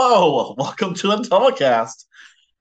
Hello, 0.00 0.54
welcome 0.56 0.94
to 0.94 1.08
Intellicast. 1.08 2.04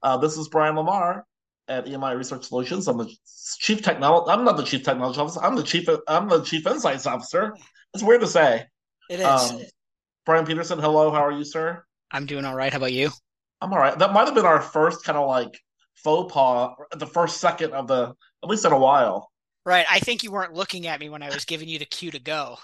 Uh, 0.01 0.17
this 0.17 0.37
is 0.39 0.47
Brian 0.49 0.75
Lamar 0.75 1.23
at 1.67 1.85
EMI 1.85 2.17
Research 2.17 2.45
Solutions. 2.45 2.87
I'm 2.87 2.97
the 2.97 3.15
chief 3.59 3.83
technology. 3.83 4.31
I'm 4.31 4.43
not 4.43 4.57
the 4.57 4.63
chief 4.63 4.81
technology 4.81 5.19
officer. 5.19 5.43
I'm 5.43 5.55
the 5.55 5.61
chief. 5.61 5.87
I'm 6.07 6.29
the 6.29 6.41
chief 6.41 6.65
insights 6.65 7.05
officer. 7.05 7.55
It's 7.93 8.01
weird 8.01 8.21
to 8.21 8.27
say. 8.27 8.65
It 9.11 9.19
is. 9.19 9.25
Um, 9.27 9.61
Brian 10.25 10.47
Peterson. 10.47 10.79
Hello, 10.79 11.11
how 11.11 11.23
are 11.23 11.31
you, 11.31 11.43
sir? 11.43 11.85
I'm 12.09 12.25
doing 12.25 12.43
all 12.43 12.55
right. 12.55 12.73
How 12.73 12.77
about 12.77 12.93
you? 12.93 13.11
I'm 13.61 13.71
all 13.71 13.77
right. 13.77 13.99
That 13.99 14.13
might 14.13 14.25
have 14.25 14.33
been 14.33 14.47
our 14.47 14.59
first 14.59 15.03
kind 15.03 15.19
of 15.19 15.27
like 15.27 15.59
faux 15.93 16.33
pas, 16.33 16.75
the 16.95 17.05
first 17.05 17.37
second 17.37 17.73
of 17.73 17.85
the, 17.85 18.15
at 18.43 18.49
least 18.49 18.65
in 18.65 18.71
a 18.71 18.79
while. 18.79 19.29
Right. 19.63 19.85
I 19.91 19.99
think 19.99 20.23
you 20.23 20.31
weren't 20.31 20.55
looking 20.55 20.87
at 20.87 20.99
me 20.99 21.09
when 21.09 21.21
I 21.21 21.29
was 21.29 21.45
giving 21.45 21.69
you 21.69 21.77
the 21.77 21.85
cue 21.85 22.09
to 22.09 22.19
go. 22.19 22.57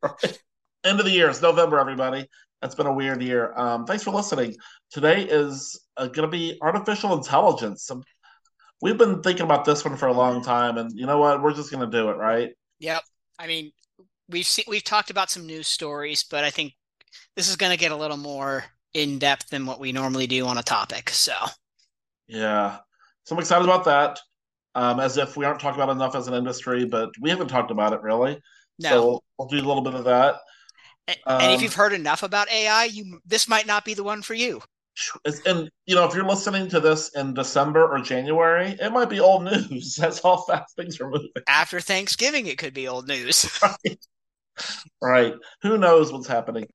Right. 0.00 0.40
End 0.84 1.00
of 1.00 1.04
the 1.04 1.10
year. 1.10 1.28
It's 1.28 1.42
November, 1.42 1.80
everybody. 1.80 2.28
It's 2.62 2.74
been 2.74 2.86
a 2.86 2.92
weird 2.92 3.22
year. 3.22 3.54
Um, 3.56 3.86
thanks 3.86 4.04
for 4.04 4.10
listening. 4.10 4.54
Today 4.90 5.22
is 5.22 5.80
uh, 5.96 6.06
going 6.08 6.28
to 6.30 6.36
be 6.36 6.58
artificial 6.60 7.16
intelligence. 7.16 7.90
Um, 7.90 8.02
we've 8.82 8.98
been 8.98 9.22
thinking 9.22 9.44
about 9.44 9.64
this 9.64 9.84
one 9.84 9.96
for 9.96 10.08
a 10.08 10.12
long 10.12 10.42
time, 10.42 10.76
and 10.76 10.90
you 10.94 11.06
know 11.06 11.18
what? 11.18 11.42
We're 11.42 11.54
just 11.54 11.70
going 11.70 11.88
to 11.88 11.98
do 11.98 12.10
it, 12.10 12.16
right? 12.16 12.50
Yep. 12.80 13.02
I 13.38 13.46
mean, 13.46 13.72
we've 14.28 14.46
seen, 14.46 14.66
we've 14.68 14.84
talked 14.84 15.10
about 15.10 15.30
some 15.30 15.46
news 15.46 15.68
stories, 15.68 16.24
but 16.24 16.44
I 16.44 16.50
think 16.50 16.74
this 17.36 17.48
is 17.48 17.56
going 17.56 17.72
to 17.72 17.78
get 17.78 17.92
a 17.92 17.96
little 17.96 18.16
more 18.18 18.64
in 18.92 19.18
depth 19.18 19.48
than 19.50 19.64
what 19.66 19.80
we 19.80 19.92
normally 19.92 20.26
do 20.26 20.46
on 20.46 20.58
a 20.58 20.62
topic. 20.62 21.10
So, 21.10 21.32
yeah, 22.28 22.78
so 23.24 23.34
I'm 23.34 23.40
excited 23.40 23.64
about 23.64 23.84
that. 23.84 24.18
Um, 24.74 25.00
as 25.00 25.16
if 25.16 25.36
we 25.36 25.44
aren't 25.44 25.60
talking 25.60 25.82
about 25.82 25.92
enough 25.92 26.14
as 26.14 26.28
an 26.28 26.34
industry, 26.34 26.84
but 26.84 27.10
we 27.20 27.30
haven't 27.30 27.48
talked 27.48 27.72
about 27.72 27.92
it 27.92 28.02
really. 28.02 28.40
no. 28.78 28.88
So 28.90 29.04
we'll, 29.06 29.24
we'll 29.38 29.48
do 29.48 29.56
a 29.56 29.66
little 29.66 29.82
bit 29.82 29.94
of 29.94 30.04
that. 30.04 30.36
A- 31.10 31.42
and 31.42 31.52
if 31.52 31.58
um, 31.58 31.62
you've 31.64 31.74
heard 31.74 31.92
enough 31.92 32.22
about 32.22 32.50
AI, 32.50 32.84
you 32.84 33.20
this 33.24 33.48
might 33.48 33.66
not 33.66 33.84
be 33.84 33.94
the 33.94 34.04
one 34.04 34.22
for 34.22 34.34
you. 34.34 34.62
And 35.46 35.70
you 35.86 35.94
know, 35.94 36.04
if 36.06 36.14
you're 36.14 36.24
listening 36.24 36.68
to 36.68 36.80
this 36.80 37.10
in 37.16 37.34
December 37.34 37.88
or 37.88 38.00
January, 38.00 38.76
it 38.80 38.92
might 38.92 39.08
be 39.08 39.20
old 39.20 39.44
news. 39.44 39.96
That's 40.00 40.22
how 40.22 40.36
fast 40.38 40.76
things 40.76 41.00
are 41.00 41.08
moving. 41.08 41.30
After 41.46 41.80
Thanksgiving, 41.80 42.46
it 42.46 42.58
could 42.58 42.74
be 42.74 42.88
old 42.88 43.08
news. 43.08 43.48
Right? 45.00 45.34
Who 45.62 45.78
knows 45.78 46.12
what's 46.12 46.26
happening? 46.26 46.66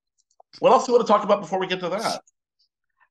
What 0.60 0.72
else 0.72 0.86
do 0.86 0.92
you 0.92 0.98
want 0.98 1.08
to 1.08 1.14
talk 1.14 1.24
about 1.24 1.42
before 1.42 1.60
we 1.60 1.68
get 1.68 1.80
to 1.82 1.90
that? 1.90 2.22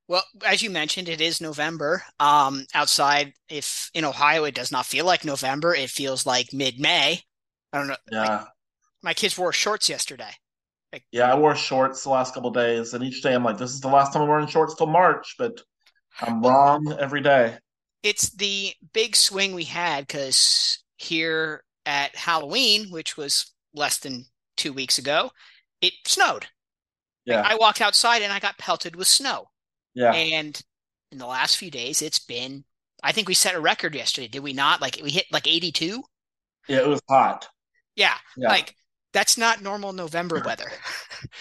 Well, 0.09 0.25
as 0.45 0.63
you 0.63 0.71
mentioned, 0.71 1.09
it 1.09 1.21
is 1.21 1.41
November. 1.41 2.03
Um, 2.21 2.67
outside, 2.75 3.35
if 3.49 3.91
in 3.95 4.05
Ohio, 4.05 4.45
it 4.45 4.55
does 4.55 4.73
not 4.73 4.87
feel 4.87 5.05
like 5.07 5.25
November. 5.25 5.75
It 5.75 5.91
feels 5.91 6.27
like 6.27 6.53
mid-May. 6.53 7.21
I 7.73 7.79
don't 7.79 7.87
know. 7.87 7.97
like, 8.11 8.29
Yeah, 8.29 8.45
my 9.03 9.15
kids 9.15 9.39
wore 9.39 9.53
shorts 9.53 9.89
yesterday. 9.89 10.31
Yeah. 11.13 11.33
I 11.33 11.37
wore 11.37 11.55
shorts 11.55 12.03
the 12.05 12.11
last 12.11 12.35
couple 12.35 12.49
of 12.51 12.55
days, 12.55 12.95
and 12.95 13.05
each 13.05 13.23
day 13.23 13.35
I'm 13.35 13.45
like, 13.45 13.59
this 13.59 13.73
is 13.73 13.81
the 13.81 13.89
last 13.89 14.13
time 14.13 14.23
I'm 14.23 14.29
wearing 14.29 14.47
shorts 14.47 14.75
till 14.75 14.87
March, 14.87 15.35
but 15.39 15.61
I'm 16.21 16.43
wrong 16.43 16.97
every 16.99 17.21
day. 17.21 17.59
It's 18.03 18.31
the 18.31 18.75
big 18.93 19.17
swing 19.17 19.55
we 19.55 19.65
had 19.65 20.07
because 20.07 20.79
here 20.97 21.65
at 21.87 22.15
Halloween, 22.15 22.91
which 22.91 23.17
was 23.17 23.53
less 23.73 23.99
than 23.99 24.27
two 24.57 24.73
weeks 24.73 24.99
ago, 24.99 25.31
it 25.81 25.95
snowed. 26.07 26.47
Yeah, 27.25 27.43
I 27.45 27.57
walked 27.57 27.81
outside 27.81 28.23
and 28.23 28.33
I 28.33 28.41
got 28.41 28.59
pelted 28.59 28.97
with 28.97 29.07
snow. 29.07 29.51
yeah, 29.95 30.13
And 30.13 30.61
in 31.11 31.19
the 31.19 31.27
last 31.27 31.57
few 31.57 31.71
days, 31.71 32.03
it's 32.03 32.19
been, 32.19 32.65
I 33.03 33.13
think 33.13 33.29
we 33.29 33.35
set 33.35 33.55
a 33.55 33.61
record 33.61 33.95
yesterday, 33.95 34.29
did 34.29 34.43
we 34.43 34.53
not? 34.53 34.81
Like 34.83 35.01
we 35.03 35.11
hit 35.11 35.27
like 35.33 35.47
82? 35.47 36.05
yeah. 36.69 36.79
It 36.79 36.87
was 36.89 37.01
hot. 37.09 37.49
Yeah. 37.97 38.15
Yeah, 38.37 38.49
Like 38.49 38.75
that's 39.15 39.39
not 39.39 39.63
normal 39.63 39.95
November 39.95 40.43
weather. 40.45 40.71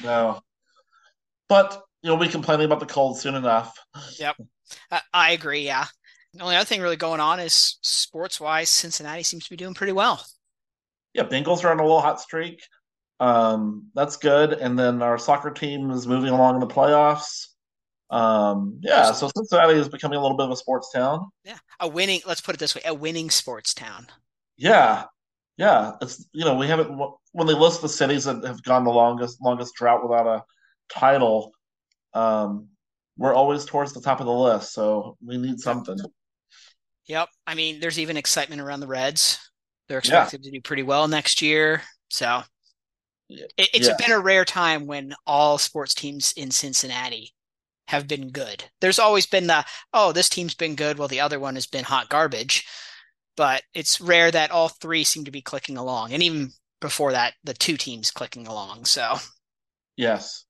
no, 0.02 0.40
but 1.50 1.84
you'll 2.02 2.18
be 2.18 2.30
complaining 2.30 2.66
about 2.66 2.80
the 2.80 2.86
cold 2.86 3.18
soon 3.18 3.36
enough. 3.36 3.78
Yep. 4.18 4.38
I, 4.92 5.02
I 5.14 5.32
agree. 5.32 5.66
Yeah. 5.66 5.86
The 6.34 6.44
only 6.44 6.56
other 6.56 6.66
thing 6.66 6.82
really 6.82 6.96
going 6.96 7.20
on 7.20 7.40
is 7.40 7.78
sports 7.82 8.40
wise, 8.40 8.70
Cincinnati 8.70 9.24
seems 9.24 9.44
to 9.44 9.50
be 9.50 9.58
doing 9.58 9.74
pretty 9.74 9.94
well. 9.94 10.26
Yeah, 11.14 11.24
Bengals 11.24 11.64
are 11.64 11.72
on 11.72 11.80
a 11.80 11.84
little 11.84 12.02
hot 12.02 12.20
streak. 12.20 12.64
Um, 13.20 13.90
that's 13.94 14.18
good. 14.18 14.54
And 14.54 14.78
then 14.78 15.02
our 15.04 15.18
soccer 15.20 15.52
team 15.52 15.92
is 15.92 16.08
moving 16.08 16.32
along 16.32 16.56
in 16.56 16.60
the 16.60 16.74
playoffs. 16.74 17.48
Um, 18.10 18.80
yeah, 18.82 19.12
so 19.12 19.30
Cincinnati 19.36 19.74
is 19.74 19.90
becoming 19.90 20.18
a 20.18 20.22
little 20.22 20.38
bit 20.38 20.46
of 20.46 20.52
a 20.52 20.56
sports 20.56 20.92
town. 20.92 21.30
Yeah. 21.44 21.58
A 21.80 21.88
winning, 21.88 22.22
let's 22.28 22.42
put 22.42 22.56
it 22.56 22.60
this 22.60 22.76
way, 22.76 22.82
a 22.86 22.94
winning 22.94 23.30
sports 23.30 23.74
town. 23.74 24.08
Yeah, 24.58 25.06
yeah. 25.58 25.94
It's 26.02 26.26
you 26.34 26.46
know 26.46 26.56
we 26.56 26.68
haven't 26.68 26.90
when 27.32 27.48
they 27.48 27.54
list 27.54 27.82
the 27.82 27.90
cities 27.90 28.26
that 28.26 28.44
have 28.46 28.64
gone 28.64 28.84
the 28.84 28.92
longest 28.92 29.42
longest 29.42 29.76
drought 29.76 30.08
without 30.08 30.28
a 30.28 30.44
title. 30.90 31.52
Um, 32.14 32.70
we're 33.18 33.36
always 33.36 33.66
towards 33.66 33.94
the 33.94 34.02
top 34.02 34.20
of 34.22 34.26
the 34.28 34.34
list, 34.34 34.74
so 34.74 35.18
we 35.26 35.38
need 35.38 35.60
something. 35.60 36.00
Yep. 37.08 37.30
I 37.46 37.56
mean, 37.56 37.80
there's 37.80 38.00
even 38.00 38.18
excitement 38.18 38.62
around 38.62 38.80
the 38.80 38.88
Reds. 38.88 39.40
They're 39.88 40.00
Yeah, 40.02 40.24
expected 40.24 40.44
to 40.44 40.52
do 40.52 40.62
pretty 40.62 40.84
well 40.84 41.08
next 41.08 41.42
year. 41.42 41.82
So 42.10 42.44
it, 43.30 43.70
it's 43.74 43.88
yeah. 43.88 43.96
been 43.98 44.12
a 44.12 44.20
rare 44.20 44.46
time 44.46 44.86
when 44.86 45.14
all 45.26 45.58
sports 45.58 45.94
teams 45.94 46.34
in 46.38 46.52
Cincinnati 46.52 47.34
have 47.88 48.08
been 48.08 48.30
good. 48.32 48.64
There's 48.82 49.00
always 49.00 49.26
been 49.26 49.48
the, 49.48 49.66
oh, 49.94 50.12
this 50.12 50.30
team's 50.30 50.56
been 50.56 50.76
good 50.76 50.98
while 50.98 51.08
the 51.08 51.20
other 51.22 51.40
one 51.40 51.56
has 51.56 51.68
been 51.68 51.84
hot 51.84 52.10
garbage. 52.10 52.66
But 53.36 53.64
it's 53.74 54.00
rare 54.00 54.30
that 54.30 54.52
all 54.52 54.70
three 54.70 55.04
seem 55.04 55.26
to 55.26 55.32
be 55.32 55.42
clicking 55.42 55.78
along. 55.78 56.14
And 56.14 56.22
even 56.22 56.52
before 56.82 57.14
that, 57.14 57.34
the 57.44 57.54
two 57.54 57.78
teams 57.78 58.12
clicking 58.12 58.46
along. 58.48 58.86
So, 58.86 59.16
yes. 59.98 60.46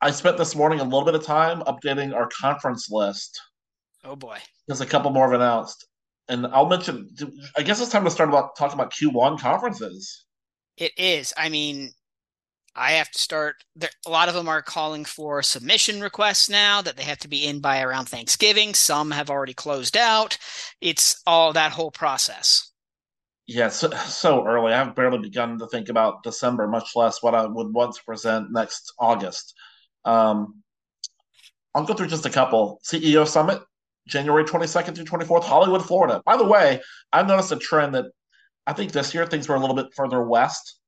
I 0.00 0.10
spent 0.10 0.36
this 0.36 0.56
morning 0.56 0.80
a 0.80 0.84
little 0.84 1.04
bit 1.04 1.14
of 1.14 1.24
time 1.24 1.60
updating 1.60 2.12
our 2.12 2.28
conference 2.28 2.90
list. 2.90 3.40
oh 4.04 4.16
boy. 4.16 4.38
There's 4.66 4.80
a 4.80 4.86
couple 4.86 5.10
more 5.10 5.30
have 5.30 5.40
announced, 5.40 5.86
and 6.28 6.46
I'll 6.48 6.68
mention. 6.68 7.08
I 7.56 7.62
guess 7.62 7.80
it's 7.80 7.90
time 7.90 8.04
to 8.04 8.10
start 8.10 8.28
about 8.28 8.56
talking 8.56 8.74
about 8.74 8.92
Q1 8.92 9.38
conferences. 9.38 10.24
It 10.76 10.92
is. 10.96 11.32
I 11.36 11.48
mean, 11.48 11.92
I 12.74 12.92
have 12.92 13.10
to 13.10 13.18
start. 13.18 13.56
There, 13.76 13.90
a 14.06 14.10
lot 14.10 14.28
of 14.28 14.34
them 14.34 14.48
are 14.48 14.62
calling 14.62 15.04
for 15.04 15.42
submission 15.42 16.00
requests 16.00 16.48
now 16.48 16.80
that 16.82 16.96
they 16.96 17.02
have 17.02 17.18
to 17.18 17.28
be 17.28 17.46
in 17.46 17.60
by 17.60 17.82
around 17.82 18.06
Thanksgiving. 18.06 18.74
Some 18.74 19.10
have 19.10 19.30
already 19.30 19.54
closed 19.54 19.96
out. 19.96 20.38
It's 20.80 21.20
all 21.26 21.52
that 21.52 21.72
whole 21.72 21.90
process. 21.90 22.70
Yeah, 23.46 23.68
so, 23.68 23.90
so 23.90 24.46
early. 24.46 24.72
I've 24.72 24.94
barely 24.94 25.18
begun 25.18 25.58
to 25.58 25.66
think 25.66 25.88
about 25.88 26.22
December, 26.22 26.66
much 26.66 26.96
less 26.96 27.22
what 27.22 27.34
I 27.34 27.44
would 27.44 27.74
want 27.74 27.94
to 27.96 28.04
present 28.04 28.52
next 28.52 28.94
August. 28.98 29.54
Um, 30.04 30.62
I'll 31.74 31.84
go 31.84 31.94
through 31.94 32.06
just 32.06 32.26
a 32.26 32.30
couple. 32.30 32.80
CEO 32.84 33.26
Summit, 33.26 33.60
January 34.08 34.44
22nd 34.44 34.94
through 34.94 35.04
24th, 35.04 35.44
Hollywood, 35.44 35.84
Florida. 35.84 36.22
By 36.24 36.36
the 36.36 36.46
way, 36.46 36.80
I've 37.12 37.26
noticed 37.26 37.52
a 37.52 37.56
trend 37.56 37.94
that 37.94 38.06
I 38.66 38.72
think 38.72 38.92
this 38.92 39.12
year 39.12 39.26
things 39.26 39.48
were 39.48 39.56
a 39.56 39.60
little 39.60 39.76
bit 39.76 39.92
further 39.94 40.22
west 40.22 40.78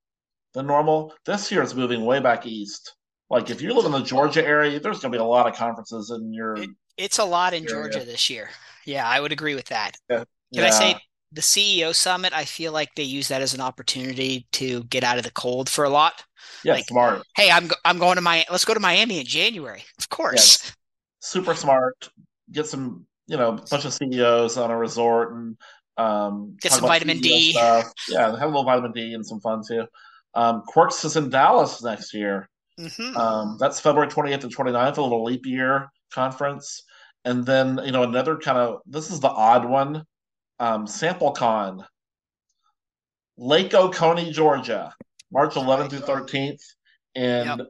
than 0.55 0.67
normal. 0.67 1.13
This 1.27 1.51
year 1.51 1.63
it's 1.63 1.75
moving 1.75 2.05
way 2.05 2.21
back 2.21 2.47
east. 2.47 2.97
Like 3.31 3.51
if 3.51 3.61
you 3.63 3.75
live 3.75 3.87
in 3.87 3.93
the 3.93 4.03
Georgia 4.03 4.45
area, 4.47 4.79
there's 4.81 5.01
going 5.01 5.13
to 5.13 5.19
be 5.19 5.23
a 5.23 5.25
lot 5.25 5.47
of 5.49 5.55
conferences 5.55 6.11
in 6.11 6.33
your 6.33 6.57
It, 6.57 6.71
it's 6.97 7.19
a 7.19 7.25
lot 7.25 7.55
in 7.55 7.65
area. 7.65 7.67
Georgia 7.67 8.05
this 8.05 8.31
year. 8.31 8.51
Yeah, 8.85 9.07
I 9.09 9.21
would 9.21 9.33
agree 9.33 9.55
with 9.55 9.67
that. 9.67 9.97
Yeah, 10.09 10.25
Can 10.55 10.65
I 10.65 10.71
say 10.71 11.01
the 11.33 11.41
CEO 11.43 11.93
summit? 11.93 12.33
I 12.33 12.45
feel 12.45 12.73
like 12.73 12.95
they 12.95 13.03
use 13.03 13.29
that 13.29 13.43
as 13.43 13.55
an 13.55 13.61
opportunity 13.61 14.47
to 14.53 14.85
get 14.85 15.05
out 15.05 15.19
of 15.19 15.25
the 15.25 15.31
cold 15.33 15.69
for 15.69 15.85
a 15.85 15.91
lot. 15.91 16.25
yeah, 16.63 16.75
Like, 16.75 16.87
smart. 16.87 17.23
hey, 17.37 17.51
I'm 17.51 17.71
I'm 17.85 17.99
going 17.99 18.17
to 18.17 18.23
my 18.23 18.45
let's 18.51 18.65
go 18.65 18.75
to 18.75 18.81
Miami 18.81 19.21
in 19.21 19.27
January. 19.27 19.85
Of 19.99 20.09
Yeah, 20.31 20.43
course. 20.43 20.73
super 21.21 21.55
smart. 21.55 22.11
Get 22.53 22.67
some, 22.67 23.07
you 23.27 23.37
know, 23.37 23.53
bunch 23.71 23.85
of 23.85 23.93
CEOs 23.95 24.57
on 24.57 24.71
a 24.71 24.77
resort 24.77 25.35
and 25.35 25.57
um, 25.97 26.57
Get 26.61 26.73
some 26.73 26.87
vitamin 26.87 27.21
CEO 27.21 27.21
D. 27.21 27.53
stuff. 27.53 27.93
Yeah, 28.09 28.31
have 28.33 28.43
a 28.43 28.47
little 28.47 28.65
vitamin 28.65 28.93
D 28.93 29.15
and 29.15 29.27
some 29.27 29.41
fun 29.41 29.63
too. 29.67 29.87
Um, 30.35 30.63
Quirks 30.67 31.05
is 31.05 31.17
in 31.17 31.31
Dallas 31.31 31.83
next 31.83 32.13
year. 32.15 32.49
hmm 32.79 33.17
Um, 33.17 33.57
that's 33.61 33.81
February 33.81 34.11
28th 34.11 34.45
and 34.45 34.57
29th, 34.57 34.97
a 34.99 35.03
little 35.03 35.25
leap 35.25 35.47
year 35.47 35.89
conference. 36.13 36.83
And 37.25 37.45
then, 37.47 37.81
you 37.85 37.93
know, 37.93 38.03
another 38.03 38.37
kind 38.37 38.59
of 38.59 38.81
this 38.87 39.11
is 39.11 39.21
the 39.21 39.29
odd 39.29 39.65
one. 39.65 40.05
Um, 40.61 40.87
SampleCon, 40.87 41.85
Lake 43.37 43.75
Oconee, 43.75 44.31
Georgia, 44.31 44.95
March 45.33 45.55
11th 45.55 45.91
through 45.91 46.01
13th. 46.01 46.51
Yep. 46.51 46.59
And 47.17 47.63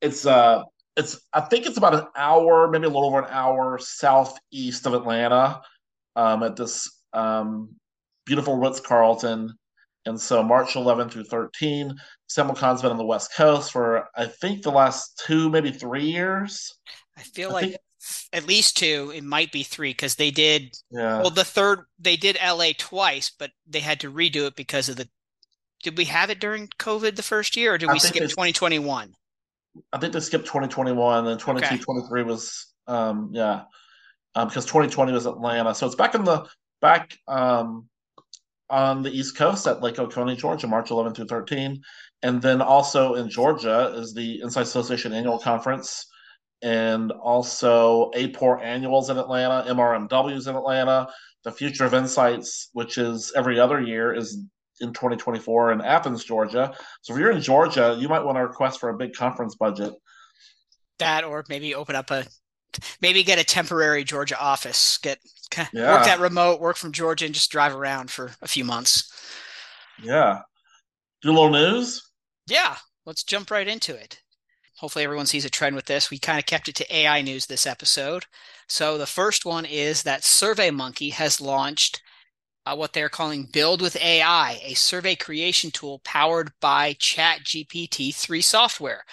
it's 0.00 0.26
uh 0.26 0.62
it's 0.96 1.20
I 1.32 1.40
think 1.40 1.66
it's 1.66 1.78
about 1.78 1.94
an 1.94 2.06
hour, 2.16 2.68
maybe 2.68 2.84
a 2.86 2.88
little 2.88 3.06
over 3.06 3.20
an 3.20 3.30
hour 3.30 3.78
southeast 3.78 4.86
of 4.86 4.94
Atlanta, 4.94 5.60
um, 6.16 6.42
at 6.42 6.56
this 6.56 6.88
um 7.12 7.70
beautiful 8.26 8.56
Ritz 8.56 8.80
Carlton. 8.80 9.52
And 10.06 10.20
so 10.20 10.42
March 10.42 10.76
11 10.76 11.10
through 11.10 11.24
13, 11.24 11.94
SampleCon's 12.28 12.82
been 12.82 12.90
on 12.90 12.96
the 12.96 13.04
West 13.04 13.34
Coast 13.34 13.72
for 13.72 14.08
I 14.16 14.26
think 14.26 14.62
the 14.62 14.70
last 14.70 15.22
two, 15.26 15.50
maybe 15.50 15.70
three 15.70 16.04
years. 16.04 16.74
I 17.16 17.22
feel 17.22 17.50
I 17.50 17.52
like 17.52 17.64
think, 17.64 17.76
at 18.32 18.46
least 18.46 18.76
two. 18.76 19.12
It 19.14 19.24
might 19.24 19.52
be 19.52 19.62
three 19.62 19.90
because 19.90 20.14
they 20.14 20.30
did. 20.30 20.74
yeah, 20.90 21.20
Well, 21.20 21.30
the 21.30 21.44
third 21.44 21.80
they 21.98 22.16
did 22.16 22.38
LA 22.44 22.70
twice, 22.76 23.30
but 23.36 23.50
they 23.66 23.80
had 23.80 24.00
to 24.00 24.12
redo 24.12 24.46
it 24.46 24.56
because 24.56 24.88
of 24.88 24.96
the. 24.96 25.08
Did 25.82 25.96
we 25.96 26.06
have 26.06 26.30
it 26.30 26.40
during 26.40 26.68
COVID 26.78 27.16
the 27.16 27.22
first 27.22 27.56
year, 27.56 27.74
or 27.74 27.78
did 27.78 27.88
I 27.88 27.92
we 27.92 27.98
skip 27.98 28.14
they 28.14 28.28
2021? 28.28 29.14
I 29.92 29.98
think 29.98 30.12
they 30.12 30.20
skipped 30.20 30.46
2021 30.46 31.28
and 31.28 31.38
22, 31.38 31.66
okay. 31.66 31.78
23 31.78 32.22
was 32.24 32.66
um, 32.88 33.30
yeah, 33.32 33.62
um, 34.34 34.48
because 34.48 34.64
2020 34.64 35.12
was 35.12 35.26
Atlanta. 35.26 35.74
So 35.74 35.86
it's 35.86 35.94
back 35.94 36.14
in 36.14 36.24
the 36.24 36.46
back 36.80 37.16
um, 37.28 37.88
on 38.70 39.02
the 39.02 39.10
East 39.10 39.36
Coast 39.36 39.66
at 39.66 39.82
Lake 39.82 39.98
Oconee, 39.98 40.36
Georgia, 40.36 40.66
March 40.66 40.90
11 40.90 41.14
through 41.14 41.26
13, 41.26 41.80
and 42.22 42.42
then 42.42 42.60
also 42.60 43.14
in 43.14 43.28
Georgia 43.28 43.92
is 43.96 44.12
the 44.12 44.40
Insight 44.42 44.64
Association 44.64 45.12
Annual 45.12 45.38
Conference, 45.38 46.06
and 46.62 47.12
also 47.12 48.10
AAPOR 48.16 48.62
Annuals 48.62 49.10
in 49.10 49.18
Atlanta, 49.18 49.68
MRMWs 49.72 50.48
in 50.48 50.56
Atlanta. 50.56 51.08
The 51.44 51.52
Future 51.52 51.84
of 51.84 51.94
Insights, 51.94 52.68
which 52.72 52.98
is 52.98 53.32
every 53.36 53.60
other 53.60 53.80
year, 53.80 54.12
is 54.12 54.42
in 54.80 54.92
2024 54.92 55.72
in 55.72 55.80
Athens, 55.80 56.24
Georgia. 56.24 56.74
So 57.02 57.14
if 57.14 57.20
you're 57.20 57.30
in 57.30 57.40
Georgia, 57.40 57.96
you 57.98 58.08
might 58.08 58.24
want 58.24 58.36
to 58.36 58.42
request 58.42 58.80
for 58.80 58.88
a 58.90 58.96
big 58.96 59.14
conference 59.14 59.54
budget. 59.54 59.92
That, 60.98 61.24
or 61.24 61.44
maybe 61.48 61.74
open 61.74 61.94
up 61.94 62.10
a, 62.10 62.26
maybe 63.00 63.22
get 63.22 63.38
a 63.38 63.44
temporary 63.44 64.02
Georgia 64.04 64.38
office, 64.38 64.98
get 64.98 65.18
yeah. 65.72 65.94
work 65.94 66.04
that 66.04 66.20
remote, 66.20 66.60
work 66.60 66.76
from 66.76 66.92
Georgia, 66.92 67.24
and 67.24 67.34
just 67.34 67.50
drive 67.50 67.74
around 67.74 68.10
for 68.10 68.32
a 68.42 68.48
few 68.48 68.64
months. 68.64 69.12
Yeah. 70.02 70.40
Do 71.22 71.30
a 71.30 71.32
little 71.32 71.50
news. 71.50 72.02
Yeah, 72.46 72.76
let's 73.04 73.24
jump 73.24 73.50
right 73.50 73.66
into 73.66 73.94
it. 73.94 74.20
Hopefully, 74.76 75.04
everyone 75.04 75.26
sees 75.26 75.44
a 75.44 75.50
trend 75.50 75.74
with 75.74 75.86
this. 75.86 76.10
We 76.10 76.18
kind 76.18 76.38
of 76.38 76.46
kept 76.46 76.68
it 76.68 76.76
to 76.76 76.96
AI 76.96 77.20
news 77.22 77.46
this 77.46 77.66
episode. 77.66 78.24
So, 78.68 78.96
the 78.96 79.06
first 79.06 79.44
one 79.44 79.64
is 79.64 80.04
that 80.04 80.22
SurveyMonkey 80.22 81.12
has 81.12 81.40
launched 81.40 82.00
uh, 82.64 82.76
what 82.76 82.92
they're 82.92 83.08
calling 83.08 83.48
Build 83.52 83.80
with 83.80 83.96
AI, 83.96 84.60
a 84.62 84.74
survey 84.74 85.16
creation 85.16 85.70
tool 85.70 86.00
powered 86.04 86.52
by 86.60 86.94
ChatGPT 86.94 88.14
3 88.14 88.40
software. 88.40 89.04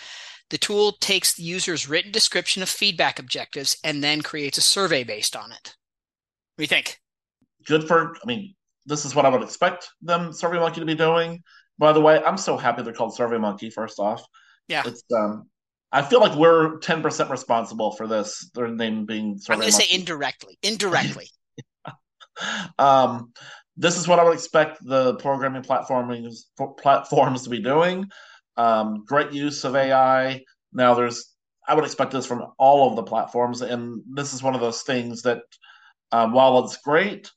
The 0.50 0.58
tool 0.58 0.92
takes 0.92 1.34
the 1.34 1.44
user's 1.44 1.90
written 1.90 2.12
description 2.12 2.62
of 2.62 2.70
feedback 2.70 3.18
objectives 3.18 3.78
and 3.84 4.04
then 4.04 4.22
creates 4.22 4.58
a 4.58 4.62
survey 4.62 5.04
based 5.04 5.36
on 5.36 5.52
it. 5.52 5.76
What 6.56 6.60
do 6.60 6.64
you 6.64 6.68
think? 6.68 7.00
Good 7.66 7.88
for, 7.88 8.16
I 8.16 8.26
mean, 8.26 8.56
this 8.86 9.06
is 9.06 9.16
what 9.16 9.26
I 9.26 9.30
would 9.30 9.42
expect 9.42 9.90
them 10.02 10.30
SurveyMonkey 10.32 10.76
to 10.76 10.86
be 10.86 10.96
doing. 10.96 11.44
By 11.78 11.92
the 11.92 12.02
way, 12.02 12.22
I'm 12.24 12.38
so 12.38 12.56
happy 12.58 12.82
they're 12.82 12.94
called 12.94 13.18
SurveyMonkey, 13.18 13.74
first 13.74 14.00
off. 14.00 14.24
Yeah. 14.68 14.84
It's, 14.86 15.04
um, 15.14 15.50
I 15.92 16.02
feel 16.02 16.20
like 16.20 16.36
we're 16.36 16.80
10% 16.80 17.30
responsible 17.30 17.92
for 17.92 18.08
this, 18.08 18.50
their 18.54 18.68
name 18.68 19.06
being 19.06 19.38
Survey 19.38 19.54
I'm 19.54 19.60
going 19.60 19.72
to 19.72 19.78
say 19.78 19.96
indirectly. 19.96 20.58
Indirectly. 20.64 21.30
um, 22.80 23.32
this 23.78 23.98
is 23.98 24.08
what 24.08 24.20
I 24.20 24.24
would 24.24 24.34
expect 24.34 24.84
the 24.84 25.16
programming 25.16 25.64
platforms 25.64 26.48
platforms 26.78 27.44
to 27.44 27.50
be 27.50 27.60
doing. 27.60 28.10
Um, 28.58 29.04
great 29.06 29.34
use 29.34 29.64
of 29.66 29.76
AI. 29.76 30.42
Now, 30.72 30.94
there's 30.94 31.34
I 31.68 31.74
would 31.74 31.84
expect 31.84 32.12
this 32.12 32.26
from 32.26 32.46
all 32.58 32.90
of 32.90 32.96
the 32.96 33.04
platforms, 33.04 33.62
and 33.62 34.02
this 34.14 34.34
is 34.34 34.44
one 34.44 34.56
of 34.56 34.62
those 34.62 34.84
things 34.84 35.24
that 35.24 35.42
um, 36.12 36.34
while 36.34 36.64
it's 36.64 36.78
great, 36.78 37.30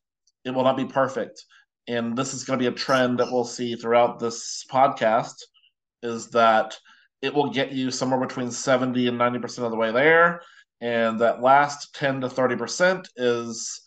it 0.44 0.50
will 0.50 0.64
not 0.64 0.76
be 0.76 0.84
perfect. 0.84 1.44
And 1.88 2.16
this 2.16 2.34
is 2.34 2.44
going 2.44 2.58
to 2.58 2.62
be 2.62 2.74
a 2.74 2.78
trend 2.78 3.18
that 3.18 3.30
we'll 3.30 3.44
see 3.44 3.74
throughout 3.74 4.18
this 4.18 4.64
podcast 4.70 5.34
is 6.02 6.28
that 6.30 6.76
it 7.22 7.34
will 7.34 7.50
get 7.50 7.72
you 7.72 7.90
somewhere 7.90 8.20
between 8.20 8.50
70 8.50 9.08
and 9.08 9.18
90% 9.18 9.64
of 9.64 9.70
the 9.70 9.76
way 9.76 9.90
there. 9.90 10.42
And 10.80 11.18
that 11.20 11.42
last 11.42 11.94
10 11.94 12.20
to 12.20 12.28
30% 12.28 13.06
is 13.16 13.80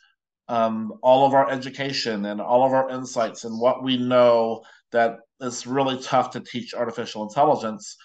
um, 0.50 0.94
all 1.02 1.26
of 1.26 1.34
our 1.34 1.50
education 1.50 2.26
and 2.26 2.42
all 2.42 2.66
of 2.66 2.74
our 2.74 2.90
insights 2.90 3.46
and 3.46 3.58
what 3.58 3.84
we 3.84 3.96
know 3.96 4.64
that 4.92 5.20
it's 5.40 5.66
really 5.66 6.02
tough 6.02 6.32
to 6.32 6.42
teach 6.42 6.74
artificial 6.74 7.24
intelligence. 7.24 7.96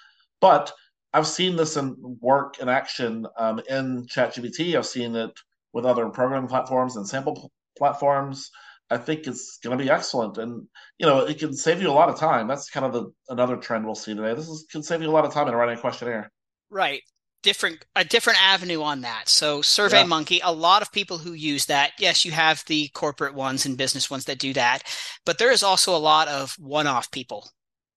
But 0.41 0.73
I've 1.13 1.27
seen 1.27 1.57
this 1.57 1.77
in 1.77 1.97
work 2.21 2.59
in 2.61 2.69
action 2.69 3.27
um, 3.39 3.61
in 3.69 4.07
ChatGPT. 4.07 4.77
I've 4.77 4.87
seen 4.87 5.17
it 5.17 5.33
with 5.73 5.85
other 5.85 6.09
programming 6.09 6.49
platforms 6.49 6.97
and 6.97 7.09
sample 7.09 7.51
platforms. 7.77 8.51
I 8.89 8.99
think 8.99 9.27
it's 9.27 9.59
going 9.63 9.77
to 9.77 9.83
be 9.83 9.91
excellent, 9.91 10.39
and 10.39 10.69
you 10.99 11.07
know 11.07 11.21
it 11.27 11.39
can 11.39 11.53
save 11.53 11.83
you 11.83 11.91
a 11.91 11.93
lot 11.93 12.09
of 12.09 12.19
time. 12.19 12.47
That's 12.47 12.71
kind 12.71 12.87
of 12.87 12.93
the 12.93 13.13
another 13.29 13.57
trend 13.57 13.85
we'll 13.85 13.97
see 13.97 14.15
today. 14.15 14.35
This 14.35 14.49
is, 14.49 14.65
can 14.71 14.83
save 14.83 15.03
you 15.03 15.09
a 15.09 15.11
lot 15.11 15.25
of 15.25 15.33
time 15.33 15.49
in 15.49 15.55
writing 15.55 15.77
a 15.77 15.81
questionnaire. 15.81 16.31
Right, 16.71 17.03
different 17.43 17.85
a 17.97 18.05
different 18.05 18.41
avenue 18.41 18.83
on 18.83 19.01
that. 19.01 19.29
So 19.29 19.61
Survey 19.61 20.01
yeah. 20.01 20.07
Monkey, 20.07 20.41
a 20.43 20.53
lot 20.53 20.83
of 20.83 20.93
people 20.93 21.19
who 21.19 21.33
use 21.33 21.67
that. 21.67 21.93
Yes, 21.99 22.25
you 22.25 22.33
have 22.33 22.65
the 22.67 22.89
corporate 22.89 23.35
ones 23.35 23.67
and 23.67 23.77
business 23.77 24.11
ones 24.11 24.27
that 24.27 24.39
do 24.39 24.53
that, 24.53 24.83
but 25.25 25.39
there 25.39 25.51
is 25.51 25.63
also 25.63 25.95
a 25.95 25.99
lot 25.99 26.29
of 26.29 26.55
one-off 26.59 27.11
people 27.11 27.49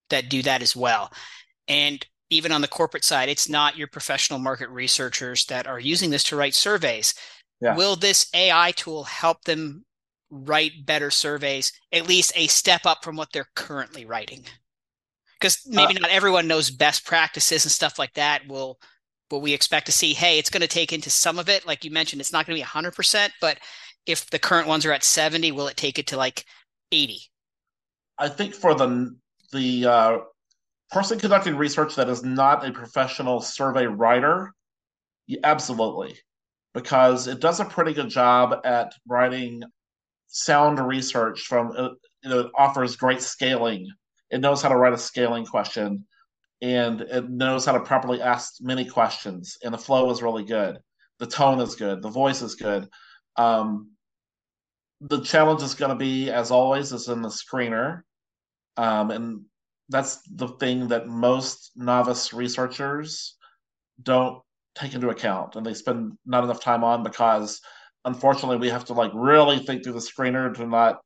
that 0.09 0.29
do 0.29 0.41
that 0.41 0.61
as 0.61 0.75
well. 0.75 1.11
And 1.67 2.05
even 2.29 2.51
on 2.51 2.61
the 2.61 2.67
corporate 2.67 3.03
side, 3.03 3.29
it's 3.29 3.49
not 3.49 3.77
your 3.77 3.87
professional 3.87 4.39
market 4.39 4.69
researchers 4.69 5.45
that 5.45 5.67
are 5.67 5.79
using 5.79 6.09
this 6.09 6.23
to 6.25 6.35
write 6.35 6.53
surveys. 6.53 7.13
Yeah. 7.61 7.75
Will 7.75 7.95
this 7.95 8.27
AI 8.33 8.71
tool 8.71 9.03
help 9.03 9.43
them 9.43 9.85
write 10.29 10.85
better 10.85 11.11
surveys, 11.11 11.73
at 11.91 12.07
least 12.07 12.31
a 12.35 12.47
step 12.47 12.85
up 12.85 13.03
from 13.03 13.15
what 13.15 13.31
they're 13.33 13.49
currently 13.55 14.05
writing? 14.05 14.45
Because 15.39 15.59
maybe 15.65 15.97
uh, 15.97 16.01
not 16.01 16.11
everyone 16.11 16.47
knows 16.47 16.69
best 16.69 17.05
practices 17.05 17.65
and 17.65 17.71
stuff 17.71 17.99
like 17.99 18.13
that. 18.13 18.47
Will 18.47 18.79
will 19.31 19.41
we 19.41 19.53
expect 19.53 19.85
to 19.85 19.91
see, 19.91 20.13
hey, 20.13 20.39
it's 20.39 20.49
going 20.49 20.61
to 20.61 20.67
take 20.67 20.91
into 20.91 21.09
some 21.09 21.37
of 21.37 21.49
it? 21.49 21.65
Like 21.67 21.85
you 21.85 21.91
mentioned, 21.91 22.19
it's 22.19 22.33
not 22.33 22.47
going 22.47 22.57
to 22.57 22.63
be 22.63 22.67
100%, 22.67 23.29
but 23.39 23.59
if 24.05 24.27
the 24.29 24.39
current 24.39 24.67
ones 24.67 24.85
are 24.85 24.91
at 24.91 25.03
70, 25.03 25.51
will 25.51 25.67
it 25.67 25.77
take 25.77 25.99
it 25.99 26.07
to 26.07 26.17
like 26.17 26.45
80? 26.91 27.21
I 28.17 28.27
think 28.27 28.53
for 28.53 28.75
the 28.75 29.15
the 29.51 29.85
uh, 29.85 30.17
person 30.91 31.17
conducting 31.19 31.55
research 31.55 31.95
that 31.95 32.09
is 32.09 32.23
not 32.23 32.67
a 32.67 32.71
professional 32.71 33.41
survey 33.41 33.87
writer, 33.87 34.53
absolutely, 35.43 36.19
because 36.73 37.27
it 37.27 37.39
does 37.39 37.59
a 37.59 37.65
pretty 37.65 37.93
good 37.93 38.09
job 38.09 38.61
at 38.63 38.93
writing 39.07 39.63
sound 40.27 40.79
research 40.79 41.41
from 41.41 41.73
uh, 41.75 41.89
it 42.23 42.51
offers 42.57 42.95
great 42.95 43.21
scaling. 43.21 43.87
It 44.29 44.41
knows 44.41 44.61
how 44.61 44.69
to 44.69 44.75
write 44.75 44.93
a 44.93 44.97
scaling 44.97 45.45
question 45.45 46.05
and 46.61 47.01
it 47.01 47.29
knows 47.29 47.65
how 47.65 47.71
to 47.71 47.79
properly 47.79 48.21
ask 48.21 48.55
many 48.61 48.85
questions 48.85 49.57
and 49.63 49.73
the 49.73 49.77
flow 49.77 50.09
is 50.11 50.21
really 50.21 50.43
good. 50.43 50.77
The 51.19 51.27
tone 51.27 51.59
is 51.59 51.75
good. 51.75 52.01
The 52.01 52.09
voice 52.09 52.41
is 52.41 52.55
good. 52.55 52.87
Um, 53.35 53.91
the 55.01 55.21
challenge 55.21 55.63
is 55.63 55.75
going 55.75 55.89
to 55.89 55.95
be 55.95 56.29
as 56.29 56.51
always 56.51 56.91
is 56.91 57.07
in 57.07 57.21
the 57.21 57.29
screener. 57.29 58.01
Um, 58.77 59.11
and 59.11 59.41
that's 59.87 60.19
the 60.29 60.47
thing 60.47 60.89
that 60.89 61.07
most 61.07 61.71
novice 61.75 62.33
researchers 62.33 63.35
don't 64.01 64.41
take 64.79 64.93
into 64.93 65.09
account 65.09 65.55
and 65.55 65.65
they 65.65 65.73
spend 65.73 66.13
not 66.25 66.43
enough 66.43 66.61
time 66.61 66.83
on 66.83 67.03
because 67.03 67.61
unfortunately 68.05 68.57
we 68.57 68.69
have 68.69 68.85
to 68.85 68.93
like 68.93 69.11
really 69.13 69.59
think 69.59 69.83
through 69.83 69.93
the 69.93 69.99
screener 69.99 70.53
to 70.53 70.65
not 70.65 71.01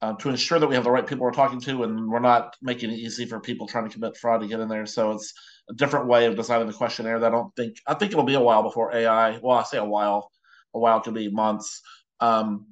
uh, 0.00 0.12
to 0.14 0.28
ensure 0.28 0.58
that 0.58 0.68
we 0.68 0.74
have 0.74 0.84
the 0.84 0.90
right 0.90 1.06
people 1.06 1.24
we're 1.24 1.32
talking 1.32 1.60
to 1.60 1.82
and 1.82 2.08
we're 2.08 2.20
not 2.20 2.54
making 2.62 2.90
it 2.90 2.98
easy 2.98 3.26
for 3.26 3.40
people 3.40 3.66
trying 3.66 3.88
to 3.88 3.92
commit 3.92 4.16
fraud 4.16 4.40
to 4.40 4.46
get 4.46 4.60
in 4.60 4.68
there. 4.68 4.86
So 4.86 5.10
it's 5.10 5.32
a 5.68 5.74
different 5.74 6.06
way 6.06 6.26
of 6.26 6.36
designing 6.36 6.68
the 6.68 6.72
questionnaire 6.72 7.18
that 7.18 7.26
I 7.26 7.30
don't 7.30 7.54
think, 7.56 7.78
I 7.86 7.94
think 7.94 8.12
it'll 8.12 8.24
be 8.24 8.34
a 8.34 8.40
while 8.40 8.62
before 8.62 8.94
AI, 8.94 9.38
well, 9.42 9.58
I 9.58 9.64
say 9.64 9.78
a 9.78 9.84
while, 9.84 10.30
a 10.72 10.78
while 10.78 11.00
could 11.00 11.14
be 11.14 11.30
months, 11.30 11.80
um, 12.20 12.66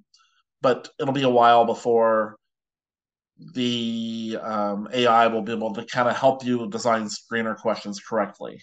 but 0.63 0.89
it'll 1.01 1.13
be 1.13 1.25
a 1.25 1.29
while 1.29 1.65
before 1.65 2.37
the 3.55 4.39
um, 4.41 4.89
AI 4.93 5.27
will 5.27 5.43
be 5.43 5.53
able 5.53 5.75
to 5.75 5.85
kind 5.85 6.09
of 6.09 6.17
help 6.17 6.45
you 6.45 6.69
design 6.71 7.05
screener 7.05 7.57
questions 7.57 8.01
correctly. 8.01 8.63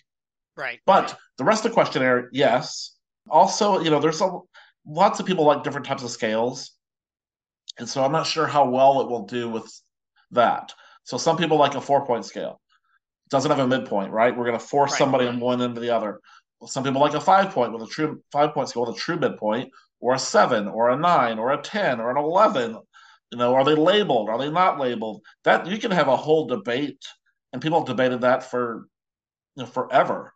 Right. 0.56 0.80
But 0.86 1.18
the 1.38 1.44
rest 1.44 1.66
of 1.66 1.72
the 1.72 1.76
questionnaire, 1.76 2.30
yes. 2.32 2.96
Also, 3.30 3.80
you 3.80 3.90
know, 3.90 4.00
there's 4.00 4.22
a, 4.22 4.40
lots 4.86 5.20
of 5.20 5.26
people 5.26 5.46
like 5.46 5.64
different 5.64 5.86
types 5.86 6.04
of 6.04 6.10
scales. 6.10 6.72
And 7.80 7.90
so 7.90 8.04
I'm 8.04 8.12
not 8.12 8.28
sure 8.28 8.46
how 8.46 8.70
well 8.70 9.02
it 9.02 9.10
will 9.10 9.26
do 9.26 9.50
with 9.50 9.72
that. 10.32 10.74
So 11.04 11.18
some 11.18 11.38
people 11.38 11.58
like 11.58 11.76
a 11.76 11.82
four 11.82 12.06
point 12.06 12.26
scale. 12.26 12.62
It 13.26 13.30
doesn't 13.30 13.50
have 13.50 13.60
a 13.60 13.68
midpoint, 13.68 14.12
right? 14.12 14.36
We're 14.36 14.46
going 14.46 14.60
to 14.60 14.66
force 14.66 14.92
right. 14.92 14.98
somebody 15.00 15.28
on 15.28 15.40
one 15.40 15.62
end 15.62 15.76
to 15.76 15.82
the 15.82 15.90
other. 15.90 16.20
Some 16.66 16.84
people 16.84 17.02
like 17.02 17.14
a 17.14 17.22
five 17.22 17.52
point 17.52 17.74
with 17.74 17.82
a 17.82 17.88
true 17.88 18.22
five 18.32 18.54
point 18.54 18.70
scale 18.70 18.86
with 18.86 18.96
a 18.96 19.00
true 19.00 19.18
midpoint, 19.18 19.72
or 20.00 20.14
a 20.14 20.20
seven, 20.20 20.68
or 20.68 20.90
a 20.90 20.98
nine, 20.98 21.40
or 21.40 21.52
a 21.52 21.62
ten, 21.62 22.00
or 22.00 22.12
an 22.12 22.18
eleven. 22.18 22.78
You 23.32 23.38
know, 23.38 23.56
are 23.56 23.66
they 23.66 23.76
labeled? 23.76 24.30
Are 24.30 24.38
they 24.38 24.50
not 24.50 24.80
labeled? 24.80 25.22
That 25.44 25.68
you 25.68 25.78
can 25.78 25.92
have 25.92 26.08
a 26.08 26.16
whole 26.16 26.46
debate, 26.48 27.04
and 27.52 27.62
people 27.62 27.80
have 27.80 27.88
debated 27.88 28.22
that 28.22 28.50
for 28.50 28.88
you 29.56 29.64
know 29.64 29.70
forever. 29.70 30.33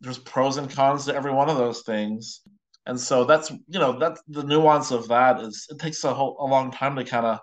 There's 0.00 0.18
pros 0.18 0.56
and 0.56 0.70
cons 0.70 1.06
to 1.06 1.14
every 1.14 1.32
one 1.32 1.48
of 1.48 1.56
those 1.56 1.82
things. 1.82 2.40
And 2.86 2.98
so 2.98 3.24
that's 3.24 3.50
you 3.50 3.78
know 3.78 3.98
that's 3.98 4.22
the 4.28 4.42
nuance 4.42 4.90
of 4.90 5.08
that 5.08 5.40
is 5.40 5.66
it 5.70 5.78
takes 5.78 6.02
a 6.04 6.14
whole 6.14 6.36
a 6.40 6.46
long 6.46 6.70
time 6.70 6.96
to 6.96 7.04
kind 7.04 7.26
of 7.26 7.38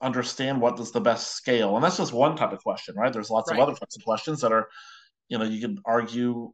understand 0.00 0.60
what 0.60 0.78
is 0.80 0.92
the 0.92 1.00
best 1.00 1.36
scale. 1.36 1.76
And 1.76 1.84
that's 1.84 1.98
just 1.98 2.12
one 2.12 2.36
type 2.36 2.52
of 2.52 2.62
question 2.62 2.94
right? 2.96 3.12
There's 3.12 3.30
lots 3.30 3.50
right. 3.50 3.60
of 3.60 3.68
other 3.68 3.78
types 3.78 3.96
of 3.96 4.04
questions 4.04 4.40
that 4.40 4.52
are 4.52 4.68
you 5.28 5.38
know 5.38 5.44
you 5.44 5.60
can 5.60 5.78
argue. 5.84 6.52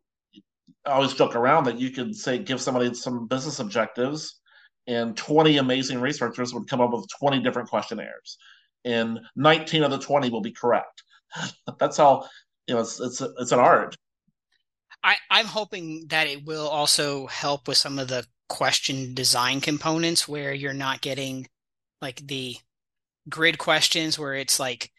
I 0.85 0.93
always 0.93 1.15
joke 1.15 1.37
around 1.37 1.65
that 1.65 1.79
you 1.79 1.91
could 1.91 2.17
say 2.17 2.39
give 2.39 2.61
somebody 2.61 2.93
some 2.95 3.29
business 3.29 3.61
objectives 3.61 4.41
and 4.89 5.17
20 5.17 5.59
amazing 5.59 6.01
researchers 6.01 6.53
would 6.53 6.69
come 6.69 6.81
up 6.81 6.93
with 6.93 7.07
20 7.21 7.41
different 7.41 7.69
questionnaires 7.69 8.37
and 8.85 9.21
19 9.37 9.85
of 9.85 9.91
the 9.91 9.99
20 9.99 10.31
will 10.31 10.41
be 10.41 10.53
correct. 10.53 11.05
That's 11.79 11.97
how 11.97 12.29
you 12.67 12.75
know 12.75 12.81
it's 12.81 13.01
it's 13.01 13.21
it's 13.21 13.53
an 13.53 13.61
art 13.61 13.97
I, 15.05 15.17
I'm 15.31 15.47
hoping 15.47 16.07
that 16.09 16.27
it 16.27 16.45
will 16.45 16.69
also 16.69 17.27
help 17.27 17.69
with 17.69 17.77
some 17.77 17.99
of 17.99 18.09
the 18.09 18.27
question 18.49 19.15
design 19.15 19.61
components 19.61 20.29
where 20.29 20.53
you're 20.53 20.75
not 20.75 21.01
getting 21.01 21.49
like 22.01 22.27
the 22.27 22.57
grid 23.29 23.57
questions 23.57 24.19
where 24.19 24.35
it's 24.35 24.61
like 24.61 24.91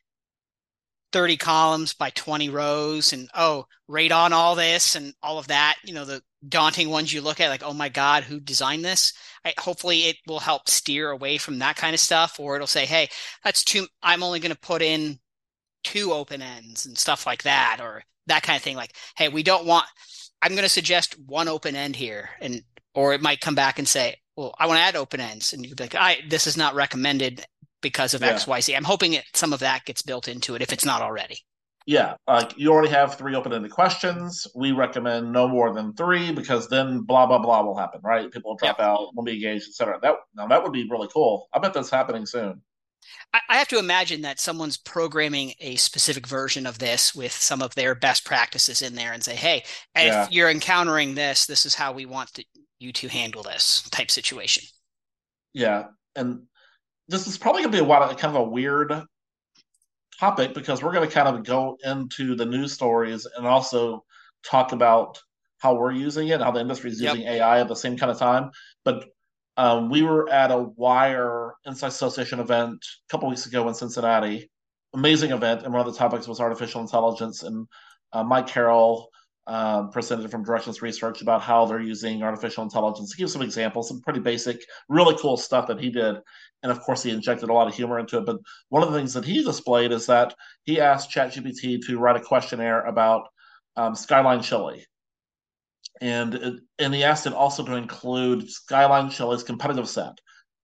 30 1.12 1.38
columns 1.38 1.94
by 1.94 2.10
20 2.10 2.50
rows 2.50 3.14
and 3.14 3.30
oh 3.36 3.66
rate 3.88 4.12
on 4.12 4.34
all 4.34 4.56
this 4.56 4.96
and 4.96 5.14
all 5.22 5.38
of 5.38 5.48
that 5.48 5.76
you 5.84 5.94
know 5.94 6.06
the 6.06 6.22
daunting 6.50 6.90
ones 6.90 7.14
you 7.14 7.22
look 7.22 7.40
at 7.40 7.50
like 7.50 7.62
oh 7.64 7.74
my 7.74 7.90
god 7.90 8.24
who 8.24 8.40
designed 8.40 8.84
this? 8.84 9.14
I, 9.46 9.54
hopefully 9.60 10.00
it 10.02 10.18
will 10.26 10.40
help 10.40 10.68
steer 10.68 11.12
away 11.12 11.38
from 11.38 11.60
that 11.60 11.76
kind 11.76 11.94
of 11.94 12.00
stuff 12.00 12.40
or 12.40 12.56
it'll 12.56 12.66
say 12.66 12.86
hey 12.86 13.10
that's 13.44 13.64
too 13.64 13.86
i'm 14.02 14.24
only 14.24 14.40
going 14.40 14.54
to 14.54 14.60
put 14.60 14.82
in 14.82 15.20
two 15.84 16.12
open 16.12 16.42
ends 16.42 16.86
and 16.86 16.98
stuff 16.98 17.26
like 17.26 17.44
that 17.44 17.78
or 17.82 18.04
that 18.28 18.44
kind 18.44 18.58
of 18.58 18.64
thing 18.64 18.76
like 18.76 18.96
hey 19.18 19.30
we 19.30 19.44
don't 19.44 19.66
want 19.66 19.86
i'm 20.42 20.52
going 20.52 20.64
to 20.64 20.70
suggest 20.70 21.20
one 21.20 21.48
open 21.48 21.76
end 21.76 21.96
here 21.96 22.30
and 22.40 22.64
or 22.96 23.14
it 23.14 23.22
might 23.22 23.42
come 23.42 23.56
back 23.56 23.80
and 23.80 23.88
say 23.88 24.16
well 24.36 24.56
i 24.60 24.66
want 24.66 24.78
to 24.78 24.84
add 24.84 24.96
open 24.96 25.20
ends 25.20 25.54
and 25.54 25.66
you'd 25.66 25.78
be 25.78 25.84
like 25.84 25.96
i 25.96 26.18
this 26.30 26.48
is 26.48 26.56
not 26.56 26.76
recommended 26.76 27.46
because 27.84 28.16
of 28.16 28.22
yeah. 28.22 28.34
XYZ. 28.34 28.76
I'm 28.76 28.84
hoping 28.84 29.14
it, 29.14 29.26
some 29.36 29.54
of 29.54 29.60
that 29.60 29.86
gets 29.86 30.02
built 30.02 30.28
into 30.28 30.56
it 30.56 30.64
if 30.64 30.74
it's 30.74 30.86
not 30.86 31.04
already. 31.04 31.38
Yeah, 31.86 32.16
like 32.28 32.58
you 32.58 32.72
already 32.72 32.90
have 32.90 33.16
three 33.16 33.36
open-ended 33.36 33.70
questions. 33.70 34.48
We 34.56 34.72
recommend 34.72 35.34
no 35.34 35.50
more 35.50 35.74
than 35.74 35.94
three 35.94 36.32
because 36.32 36.70
then 36.70 37.02
blah 37.02 37.26
blah 37.26 37.40
blah 37.40 37.62
will 37.62 37.78
happen, 37.78 38.00
right? 38.02 38.32
People 38.32 38.52
will 38.52 38.58
drop 38.58 38.80
yep. 38.80 38.88
out, 38.88 39.14
won't 39.14 39.26
be 39.26 39.34
engaged, 39.34 39.68
etc. 39.68 40.00
That 40.02 40.16
now 40.34 40.48
that 40.48 40.64
would 40.64 40.72
be 40.72 40.88
really 40.90 41.10
cool. 41.14 41.50
I 41.54 41.60
bet 41.60 41.74
that's 41.74 41.90
happening 41.90 42.26
soon. 42.26 42.62
I 43.50 43.58
have 43.58 43.68
to 43.70 43.80
imagine 43.80 44.22
that 44.22 44.40
someone's 44.40 44.78
programming 44.78 45.54
a 45.60 45.76
specific 45.78 46.28
version 46.28 46.68
of 46.68 46.78
this 46.78 47.16
with 47.16 47.32
some 47.32 47.64
of 47.64 47.74
their 47.74 47.96
best 47.96 48.26
practices 48.26 48.84
in 48.84 48.94
there 48.94 49.12
and 49.12 49.24
say, 49.24 49.36
hey, 49.36 49.64
yeah. 49.96 50.26
if 50.26 50.32
you're 50.32 50.52
encountering 50.52 51.16
this, 51.16 51.48
this 51.48 51.66
is 51.66 51.74
how 51.74 51.94
we 51.94 52.06
want 52.06 52.32
to, 52.36 52.46
you 52.78 52.92
to 52.94 53.08
handle 53.08 53.42
this 53.42 53.82
type 53.90 54.12
situation. 54.12 54.64
Yeah. 55.54 55.86
And 56.16 56.44
this 57.08 57.26
is 57.26 57.40
probably 57.40 57.64
going 57.64 57.72
to 57.72 57.78
be 57.78 57.84
a 57.84 57.88
while, 57.88 58.08
kind 58.16 58.36
of 58.36 58.42
a 58.42 58.50
weird 58.50 58.94
topic 60.20 60.54
because 60.54 60.84
we're 60.84 60.94
going 60.94 61.08
to 61.08 61.14
kind 61.14 61.28
of 61.28 61.44
go 61.44 61.76
into 61.84 62.36
the 62.36 62.46
news 62.46 62.74
stories 62.74 63.26
and 63.36 63.48
also 63.48 64.04
talk 64.46 64.74
about 64.74 65.20
how 65.60 65.74
we're 65.74 65.92
using 65.92 66.28
it, 66.28 66.40
how 66.40 66.52
the 66.52 66.60
industry 66.60 66.92
is 66.92 67.02
using 67.02 67.22
yep. 67.22 67.36
AI 67.36 67.62
at 67.62 67.68
the 67.68 67.76
same 67.76 67.98
kind 67.98 68.12
of 68.12 68.20
time. 68.20 68.52
But 68.86 69.06
um, 69.58 69.90
we 69.90 70.02
were 70.02 70.30
at 70.30 70.52
a 70.52 70.58
WIRe 70.58 71.54
Insight 71.66 71.92
Association 71.92 72.40
event 72.40 72.74
a 73.08 73.12
couple 73.12 73.30
weeks 73.30 73.46
ago 73.46 73.68
in 73.68 73.74
Cincinnati. 73.74 74.50
Amazing 74.94 75.32
event, 75.32 75.64
and 75.64 75.74
one 75.74 75.86
of 75.86 75.92
the 75.92 75.98
topics 75.98 76.28
was 76.28 76.40
artificial 76.40 76.82
intelligence. 76.82 77.44
And 77.44 77.68
uh, 78.14 78.24
Mike 78.24 78.48
Carroll 78.48 79.10
uh, 79.46 79.84
presented 79.88 80.30
from 80.32 80.44
Directions 80.44 80.82
Research 80.82 81.22
about 81.22 81.42
how 81.42 81.66
they're 81.66 81.82
using 81.82 82.24
artificial 82.24 82.64
intelligence. 82.64 83.12
To 83.12 83.18
give 83.18 83.30
some 83.30 83.42
examples, 83.42 83.90
some 83.90 84.02
pretty 84.02 84.20
basic, 84.20 84.64
really 84.90 85.18
cool 85.18 85.38
stuff 85.38 85.68
that 85.68 85.80
he 85.80 85.90
did. 85.90 86.16
And 86.62 86.72
of 86.72 86.80
course, 86.80 87.04
he 87.04 87.12
injected 87.12 87.50
a 87.50 87.54
lot 87.54 87.68
of 87.68 87.76
humor 87.76 88.00
into 88.00 88.20
it. 88.20 88.26
But 88.26 88.38
one 88.70 88.84
of 88.84 88.92
the 88.92 88.98
things 88.98 89.14
that 89.14 89.26
he 89.26 89.44
displayed 89.44 89.92
is 89.92 90.06
that 90.08 90.34
he 90.64 90.80
asked 90.80 91.12
ChatGPT 91.12 91.86
to 91.88 92.00
write 92.00 92.16
a 92.16 92.22
questionnaire 92.22 92.86
about 92.86 93.28
um, 93.76 93.96
Skyline 93.96 94.42
Chili. 94.42 94.86
And, 96.04 96.60
and 96.80 96.94
he 96.94 97.04
asked 97.04 97.28
it 97.28 97.34
also 97.34 97.64
to 97.66 97.76
include 97.76 98.50
Skyline 98.50 99.10
Chili's 99.10 99.44
competitive 99.44 99.88
set. 99.88 100.18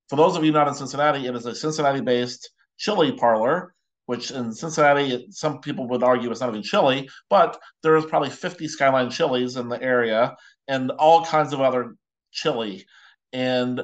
For 0.09 0.15
those 0.15 0.35
of 0.35 0.43
you 0.43 0.51
not 0.51 0.67
in 0.67 0.73
Cincinnati, 0.73 1.27
it 1.27 1.35
is 1.35 1.45
a 1.45 1.55
Cincinnati 1.55 2.01
based 2.01 2.49
chili 2.77 3.13
parlor 3.13 3.73
which 4.09 4.31
in 4.31 4.51
Cincinnati, 4.51 5.27
some 5.29 5.59
people 5.59 5.87
would 5.87 6.01
argue 6.01 6.31
it's 6.31 6.39
not 6.39 6.49
even 6.49 6.63
chili, 6.63 7.07
but 7.29 7.61
there's 7.83 8.07
probably 8.07 8.31
50 8.31 8.67
Skyline 8.67 9.11
Chili's 9.11 9.55
in 9.55 9.69
the 9.69 9.79
area 9.83 10.35
and 10.67 10.89
all 10.89 11.23
kinds 11.23 11.53
of 11.53 11.61
other 11.61 11.93
chili. 12.31 12.87
And 13.33 13.83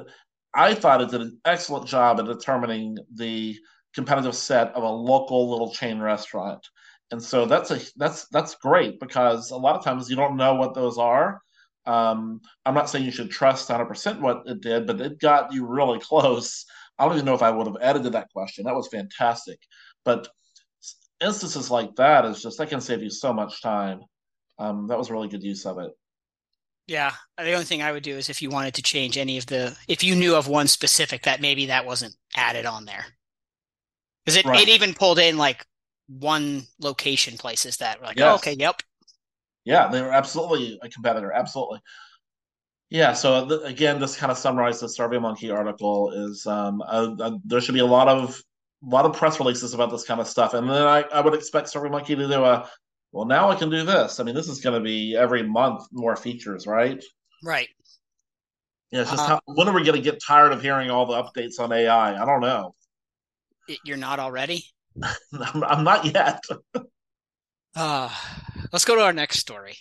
I 0.52 0.74
thought 0.74 1.00
it 1.00 1.10
did 1.10 1.20
an 1.20 1.38
excellent 1.44 1.86
job 1.86 2.18
at 2.18 2.26
determining 2.26 2.98
the 3.14 3.56
competitive 3.94 4.34
set 4.34 4.74
of 4.74 4.82
a 4.82 4.88
local 4.88 5.48
little 5.48 5.72
chain 5.72 6.00
restaurant. 6.00 6.66
And 7.12 7.22
so 7.22 7.46
that's 7.46 7.70
a 7.70 7.78
that's 7.94 8.26
that's 8.30 8.56
great 8.56 8.98
because 8.98 9.52
a 9.52 9.56
lot 9.56 9.76
of 9.76 9.84
times 9.84 10.10
you 10.10 10.16
don't 10.16 10.36
know 10.36 10.56
what 10.56 10.74
those 10.74 10.98
are. 10.98 11.40
Um, 11.86 12.40
I'm 12.64 12.74
not 12.74 12.90
saying 12.90 13.04
you 13.04 13.12
should 13.12 13.30
trust 13.30 13.68
100% 13.68 14.20
what 14.20 14.42
it 14.46 14.60
did, 14.60 14.86
but 14.86 15.00
it 15.00 15.20
got 15.20 15.52
you 15.52 15.66
really 15.66 16.00
close. 16.00 16.64
I 16.98 17.04
don't 17.04 17.14
even 17.14 17.26
know 17.26 17.34
if 17.34 17.42
I 17.42 17.50
would 17.50 17.66
have 17.66 17.76
edited 17.80 18.12
that 18.12 18.30
question. 18.32 18.64
That 18.64 18.74
was 18.74 18.88
fantastic. 18.88 19.58
But 20.04 20.28
instances 21.20 21.70
like 21.70 21.94
that 21.96 22.24
is 22.24 22.42
just 22.42 22.58
that 22.58 22.68
can 22.68 22.80
save 22.80 23.02
you 23.02 23.10
so 23.10 23.32
much 23.32 23.62
time. 23.62 24.00
Um, 24.58 24.86
that 24.88 24.98
was 24.98 25.10
really 25.10 25.28
good 25.28 25.42
use 25.42 25.66
of 25.66 25.78
it. 25.78 25.92
Yeah, 26.86 27.12
the 27.36 27.52
only 27.52 27.64
thing 27.64 27.82
I 27.82 27.90
would 27.90 28.04
do 28.04 28.16
is 28.16 28.30
if 28.30 28.40
you 28.40 28.48
wanted 28.48 28.74
to 28.74 28.82
change 28.82 29.18
any 29.18 29.38
of 29.38 29.46
the, 29.46 29.76
if 29.88 30.04
you 30.04 30.14
knew 30.14 30.36
of 30.36 30.46
one 30.46 30.68
specific 30.68 31.22
that 31.24 31.40
maybe 31.40 31.66
that 31.66 31.84
wasn't 31.84 32.14
added 32.36 32.64
on 32.64 32.84
there, 32.84 33.04
because 34.24 34.36
it 34.36 34.44
right. 34.44 34.62
it 34.62 34.68
even 34.68 34.94
pulled 34.94 35.18
in 35.18 35.36
like 35.36 35.66
one 36.08 36.62
location 36.78 37.36
places 37.38 37.78
that 37.78 38.00
were 38.00 38.06
like, 38.06 38.16
yes. 38.16 38.26
oh, 38.30 38.34
okay, 38.36 38.54
yep. 38.56 38.82
Yeah, 39.66 39.88
they 39.88 40.00
were 40.00 40.12
absolutely 40.12 40.78
a 40.82 40.88
competitor, 40.88 41.32
absolutely. 41.32 41.80
Yeah, 42.88 43.12
so 43.14 43.46
th- 43.48 43.60
again, 43.64 43.98
this 44.00 44.16
kind 44.16 44.30
of 44.30 44.38
summarizes 44.38 44.96
the 44.96 45.02
SurveyMonkey 45.02 45.52
article. 45.52 46.12
Is 46.12 46.46
um, 46.46 46.80
uh, 46.82 47.16
uh, 47.20 47.38
there 47.44 47.60
should 47.60 47.74
be 47.74 47.80
a 47.80 47.86
lot 47.86 48.08
of 48.08 48.40
a 48.84 48.88
lot 48.88 49.04
of 49.04 49.12
press 49.12 49.40
releases 49.40 49.74
about 49.74 49.90
this 49.90 50.04
kind 50.04 50.20
of 50.20 50.28
stuff. 50.28 50.54
And 50.54 50.70
then 50.70 50.82
I, 50.82 51.02
I 51.12 51.20
would 51.20 51.34
expect 51.34 51.72
SurveyMonkey 51.72 52.06
to 52.16 52.28
do 52.28 52.44
a, 52.44 52.70
well, 53.10 53.24
now 53.24 53.50
I 53.50 53.56
can 53.56 53.70
do 53.70 53.84
this. 53.84 54.20
I 54.20 54.24
mean, 54.24 54.34
this 54.34 54.48
is 54.48 54.60
going 54.60 54.74
to 54.74 54.84
be 54.84 55.16
every 55.16 55.42
month 55.42 55.86
more 55.92 56.14
features, 56.14 56.66
right? 56.66 57.02
Right. 57.42 57.68
Yeah, 58.92 59.00
it's 59.00 59.10
just 59.10 59.24
uh, 59.24 59.26
how, 59.26 59.40
when 59.46 59.68
are 59.68 59.74
we 59.74 59.82
going 59.82 59.96
to 59.96 60.02
get 60.02 60.22
tired 60.24 60.52
of 60.52 60.62
hearing 60.62 60.90
all 60.90 61.06
the 61.06 61.20
updates 61.20 61.58
on 61.58 61.72
AI? 61.72 62.22
I 62.22 62.24
don't 62.24 62.40
know. 62.40 62.74
You're 63.84 63.96
not 63.96 64.20
already? 64.20 64.64
I'm, 65.02 65.64
I'm 65.64 65.84
not 65.84 66.04
yet. 66.04 66.44
uh, 67.74 68.08
let's 68.72 68.84
go 68.84 68.96
to 68.96 69.02
our 69.02 69.12
next 69.12 69.38
story. 69.38 69.76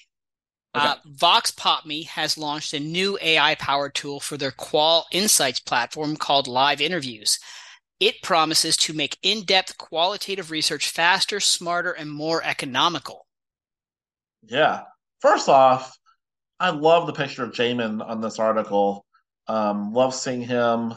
Okay. 0.75 0.85
Uh, 0.85 0.95
Voxpopme 1.07 2.05
has 2.07 2.37
launched 2.37 2.73
a 2.73 2.79
new 2.79 3.17
AI 3.21 3.55
powered 3.55 3.95
tool 3.95 4.19
for 4.19 4.35
their 4.35 4.51
Qual 4.51 5.05
Insights 5.11 5.59
platform 5.61 6.17
called 6.17 6.47
Live 6.47 6.81
Interviews. 6.81 7.39
It 7.99 8.21
promises 8.21 8.75
to 8.77 8.93
make 8.93 9.17
in 9.23 9.45
depth 9.45 9.77
qualitative 9.77 10.51
research 10.51 10.89
faster, 10.89 11.39
smarter, 11.39 11.93
and 11.93 12.11
more 12.11 12.43
economical. 12.43 13.25
Yeah. 14.43 14.81
First 15.21 15.47
off, 15.47 15.97
I 16.59 16.71
love 16.71 17.07
the 17.07 17.13
picture 17.13 17.43
of 17.43 17.51
Jamin 17.51 18.05
on 18.05 18.19
this 18.19 18.37
article. 18.37 19.05
Um, 19.47 19.93
love 19.93 20.13
seeing 20.13 20.41
him. 20.41 20.93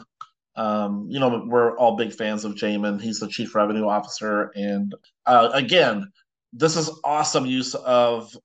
Um, 0.55 1.07
you 1.09 1.19
know, 1.19 1.45
we're 1.47 1.77
all 1.77 1.95
big 1.95 2.13
fans 2.13 2.43
of 2.43 2.55
Jamin. 2.55 2.99
He's 2.99 3.19
the 3.19 3.29
chief 3.29 3.55
revenue 3.55 3.87
officer. 3.87 4.51
And 4.55 4.93
uh, 5.25 5.51
again, 5.53 6.11
this 6.53 6.75
is 6.75 6.99
awesome 7.03 7.45
use 7.45 7.75
of 7.75 8.35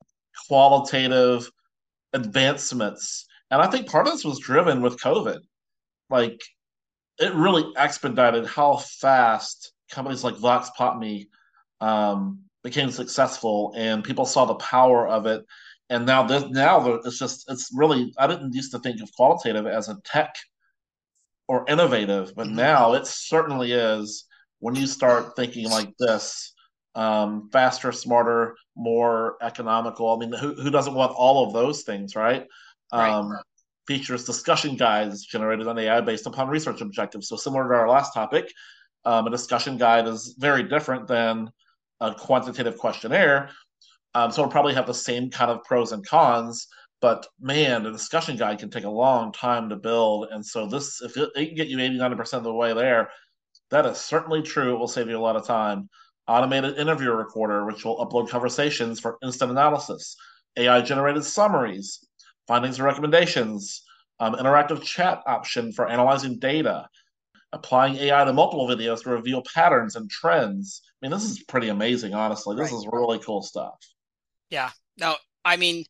qualitative 0.49 1.50
advancements. 2.12 3.26
And 3.50 3.62
I 3.62 3.66
think 3.68 3.88
part 3.88 4.06
of 4.06 4.12
this 4.12 4.25
was 4.25 4.38
driven 4.38 4.82
with 4.82 5.00
COVID. 5.00 5.38
Like, 6.11 6.40
it 7.18 7.34
really 7.34 7.64
expedited 7.76 8.46
how 8.46 8.76
fast 8.76 9.73
companies 9.90 10.25
like 10.25 10.34
Voxpopme 10.34 11.26
um, 11.80 12.40
became 12.62 12.90
successful, 12.90 13.73
and 13.76 14.02
people 14.02 14.26
saw 14.26 14.44
the 14.44 14.54
power 14.56 15.06
of 15.06 15.26
it. 15.26 15.44
And 15.90 16.06
now, 16.06 16.23
this, 16.23 16.44
now 16.50 16.94
it's 16.94 17.18
just 17.18 17.50
it's 17.50 17.70
really 17.75 18.12
I 18.18 18.26
didn't 18.26 18.54
used 18.54 18.73
to 18.73 18.78
think 18.78 19.00
of 19.00 19.12
qualitative 19.12 19.66
as 19.66 19.88
a 19.88 20.00
tech 20.04 20.34
or 21.46 21.64
innovative, 21.68 22.34
but 22.34 22.46
mm-hmm. 22.46 22.56
now 22.56 22.94
it 22.94 23.06
certainly 23.06 23.73
is. 23.73 24.25
When 24.61 24.75
you 24.75 24.87
start 24.87 25.37
thinking 25.37 25.68
like 25.68 25.92
this, 25.99 26.53
um, 26.94 27.48
faster, 27.52 27.92
smarter, 27.92 28.56
more 28.76 29.36
economical. 29.42 30.10
I 30.10 30.18
mean, 30.18 30.32
who 30.32 30.54
who 30.54 30.70
doesn't 30.70 30.94
want 30.94 31.12
all 31.12 31.46
of 31.46 31.52
those 31.52 31.82
things, 31.82 32.14
right? 32.14 32.46
right. 32.92 33.10
Um, 33.10 33.36
features 33.86 34.24
discussion 34.24 34.76
guides 34.76 35.26
generated 35.26 35.66
on 35.66 35.78
AI 35.78 36.00
based 36.00 36.26
upon 36.26 36.48
research 36.48 36.80
objectives. 36.80 37.28
So 37.28 37.36
similar 37.36 37.68
to 37.68 37.74
our 37.74 37.88
last 37.88 38.14
topic, 38.14 38.52
um, 39.04 39.26
a 39.26 39.30
discussion 39.30 39.76
guide 39.76 40.06
is 40.06 40.34
very 40.38 40.62
different 40.62 41.06
than 41.06 41.50
a 42.00 42.14
quantitative 42.14 42.78
questionnaire. 42.78 43.50
Um, 44.14 44.30
so 44.30 44.42
it'll 44.42 44.52
probably 44.52 44.74
have 44.74 44.86
the 44.86 44.94
same 44.94 45.30
kind 45.30 45.50
of 45.50 45.62
pros 45.64 45.92
and 45.92 46.06
cons, 46.06 46.66
but 47.00 47.26
man, 47.40 47.84
a 47.84 47.92
discussion 47.92 48.36
guide 48.36 48.58
can 48.58 48.70
take 48.70 48.84
a 48.84 48.90
long 48.90 49.32
time 49.32 49.68
to 49.68 49.76
build. 49.76 50.28
And 50.30 50.44
so 50.44 50.66
this, 50.66 51.02
if 51.02 51.16
it, 51.16 51.30
it 51.34 51.46
can 51.46 51.54
get 51.54 51.68
you 51.68 51.78
80, 51.78 51.98
90% 51.98 52.34
of 52.34 52.44
the 52.44 52.54
way 52.54 52.72
there, 52.72 53.10
that 53.70 53.86
is 53.86 53.98
certainly 53.98 54.40
true. 54.40 54.74
It 54.74 54.78
will 54.78 54.88
save 54.88 55.08
you 55.08 55.18
a 55.18 55.20
lot 55.20 55.36
of 55.36 55.46
time. 55.46 55.88
Automated 56.26 56.78
interview 56.78 57.10
recorder, 57.10 57.66
which 57.66 57.84
will 57.84 57.98
upload 57.98 58.28
conversations 58.28 58.98
for 58.98 59.18
instant 59.22 59.50
analysis. 59.50 60.16
AI 60.56 60.80
generated 60.80 61.24
summaries, 61.24 62.06
findings 62.46 62.78
and 62.78 62.86
recommendations, 62.86 63.82
um, 64.20 64.34
interactive 64.34 64.82
chat 64.82 65.22
option 65.26 65.72
for 65.72 65.88
analyzing 65.88 66.38
data, 66.38 66.88
applying 67.52 67.96
AI 67.96 68.24
to 68.24 68.32
multiple 68.32 68.66
videos 68.66 69.02
to 69.02 69.10
reveal 69.10 69.42
patterns 69.54 69.96
and 69.96 70.10
trends. 70.10 70.82
I 70.84 71.06
mean, 71.06 71.10
this 71.10 71.24
is 71.24 71.42
pretty 71.42 71.68
amazing, 71.68 72.14
honestly. 72.14 72.56
This 72.56 72.72
right. 72.72 72.78
is 72.78 72.88
really 72.90 73.18
cool 73.18 73.42
stuff. 73.42 73.76
Yeah. 74.50 74.70
No, 74.96 75.16
I 75.44 75.56
mean, 75.56 75.84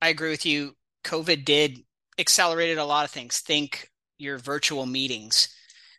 I 0.00 0.08
agree 0.08 0.30
with 0.30 0.46
you. 0.46 0.76
COVID 1.04 1.44
did 1.44 1.82
accelerated 2.18 2.78
a 2.78 2.84
lot 2.84 3.04
of 3.04 3.10
things. 3.10 3.40
Think 3.40 3.90
your 4.18 4.38
virtual 4.38 4.86
meetings. 4.86 5.48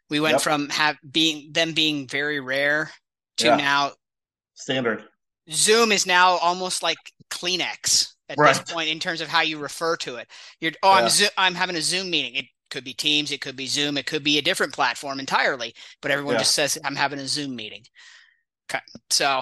We 0.10 0.20
went 0.20 0.36
yep. 0.36 0.42
from 0.42 0.70
have 0.70 0.98
being 1.10 1.52
them 1.52 1.74
being 1.74 2.08
very 2.08 2.40
rare 2.40 2.92
to 3.38 3.48
yeah. 3.48 3.56
now 3.56 3.92
standard. 4.54 5.04
Zoom 5.50 5.92
is 5.92 6.06
now 6.06 6.38
almost 6.38 6.84
like 6.84 6.98
Kleenex 7.30 8.14
at 8.30 8.38
right. 8.38 8.56
this 8.56 8.72
point 8.72 8.90
in 8.90 9.00
terms 9.00 9.22
of 9.22 9.28
how 9.28 9.42
you 9.42 9.58
refer 9.58 9.96
to 9.98 10.16
it. 10.16 10.28
You're 10.60 10.72
oh, 10.84 10.92
yeah. 10.92 11.04
I'm 11.04 11.10
zo- 11.10 11.28
I'm 11.38 11.56
having 11.56 11.76
a 11.76 11.82
Zoom 11.82 12.10
meeting. 12.10 12.36
It 12.36 12.46
could 12.70 12.84
be 12.84 12.94
Teams, 12.94 13.32
it 13.32 13.42
could 13.42 13.56
be 13.56 13.68
Zoom, 13.68 13.98
it 13.98 14.06
could 14.06 14.24
be 14.24 14.38
a 14.38 14.42
different 14.42 14.74
platform 14.74 15.20
entirely, 15.20 15.74
but 16.02 16.12
everyone 16.12 16.36
yeah. 16.36 16.40
just 16.40 16.56
says 16.56 16.78
I'm 16.84 16.96
having 16.96 17.20
a 17.20 17.28
Zoom 17.28 17.56
meeting. 17.56 17.84
Okay. 18.70 18.82
So, 19.10 19.42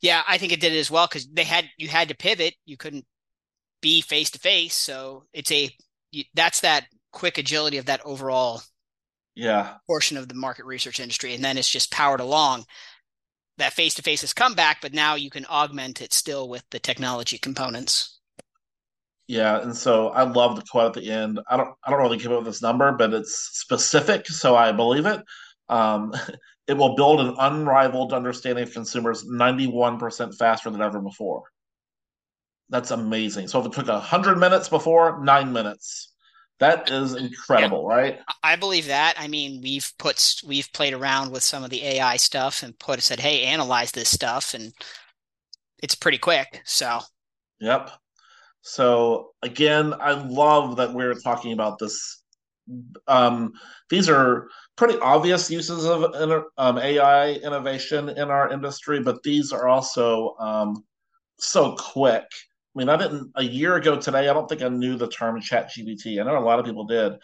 yeah, 0.00 0.22
I 0.28 0.38
think 0.38 0.52
it 0.52 0.60
did 0.60 0.72
it 0.72 0.78
as 0.78 0.90
well 0.90 1.08
cuz 1.08 1.26
they 1.26 1.44
had 1.44 1.68
you 1.78 1.88
had 1.88 2.08
to 2.08 2.14
pivot. 2.14 2.54
You 2.64 2.76
couldn't 2.76 3.06
be 3.80 4.00
face 4.02 4.30
to 4.30 4.38
face, 4.38 4.74
so 4.74 5.26
it's 5.32 5.50
a 5.50 5.70
that's 6.34 6.60
that 6.60 6.86
quick 7.12 7.38
agility 7.38 7.78
of 7.78 7.86
that 7.86 8.00
overall 8.04 8.62
yeah 9.36 9.74
portion 9.86 10.16
of 10.16 10.28
the 10.28 10.34
market 10.34 10.64
research 10.64 11.00
industry 11.00 11.34
and 11.34 11.42
then 11.42 11.56
it's 11.56 11.68
just 11.68 11.90
powered 11.92 12.20
along 12.20 12.64
that 13.60 13.72
face 13.72 13.94
to 13.94 14.02
face 14.02 14.20
has 14.22 14.32
come 14.32 14.54
back, 14.54 14.78
but 14.82 14.92
now 14.92 15.14
you 15.14 15.30
can 15.30 15.46
augment 15.46 16.02
it 16.02 16.12
still 16.12 16.48
with 16.48 16.64
the 16.70 16.78
technology 16.78 17.38
components. 17.38 18.18
Yeah, 19.26 19.62
and 19.62 19.76
so 19.76 20.08
I 20.08 20.24
love 20.24 20.56
the 20.56 20.62
quote 20.62 20.96
at 20.96 21.02
the 21.02 21.10
end. 21.10 21.38
I 21.48 21.56
don't 21.56 21.70
I 21.84 21.90
don't 21.90 22.00
really 22.00 22.18
keep 22.18 22.30
up 22.30 22.38
with 22.38 22.46
this 22.46 22.62
number, 22.62 22.90
but 22.90 23.14
it's 23.14 23.50
specific, 23.52 24.26
so 24.26 24.56
I 24.56 24.72
believe 24.72 25.06
it. 25.06 25.22
Um, 25.68 26.12
it 26.66 26.76
will 26.76 26.96
build 26.96 27.20
an 27.20 27.36
unrivaled 27.38 28.12
understanding 28.12 28.64
of 28.64 28.72
consumers 28.72 29.24
91% 29.24 30.36
faster 30.36 30.70
than 30.70 30.82
ever 30.82 31.00
before. 31.00 31.44
That's 32.70 32.90
amazing. 32.92 33.48
So 33.48 33.60
if 33.60 33.66
it 33.66 33.72
took 33.72 33.88
100 33.88 34.36
minutes 34.36 34.68
before, 34.68 35.22
nine 35.24 35.52
minutes. 35.52 36.09
That 36.60 36.90
is 36.90 37.14
incredible, 37.14 37.86
yeah, 37.88 37.96
right? 37.96 38.18
I 38.42 38.56
believe 38.56 38.86
that. 38.88 39.14
I 39.18 39.28
mean, 39.28 39.62
we've 39.62 39.90
put 39.98 40.34
we've 40.46 40.70
played 40.74 40.92
around 40.92 41.32
with 41.32 41.42
some 41.42 41.64
of 41.64 41.70
the 41.70 41.82
AI 41.82 42.16
stuff 42.16 42.62
and 42.62 42.78
put 42.78 43.02
said, 43.02 43.18
"Hey, 43.18 43.44
analyze 43.44 43.92
this 43.92 44.10
stuff," 44.10 44.52
and 44.52 44.72
it's 45.82 45.94
pretty 45.94 46.18
quick. 46.18 46.60
So, 46.66 47.00
yep. 47.60 47.90
So 48.60 49.30
again, 49.42 49.94
I 49.98 50.12
love 50.12 50.76
that 50.76 50.92
we're 50.92 51.14
talking 51.14 51.52
about 51.54 51.78
this. 51.78 52.22
Um, 53.08 53.54
these 53.88 54.10
are 54.10 54.48
pretty 54.76 54.98
obvious 54.98 55.50
uses 55.50 55.86
of 55.86 56.14
um, 56.58 56.78
AI 56.78 57.32
innovation 57.32 58.10
in 58.10 58.30
our 58.30 58.52
industry, 58.52 59.00
but 59.00 59.22
these 59.22 59.50
are 59.50 59.66
also 59.66 60.36
um, 60.38 60.84
so 61.38 61.74
quick 61.76 62.26
I 62.74 62.78
mean, 62.78 62.88
I 62.88 62.96
didn't 62.96 63.32
a 63.34 63.42
year 63.42 63.76
ago 63.76 63.96
today. 64.00 64.28
I 64.28 64.32
don't 64.32 64.48
think 64.48 64.62
I 64.62 64.68
knew 64.68 64.96
the 64.96 65.08
term 65.08 65.40
ChatGPT. 65.40 66.20
I 66.20 66.24
know 66.24 66.38
a 66.38 66.40
lot 66.40 66.58
of 66.58 66.64
people 66.64 66.84
did, 66.84 67.14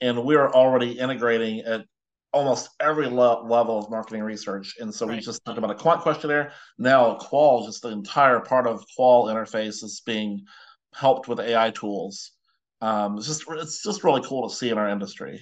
and 0.00 0.24
we're 0.24 0.50
already 0.50 0.92
integrating 0.92 1.60
at 1.60 1.84
almost 2.32 2.70
every 2.80 3.06
le- 3.06 3.46
level 3.46 3.78
of 3.78 3.90
marketing 3.90 4.22
research. 4.22 4.74
And 4.80 4.92
so 4.92 5.06
right. 5.06 5.16
we 5.16 5.22
just 5.22 5.44
talked 5.44 5.58
about 5.58 5.70
a 5.70 5.74
quant 5.74 6.00
questionnaire. 6.00 6.52
Now 6.78 7.14
Qual, 7.16 7.66
just 7.66 7.82
the 7.82 7.90
entire 7.90 8.40
part 8.40 8.66
of 8.66 8.84
Qual 8.96 9.26
interface 9.26 9.84
is 9.84 10.02
being 10.04 10.44
helped 10.92 11.28
with 11.28 11.38
AI 11.40 11.70
tools. 11.70 12.32
Um, 12.80 13.18
it's 13.18 13.26
just 13.26 13.44
it's 13.48 13.82
just 13.82 14.04
really 14.04 14.22
cool 14.22 14.48
to 14.48 14.54
see 14.54 14.70
in 14.70 14.78
our 14.78 14.88
industry. 14.88 15.40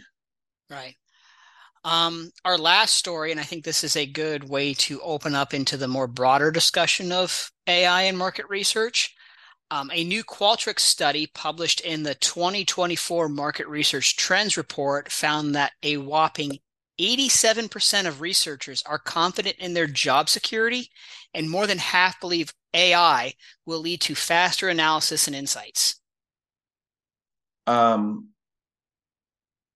Right. 0.70 0.96
Um, 1.84 2.30
our 2.44 2.58
last 2.58 2.94
story, 2.94 3.32
and 3.32 3.40
I 3.40 3.42
think 3.42 3.64
this 3.64 3.82
is 3.82 3.96
a 3.96 4.06
good 4.06 4.48
way 4.48 4.74
to 4.74 5.00
open 5.00 5.34
up 5.34 5.52
into 5.52 5.76
the 5.76 5.88
more 5.88 6.06
broader 6.06 6.52
discussion 6.52 7.10
of 7.10 7.50
AI 7.66 8.02
and 8.02 8.16
market 8.16 8.46
research. 8.48 9.14
Um, 9.72 9.90
a 9.90 10.04
new 10.04 10.22
Qualtrics 10.22 10.80
study 10.80 11.26
published 11.34 11.80
in 11.80 12.02
the 12.02 12.14
2024 12.16 13.30
Market 13.30 13.66
Research 13.68 14.18
Trends 14.18 14.58
Report 14.58 15.10
found 15.10 15.54
that 15.54 15.72
a 15.82 15.96
whopping 15.96 16.58
87% 17.00 18.06
of 18.06 18.20
researchers 18.20 18.82
are 18.84 18.98
confident 18.98 19.56
in 19.56 19.72
their 19.72 19.86
job 19.86 20.28
security, 20.28 20.90
and 21.32 21.48
more 21.48 21.66
than 21.66 21.78
half 21.78 22.20
believe 22.20 22.52
AI 22.74 23.32
will 23.64 23.78
lead 23.78 24.02
to 24.02 24.14
faster 24.14 24.68
analysis 24.68 25.26
and 25.26 25.34
insights. 25.34 25.98
Um, 27.66 28.28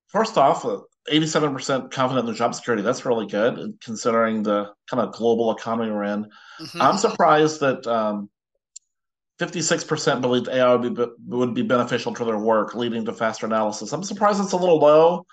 first 0.09 0.37
off, 0.37 0.63
87% 1.11 1.91
confident 1.91 2.21
in 2.21 2.27
their 2.27 2.35
job 2.35 2.55
security. 2.55 2.83
That's 2.83 3.07
really 3.07 3.29
good 3.29 3.79
considering 3.83 4.43
the 4.43 4.75
kind 4.91 5.03
of 5.03 5.15
global 5.15 5.57
economy 5.57 5.91
we're 5.91 6.05
in. 6.05 6.25
Mm-hmm. 6.61 6.83
I'm 6.83 6.99
surprised 6.99 7.61
that 7.61 7.87
um, 7.87 8.29
56% 9.39 10.21
believed 10.21 10.49
AI 10.49 10.75
would 10.75 10.95
be, 10.95 11.05
would 11.27 11.55
be 11.55 11.63
beneficial 11.63 12.15
to 12.15 12.25
their 12.25 12.39
work, 12.39 12.75
leading 12.75 13.05
to 13.05 13.13
faster 13.13 13.47
analysis. 13.47 13.93
I'm 13.93 14.03
surprised 14.03 14.41
it's 14.41 14.53
a 14.53 14.57
little 14.57 14.79
low. 14.79 15.27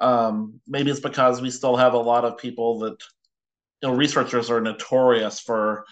Um, 0.00 0.60
maybe 0.66 0.90
it's 0.90 1.00
because 1.00 1.40
we 1.40 1.50
still 1.50 1.76
have 1.76 1.94
a 1.94 1.98
lot 1.98 2.24
of 2.24 2.36
people 2.36 2.80
that, 2.80 2.96
you 3.82 3.88
know, 3.88 3.94
researchers 3.94 4.50
are 4.50 4.60
notorious 4.60 5.38
for 5.38 5.84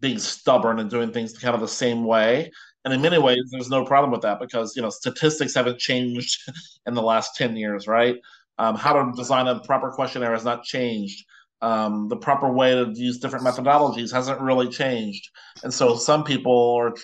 being 0.00 0.18
stubborn 0.18 0.80
and 0.80 0.90
doing 0.90 1.12
things 1.12 1.38
kind 1.38 1.54
of 1.54 1.60
the 1.60 1.68
same 1.68 2.04
way. 2.04 2.50
And 2.84 2.92
in 2.92 3.00
many 3.00 3.18
ways, 3.18 3.42
there's 3.50 3.70
no 3.70 3.84
problem 3.84 4.10
with 4.10 4.22
that 4.22 4.40
because, 4.40 4.76
you 4.76 4.82
know, 4.82 4.90
statistics 4.90 5.54
haven't 5.54 5.78
changed 5.78 6.50
in 6.86 6.94
the 6.94 7.02
last 7.02 7.36
10 7.36 7.56
years, 7.56 7.86
right? 7.86 8.16
Um, 8.58 8.76
how 8.76 8.92
to 8.92 9.12
design 9.16 9.46
a 9.46 9.60
proper 9.60 9.90
questionnaire 9.90 10.32
has 10.32 10.44
not 10.44 10.64
changed 10.64 11.24
um, 11.62 12.08
the 12.08 12.16
proper 12.16 12.52
way 12.52 12.74
to 12.74 12.92
use 12.94 13.18
different 13.18 13.44
methodologies 13.46 14.12
hasn't 14.12 14.40
really 14.40 14.68
changed. 14.68 15.30
And 15.62 15.72
so 15.72 15.94
some 15.96 16.24
people 16.24 16.74
are 16.74 16.94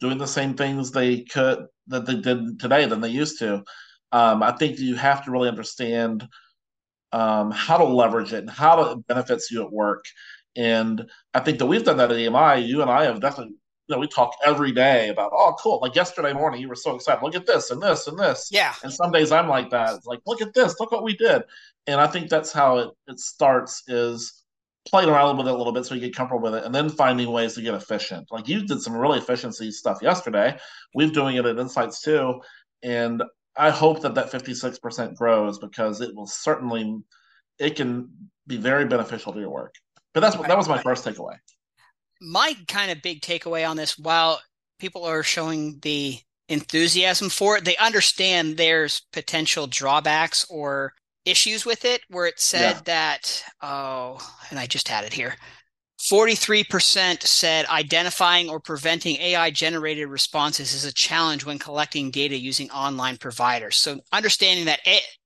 doing 0.00 0.18
the 0.18 0.26
same 0.26 0.54
things 0.54 0.90
they 0.90 1.20
could 1.22 1.66
that 1.88 2.06
they 2.06 2.16
did 2.16 2.58
today 2.58 2.86
than 2.86 3.00
they 3.00 3.10
used 3.10 3.38
to. 3.40 3.62
Um, 4.10 4.42
I 4.42 4.52
think 4.52 4.78
you 4.78 4.96
have 4.96 5.24
to 5.24 5.30
really 5.30 5.48
understand 5.48 6.26
um, 7.12 7.50
how 7.50 7.76
to 7.76 7.84
leverage 7.84 8.32
it 8.32 8.40
and 8.40 8.50
how 8.50 8.82
it 8.82 9.06
benefits 9.06 9.50
you 9.50 9.62
at 9.62 9.72
work. 9.72 10.04
And 10.56 11.08
I 11.34 11.40
think 11.40 11.58
that 11.58 11.66
we've 11.66 11.84
done 11.84 11.98
that 11.98 12.10
at 12.10 12.16
EMI. 12.16 12.66
You 12.66 12.80
and 12.80 12.90
I 12.90 13.04
have 13.04 13.20
definitely, 13.20 13.54
you 13.88 13.94
know, 13.94 13.98
we 13.98 14.08
talk 14.08 14.32
every 14.44 14.72
day 14.72 15.10
about, 15.10 15.32
oh, 15.34 15.54
cool. 15.58 15.80
Like 15.82 15.94
yesterday 15.94 16.32
morning, 16.32 16.60
you 16.60 16.68
were 16.68 16.74
so 16.74 16.94
excited. 16.94 17.22
Look 17.22 17.34
at 17.34 17.46
this 17.46 17.70
and 17.70 17.82
this 17.82 18.06
and 18.06 18.18
this. 18.18 18.48
Yeah. 18.50 18.74
And 18.82 18.92
some 18.92 19.12
days 19.12 19.32
I'm 19.32 19.48
like 19.48 19.70
that. 19.70 19.96
It's 19.96 20.06
like, 20.06 20.20
look 20.26 20.40
at 20.40 20.54
this. 20.54 20.80
Look 20.80 20.92
what 20.92 21.04
we 21.04 21.16
did 21.16 21.42
and 21.88 22.00
I 22.00 22.06
think 22.06 22.28
that's 22.28 22.52
how 22.52 22.78
it, 22.78 22.90
it 23.08 23.18
starts 23.18 23.82
is 23.88 24.44
playing 24.86 25.08
around 25.08 25.38
with 25.38 25.48
it 25.48 25.54
a 25.54 25.56
little 25.56 25.72
bit 25.72 25.86
so 25.86 25.94
you 25.94 26.02
get 26.02 26.14
comfortable 26.14 26.42
with 26.42 26.54
it 26.54 26.64
and 26.64 26.74
then 26.74 26.90
finding 26.90 27.32
ways 27.32 27.54
to 27.54 27.62
get 27.62 27.74
efficient. 27.74 28.28
Like 28.30 28.46
you 28.46 28.64
did 28.66 28.82
some 28.82 28.94
really 28.94 29.18
efficiency 29.18 29.70
stuff 29.70 29.98
yesterday. 30.02 30.58
We're 30.94 31.08
doing 31.08 31.36
it 31.36 31.46
at 31.46 31.58
Insights 31.58 32.02
too. 32.02 32.42
And 32.82 33.22
I 33.56 33.70
hope 33.70 34.02
that 34.02 34.14
that 34.14 34.30
56% 34.30 35.14
grows 35.16 35.58
because 35.58 36.02
it 36.02 36.14
will 36.14 36.26
certainly, 36.26 36.98
it 37.58 37.74
can 37.76 38.10
be 38.46 38.58
very 38.58 38.84
beneficial 38.84 39.32
to 39.32 39.40
your 39.40 39.50
work. 39.50 39.74
But 40.12 40.20
that's 40.20 40.36
that 40.36 40.56
was 40.56 40.68
my 40.68 40.82
first 40.82 41.06
takeaway. 41.06 41.36
My 42.20 42.54
kind 42.68 42.90
of 42.90 43.02
big 43.02 43.22
takeaway 43.22 43.68
on 43.68 43.76
this, 43.76 43.98
while 43.98 44.40
people 44.78 45.04
are 45.04 45.22
showing 45.22 45.78
the 45.80 46.18
enthusiasm 46.48 47.30
for 47.30 47.56
it, 47.56 47.64
they 47.64 47.76
understand 47.76 48.56
there's 48.56 49.02
potential 49.12 49.66
drawbacks 49.66 50.46
or 50.50 50.92
issues 51.24 51.66
with 51.66 51.84
it 51.84 52.00
where 52.08 52.26
it 52.26 52.40
said 52.40 52.76
yeah. 52.76 52.80
that 52.84 53.44
oh 53.62 54.18
and 54.50 54.58
i 54.58 54.66
just 54.66 54.88
had 54.88 55.04
it 55.04 55.12
here 55.12 55.34
43% 56.12 57.22
said 57.24 57.66
identifying 57.66 58.48
or 58.48 58.60
preventing 58.60 59.16
ai 59.16 59.50
generated 59.50 60.08
responses 60.08 60.72
is 60.72 60.84
a 60.84 60.92
challenge 60.92 61.44
when 61.44 61.58
collecting 61.58 62.10
data 62.10 62.36
using 62.36 62.70
online 62.70 63.16
providers 63.16 63.76
so 63.76 63.98
understanding 64.12 64.66
that 64.66 64.80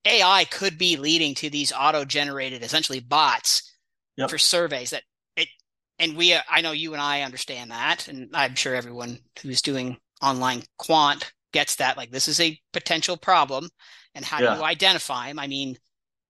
ai 0.07 0.45
could 0.47 0.79
be 0.79 0.97
leading 0.97 1.35
to 1.35 1.51
these 1.51 1.73
auto 1.73 2.05
generated 2.05 2.63
essentially 2.63 3.01
bots 3.01 3.77
yep. 4.17 4.31
for 4.31 4.39
surveys 4.39 4.91
that 4.91 5.03
it 5.37 5.49
and 5.99 6.17
we 6.17 6.35
i 6.51 6.61
know 6.63 6.73
you 6.73 6.95
and 6.95 7.03
i 7.03 7.21
understand 7.21 7.71
that 7.71 8.09
and 8.09 8.31
i'm 8.35 8.55
sure 8.55 8.75
everyone 8.75 9.19
who's 9.43 9.63
doing 9.63 9.99
online 10.23 10.63
quant 10.79 11.33
gets 11.53 11.77
that 11.77 11.97
like 11.97 12.11
this 12.11 12.29
is 12.29 12.41
a 12.41 12.59
potential 12.73 13.17
problem 13.17 13.69
and 14.15 14.25
how 14.25 14.41
yeah. 14.41 14.55
do 14.55 14.61
you 14.61 14.65
identify 14.65 15.29
them 15.29 15.39
i 15.39 15.47
mean 15.47 15.77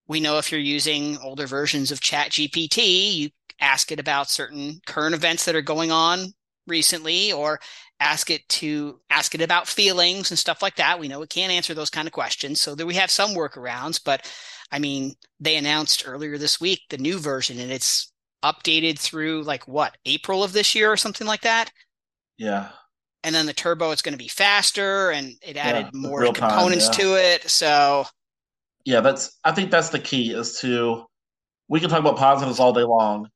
we 0.08 0.20
know 0.20 0.38
if 0.38 0.50
you're 0.50 0.60
using 0.60 1.16
older 1.18 1.46
versions 1.46 1.90
of 1.90 2.00
chat 2.00 2.30
gpt 2.30 3.14
you 3.14 3.30
ask 3.60 3.92
it 3.92 4.00
about 4.00 4.30
certain 4.30 4.80
current 4.86 5.14
events 5.14 5.44
that 5.44 5.54
are 5.54 5.62
going 5.62 5.90
on 5.90 6.32
recently 6.66 7.32
or 7.32 7.60
ask 8.00 8.30
it 8.30 8.46
to 8.48 9.00
ask 9.10 9.34
it 9.34 9.40
about 9.40 9.68
feelings 9.68 10.30
and 10.30 10.38
stuff 10.38 10.60
like 10.60 10.76
that. 10.76 10.98
We 10.98 11.08
know 11.08 11.22
it 11.22 11.30
can't 11.30 11.52
answer 11.52 11.72
those 11.72 11.90
kind 11.90 12.08
of 12.08 12.12
questions 12.12 12.60
so 12.60 12.74
that 12.74 12.86
we 12.86 12.94
have 12.94 13.10
some 13.10 13.30
workarounds. 13.30 14.00
But 14.04 14.30
i 14.70 14.78
mean 14.78 15.14
they 15.38 15.56
announced 15.56 16.04
earlier 16.06 16.38
this 16.38 16.58
week 16.60 16.80
the 16.88 16.96
new 16.96 17.18
version 17.18 17.58
and 17.60 17.70
it's 17.70 18.10
updated 18.42 18.98
through 18.98 19.42
like 19.42 19.68
what 19.68 19.98
april 20.06 20.42
of 20.42 20.54
this 20.54 20.74
year 20.74 20.90
or 20.90 20.96
something 20.96 21.26
like 21.26 21.42
that? 21.42 21.70
Yeah 22.38 22.70
and 23.24 23.34
then 23.34 23.46
the 23.46 23.52
turbo 23.52 23.90
it's 23.90 24.02
going 24.02 24.12
to 24.12 24.18
be 24.18 24.28
faster 24.28 25.10
and 25.10 25.34
it 25.42 25.56
added 25.56 25.90
yeah, 25.92 26.08
more 26.08 26.32
components 26.32 26.88
time, 26.88 26.98
yeah. 26.98 27.04
to 27.04 27.14
it 27.20 27.50
so 27.50 28.04
yeah, 28.84 29.00
that's 29.00 29.38
I 29.44 29.52
think 29.52 29.70
that's 29.70 29.90
the 29.90 29.98
key 29.98 30.32
is 30.32 30.58
to 30.60 31.04
we 31.68 31.80
can 31.80 31.88
talk 31.88 32.00
about 32.00 32.16
positives 32.16 32.58
all 32.58 32.72
day 32.72 32.82
long, 32.82 33.28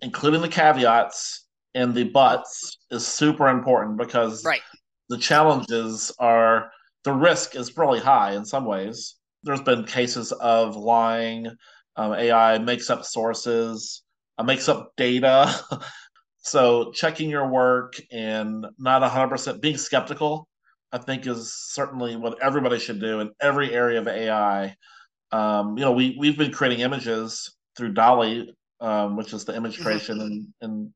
including 0.00 0.40
the 0.40 0.48
caveats 0.48 1.46
and 1.74 1.94
the 1.94 2.04
buts 2.04 2.78
is 2.90 3.06
super 3.06 3.48
important 3.48 3.98
because 3.98 4.44
right. 4.44 4.62
The 5.10 5.18
challenges 5.18 6.12
are 6.18 6.70
the 7.04 7.14
risk 7.14 7.56
is 7.56 7.74
really 7.78 7.98
high 7.98 8.32
in 8.32 8.44
some 8.44 8.66
ways. 8.66 9.16
There's 9.42 9.62
been 9.62 9.84
cases 9.84 10.32
of 10.32 10.76
lying. 10.76 11.46
Um, 11.96 12.12
AI 12.12 12.58
makes 12.58 12.90
up 12.90 13.06
sources, 13.06 14.02
uh, 14.36 14.42
makes 14.42 14.68
up 14.68 14.92
data. 14.98 15.50
so 16.40 16.92
checking 16.92 17.30
your 17.30 17.48
work 17.48 17.94
and 18.10 18.66
not 18.78 19.02
100% 19.02 19.60
being 19.60 19.76
skeptical, 19.76 20.48
I 20.92 20.98
think, 20.98 21.26
is 21.26 21.52
certainly 21.54 22.16
what 22.16 22.40
everybody 22.42 22.78
should 22.78 23.00
do 23.00 23.20
in 23.20 23.30
every 23.40 23.74
area 23.74 23.98
of 23.98 24.08
AI. 24.08 24.74
Um, 25.30 25.76
you 25.76 25.84
know, 25.84 25.92
we 25.92 26.16
we've 26.18 26.38
been 26.38 26.52
creating 26.52 26.80
images 26.80 27.54
through 27.76 27.92
DALL-E, 27.92 28.52
um, 28.80 29.16
which 29.16 29.32
is 29.32 29.44
the 29.44 29.54
image 29.54 29.74
mm-hmm. 29.74 29.84
creation 29.84 30.20
in, 30.20 30.54
in 30.62 30.94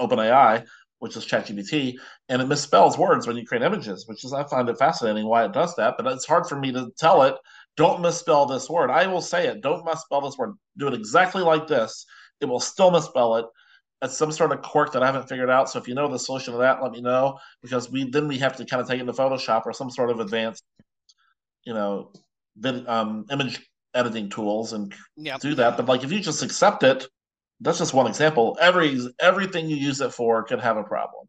OpenAI, 0.00 0.64
which 0.98 1.16
is 1.16 1.26
ChatGPT, 1.26 1.94
and 2.28 2.40
it 2.40 2.48
misspells 2.48 2.96
words 2.96 3.26
when 3.26 3.36
you 3.36 3.46
create 3.46 3.64
images, 3.64 4.06
which 4.06 4.24
is 4.24 4.32
I 4.32 4.44
find 4.44 4.68
it 4.68 4.78
fascinating 4.78 5.26
why 5.26 5.44
it 5.44 5.52
does 5.52 5.74
that. 5.76 5.94
But 5.96 6.06
it's 6.06 6.26
hard 6.26 6.46
for 6.46 6.58
me 6.58 6.72
to 6.72 6.90
tell 6.96 7.22
it, 7.22 7.34
don't 7.76 8.00
misspell 8.00 8.46
this 8.46 8.70
word. 8.70 8.90
I 8.90 9.06
will 9.06 9.20
say 9.20 9.48
it, 9.48 9.60
don't 9.60 9.84
misspell 9.84 10.20
this 10.20 10.38
word. 10.38 10.54
Do 10.78 10.88
it 10.88 10.94
exactly 10.94 11.42
like 11.42 11.66
this. 11.66 12.06
It 12.40 12.46
will 12.46 12.60
still 12.60 12.90
misspell 12.90 13.36
it. 13.36 13.46
It's 14.04 14.16
some 14.16 14.30
sort 14.30 14.52
of 14.52 14.62
quirk 14.62 14.92
that 14.92 15.02
I 15.02 15.06
haven't 15.06 15.28
figured 15.28 15.50
out. 15.50 15.70
So 15.70 15.78
if 15.78 15.88
you 15.88 15.94
know 15.94 16.08
the 16.08 16.18
solution 16.18 16.52
to 16.52 16.58
that, 16.58 16.82
let 16.82 16.92
me 16.92 17.00
know 17.00 17.38
because 17.62 17.90
we 17.90 18.08
then 18.10 18.28
we 18.28 18.38
have 18.38 18.56
to 18.56 18.64
kind 18.64 18.80
of 18.80 18.88
take 18.88 19.00
it 19.00 19.04
to 19.04 19.12
Photoshop 19.12 19.62
or 19.66 19.72
some 19.72 19.90
sort 19.90 20.10
of 20.10 20.20
advanced, 20.20 20.62
you 21.64 21.74
know, 21.74 22.12
vid, 22.56 22.86
um, 22.86 23.24
image 23.30 23.60
editing 23.94 24.28
tools 24.28 24.72
and 24.72 24.92
yep. 25.16 25.40
do 25.40 25.54
that. 25.54 25.76
But 25.76 25.86
like 25.86 26.04
if 26.04 26.12
you 26.12 26.20
just 26.20 26.42
accept 26.42 26.82
it, 26.82 27.06
that's 27.60 27.78
just 27.78 27.94
one 27.94 28.06
example. 28.06 28.58
Every 28.60 28.98
everything 29.20 29.68
you 29.68 29.76
use 29.76 30.00
it 30.00 30.12
for 30.12 30.42
could 30.44 30.60
have 30.60 30.76
a 30.76 30.84
problem. 30.84 31.26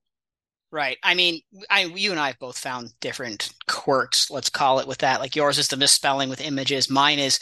Right. 0.72 0.98
I 1.04 1.14
mean, 1.14 1.40
I 1.70 1.86
you 1.86 2.12
and 2.12 2.20
I 2.20 2.28
have 2.28 2.40
both 2.40 2.58
found 2.58 2.92
different 3.00 3.54
quirks, 3.68 4.30
let's 4.30 4.50
call 4.50 4.80
it 4.80 4.88
with 4.88 4.98
that. 4.98 5.22
Like 5.22 5.36
yours 5.36 5.58
is 5.58 5.70
the 5.70 5.78
misspelling 5.78 6.30
with 6.30 6.42
images. 6.42 6.90
Mine 6.90 7.20
is 7.20 7.40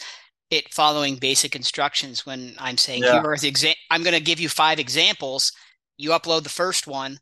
it 0.50 0.72
following 0.72 1.16
basic 1.16 1.56
instructions 1.56 2.26
when 2.26 2.54
I'm 2.58 2.76
saying 2.76 3.02
yeah. 3.02 3.20
here 3.20 3.32
are 3.32 3.36
the 3.36 3.50
exa- 3.50 3.74
I'm 3.90 4.02
going 4.02 4.14
to 4.14 4.22
give 4.22 4.40
you 4.40 4.48
five 4.48 4.78
examples. 4.78 5.52
You 5.96 6.10
upload 6.10 6.42
the 6.42 6.48
first 6.48 6.86
one, 6.86 7.18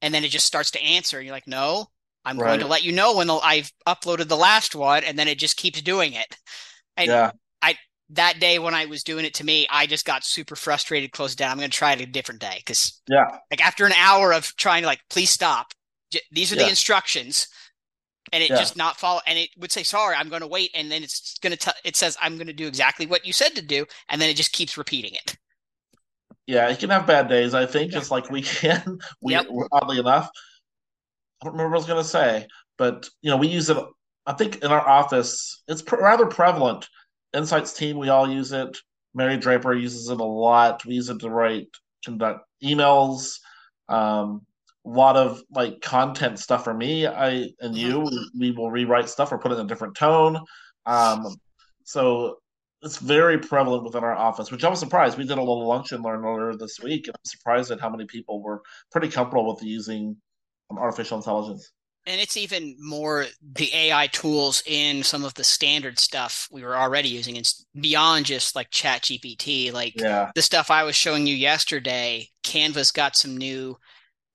and 0.00 0.12
then 0.12 0.24
it 0.24 0.30
just 0.30 0.46
starts 0.46 0.70
to 0.72 0.82
answer. 0.82 1.18
And 1.18 1.26
you're 1.26 1.34
like, 1.34 1.46
no, 1.46 1.86
I'm 2.24 2.38
right. 2.38 2.48
going 2.48 2.60
to 2.60 2.66
let 2.66 2.84
you 2.84 2.92
know 2.92 3.16
when 3.16 3.26
the, 3.26 3.34
I've 3.34 3.70
uploaded 3.86 4.28
the 4.28 4.36
last 4.36 4.74
one, 4.74 5.04
and 5.04 5.18
then 5.18 5.28
it 5.28 5.38
just 5.38 5.56
keeps 5.56 5.82
doing 5.82 6.14
it. 6.14 6.36
And 6.96 7.08
yeah. 7.08 7.32
I 7.60 7.76
that 8.10 8.40
day 8.40 8.58
when 8.58 8.74
I 8.74 8.86
was 8.86 9.02
doing 9.02 9.24
it 9.24 9.34
to 9.34 9.44
me, 9.44 9.66
I 9.70 9.86
just 9.86 10.04
got 10.04 10.24
super 10.24 10.56
frustrated, 10.56 11.12
closed 11.12 11.38
down. 11.38 11.50
I'm 11.50 11.58
going 11.58 11.70
to 11.70 11.76
try 11.76 11.92
it 11.92 12.00
a 12.00 12.06
different 12.06 12.40
day 12.40 12.56
because 12.58 13.00
yeah, 13.08 13.38
like 13.50 13.64
after 13.64 13.86
an 13.86 13.92
hour 13.92 14.32
of 14.32 14.54
trying 14.56 14.82
to 14.82 14.86
like, 14.86 15.00
please 15.10 15.30
stop. 15.30 15.72
These 16.30 16.52
are 16.52 16.56
yeah. 16.56 16.64
the 16.64 16.70
instructions, 16.70 17.48
and 18.32 18.42
it 18.42 18.50
yeah. 18.50 18.56
just 18.56 18.76
not 18.76 18.98
follow. 18.98 19.20
And 19.26 19.38
it 19.38 19.50
would 19.58 19.72
say, 19.72 19.82
sorry, 19.82 20.16
I'm 20.16 20.28
going 20.28 20.40
to 20.40 20.46
wait, 20.46 20.70
and 20.74 20.90
then 20.90 21.02
it's 21.02 21.38
going 21.38 21.52
to 21.52 21.58
tell. 21.58 21.74
It 21.84 21.96
says 21.96 22.16
I'm 22.20 22.36
going 22.36 22.46
to 22.46 22.52
do 22.52 22.66
exactly 22.66 23.06
what 23.06 23.26
you 23.26 23.32
said 23.32 23.54
to 23.56 23.62
do, 23.62 23.86
and 24.08 24.20
then 24.20 24.28
it 24.28 24.36
just 24.36 24.52
keeps 24.52 24.76
repeating 24.76 25.14
it. 25.14 25.36
Yeah, 26.46 26.68
you 26.68 26.76
can 26.76 26.90
have 26.90 27.06
bad 27.06 27.28
days. 27.28 27.54
I 27.54 27.66
think 27.66 27.92
just 27.92 28.10
like 28.10 28.30
we 28.30 28.42
can. 28.42 28.98
We 29.20 29.32
yep. 29.32 29.46
oddly 29.70 30.00
enough, 30.00 30.28
I 31.40 31.44
don't 31.44 31.52
remember 31.52 31.70
what 31.70 31.76
I 31.76 31.78
was 31.78 31.86
going 31.86 32.02
to 32.02 32.08
say, 32.08 32.46
but 32.78 33.08
you 33.22 33.30
know, 33.30 33.36
we 33.36 33.48
use 33.48 33.70
it. 33.70 33.78
I 34.26 34.32
think 34.32 34.62
in 34.62 34.70
our 34.70 34.86
office, 34.86 35.62
it's 35.68 35.82
pr- 35.82 35.96
rather 35.96 36.26
prevalent 36.26 36.88
Insights 37.34 37.72
team, 37.72 37.96
we 37.96 38.10
all 38.10 38.30
use 38.30 38.52
it. 38.52 38.76
Mary 39.14 39.36
Draper 39.36 39.74
uses 39.74 40.08
it 40.08 40.20
a 40.20 40.24
lot. 40.24 40.84
We 40.84 40.94
use 40.94 41.08
it 41.08 41.20
to 41.20 41.30
write, 41.30 41.68
conduct 42.04 42.46
emails. 42.62 43.38
Um, 43.88 44.42
lot 44.84 45.16
of 45.16 45.42
like 45.50 45.80
content 45.80 46.38
stuff 46.38 46.64
for 46.64 46.74
me. 46.74 47.06
I 47.06 47.50
and 47.60 47.76
you, 47.76 48.00
we, 48.00 48.30
we 48.38 48.50
will 48.50 48.70
rewrite 48.70 49.08
stuff 49.08 49.32
or 49.32 49.38
put 49.38 49.52
it 49.52 49.58
in 49.58 49.66
a 49.66 49.68
different 49.68 49.96
tone. 49.96 50.40
Um, 50.86 51.36
so 51.84 52.38
it's 52.82 52.98
very 52.98 53.38
prevalent 53.38 53.84
within 53.84 54.02
our 54.02 54.14
office, 54.14 54.50
which 54.50 54.64
I 54.64 54.68
was 54.68 54.80
surprised. 54.80 55.16
We 55.16 55.24
did 55.24 55.38
a 55.38 55.42
little 55.42 55.66
lunch 55.66 55.92
and 55.92 56.02
learn 56.02 56.24
earlier 56.24 56.56
this 56.56 56.80
week, 56.80 57.06
and 57.06 57.14
I'm 57.14 57.24
surprised 57.24 57.70
at 57.70 57.80
how 57.80 57.90
many 57.90 58.06
people 58.06 58.42
were 58.42 58.62
pretty 58.90 59.08
comfortable 59.08 59.52
with 59.54 59.62
using 59.62 60.16
um, 60.70 60.78
artificial 60.78 61.16
intelligence 61.16 61.70
and 62.06 62.20
it's 62.20 62.36
even 62.36 62.76
more 62.78 63.26
the 63.54 63.70
AI 63.74 64.08
tools 64.08 64.62
in 64.66 65.02
some 65.02 65.24
of 65.24 65.34
the 65.34 65.44
standard 65.44 65.98
stuff 65.98 66.48
we 66.50 66.64
were 66.64 66.76
already 66.76 67.08
using. 67.08 67.36
It's 67.36 67.64
beyond 67.80 68.26
just 68.26 68.56
like 68.56 68.70
ChatGPT. 68.70 69.72
Like 69.72 70.00
yeah. 70.00 70.30
the 70.34 70.42
stuff 70.42 70.70
I 70.70 70.82
was 70.82 70.96
showing 70.96 71.26
you 71.26 71.34
yesterday, 71.34 72.28
Canva's 72.42 72.90
got 72.90 73.16
some 73.16 73.36
new 73.36 73.78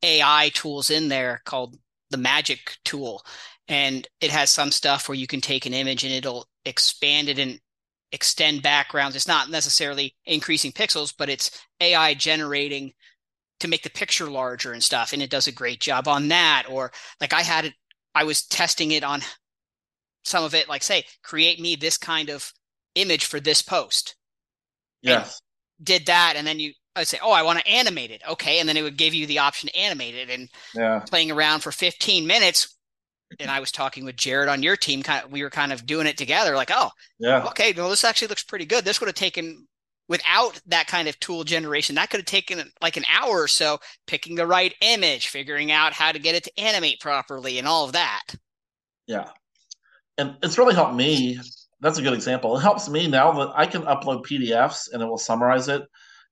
AI 0.03 0.51
tools 0.53 0.89
in 0.89 1.09
there 1.09 1.41
called 1.45 1.77
the 2.09 2.17
Magic 2.17 2.77
tool. 2.85 3.23
And 3.67 4.07
it 4.21 4.31
has 4.31 4.49
some 4.49 4.71
stuff 4.71 5.09
where 5.09 5.17
you 5.17 5.27
can 5.27 5.41
take 5.41 5.65
an 5.65 5.73
image 5.73 6.03
and 6.03 6.13
it'll 6.13 6.47
expand 6.65 7.29
it 7.29 7.39
and 7.39 7.59
extend 8.11 8.61
backgrounds. 8.61 9.15
It's 9.15 9.27
not 9.27 9.49
necessarily 9.49 10.15
increasing 10.25 10.71
pixels, 10.71 11.13
but 11.17 11.29
it's 11.29 11.51
AI 11.81 12.13
generating 12.13 12.93
to 13.59 13.67
make 13.67 13.83
the 13.83 13.89
picture 13.89 14.29
larger 14.29 14.71
and 14.71 14.83
stuff. 14.83 15.13
And 15.13 15.21
it 15.21 15.29
does 15.29 15.47
a 15.47 15.51
great 15.51 15.81
job 15.81 16.07
on 16.07 16.29
that. 16.29 16.63
Or 16.69 16.91
like 17.19 17.33
i 17.33 17.41
had 17.41 17.65
it 17.65 17.73
i 18.15 18.23
was 18.23 18.45
testing 18.45 18.91
it 18.91 19.03
on 19.03 19.21
some 20.23 20.43
of 20.43 20.53
it 20.53 20.69
like 20.69 20.83
say 20.83 21.05
create 21.23 21.59
me 21.59 21.75
this 21.75 21.97
kind 21.97 22.29
of 22.29 22.51
image 22.95 23.25
for 23.25 23.39
this 23.39 23.61
post. 23.61 24.15
Yes. 25.01 25.41
and 25.77 25.85
did 25.85 26.05
that. 26.07 26.33
And 26.35 26.45
then 26.45 26.59
you 26.59 26.73
i 26.97 27.01
would 27.01 27.07
say 27.07 27.19
oh 27.23 27.31
i 27.31 27.43
want 27.43 27.59
to 27.59 27.67
animate 27.67 28.11
it 28.11 28.21
okay 28.29 28.59
and 28.59 28.67
then 28.67 28.75
it 28.75 28.81
would 28.81 28.97
give 28.97 29.13
you 29.13 29.25
the 29.25 29.39
option 29.39 29.69
to 29.69 29.77
animate 29.77 30.15
it 30.15 30.29
and 30.29 30.49
yeah. 30.75 30.99
playing 31.07 31.31
around 31.31 31.61
for 31.61 31.71
15 31.71 32.27
minutes 32.27 32.73
and 33.41 33.51
I 33.51 33.59
was 33.59 33.73
talking 33.73 34.05
with 34.05 34.15
Jared 34.15 34.47
on 34.47 34.63
your 34.63 34.77
team. 34.77 35.03
Kind 35.03 35.25
of, 35.25 35.31
we 35.33 35.43
were 35.43 35.49
kind 35.49 35.73
of 35.73 35.85
doing 35.85 36.07
it 36.07 36.17
together. 36.17 36.55
Like, 36.55 36.71
oh, 36.73 36.91
yeah, 37.19 37.43
okay, 37.47 37.73
well, 37.75 37.89
this 37.89 38.05
actually 38.05 38.29
looks 38.29 38.45
pretty 38.45 38.63
good. 38.63 38.85
This 38.85 39.01
would 39.01 39.09
have 39.09 39.15
taken 39.15 39.67
without 40.07 40.59
that 40.67 40.87
kind 40.87 41.07
of 41.07 41.19
tool 41.19 41.43
generation, 41.43 41.95
that 41.95 42.09
could 42.09 42.19
have 42.19 42.25
taken 42.25 42.71
like 42.81 42.97
an 42.97 43.05
hour 43.13 43.41
or 43.41 43.47
so 43.47 43.79
picking 44.05 44.35
the 44.35 44.47
right 44.47 44.73
image, 44.81 45.27
figuring 45.27 45.71
out 45.71 45.93
how 45.93 46.11
to 46.11 46.19
get 46.19 46.35
it 46.35 46.43
to 46.43 46.59
animate 46.59 46.99
properly, 46.99 47.57
and 47.57 47.67
all 47.67 47.85
of 47.85 47.93
that. 47.93 48.23
Yeah. 49.05 49.29
And 50.17 50.35
it's 50.41 50.57
really 50.57 50.75
helped 50.75 50.95
me. 50.95 51.39
That's 51.79 51.99
a 51.99 52.01
good 52.01 52.13
example. 52.13 52.57
It 52.57 52.61
helps 52.61 52.89
me 52.89 53.07
now 53.07 53.31
that 53.33 53.51
I 53.55 53.65
can 53.65 53.83
upload 53.83 54.25
PDFs 54.25 54.91
and 54.91 55.01
it 55.01 55.05
will 55.05 55.19
summarize 55.19 55.67
it. 55.67 55.83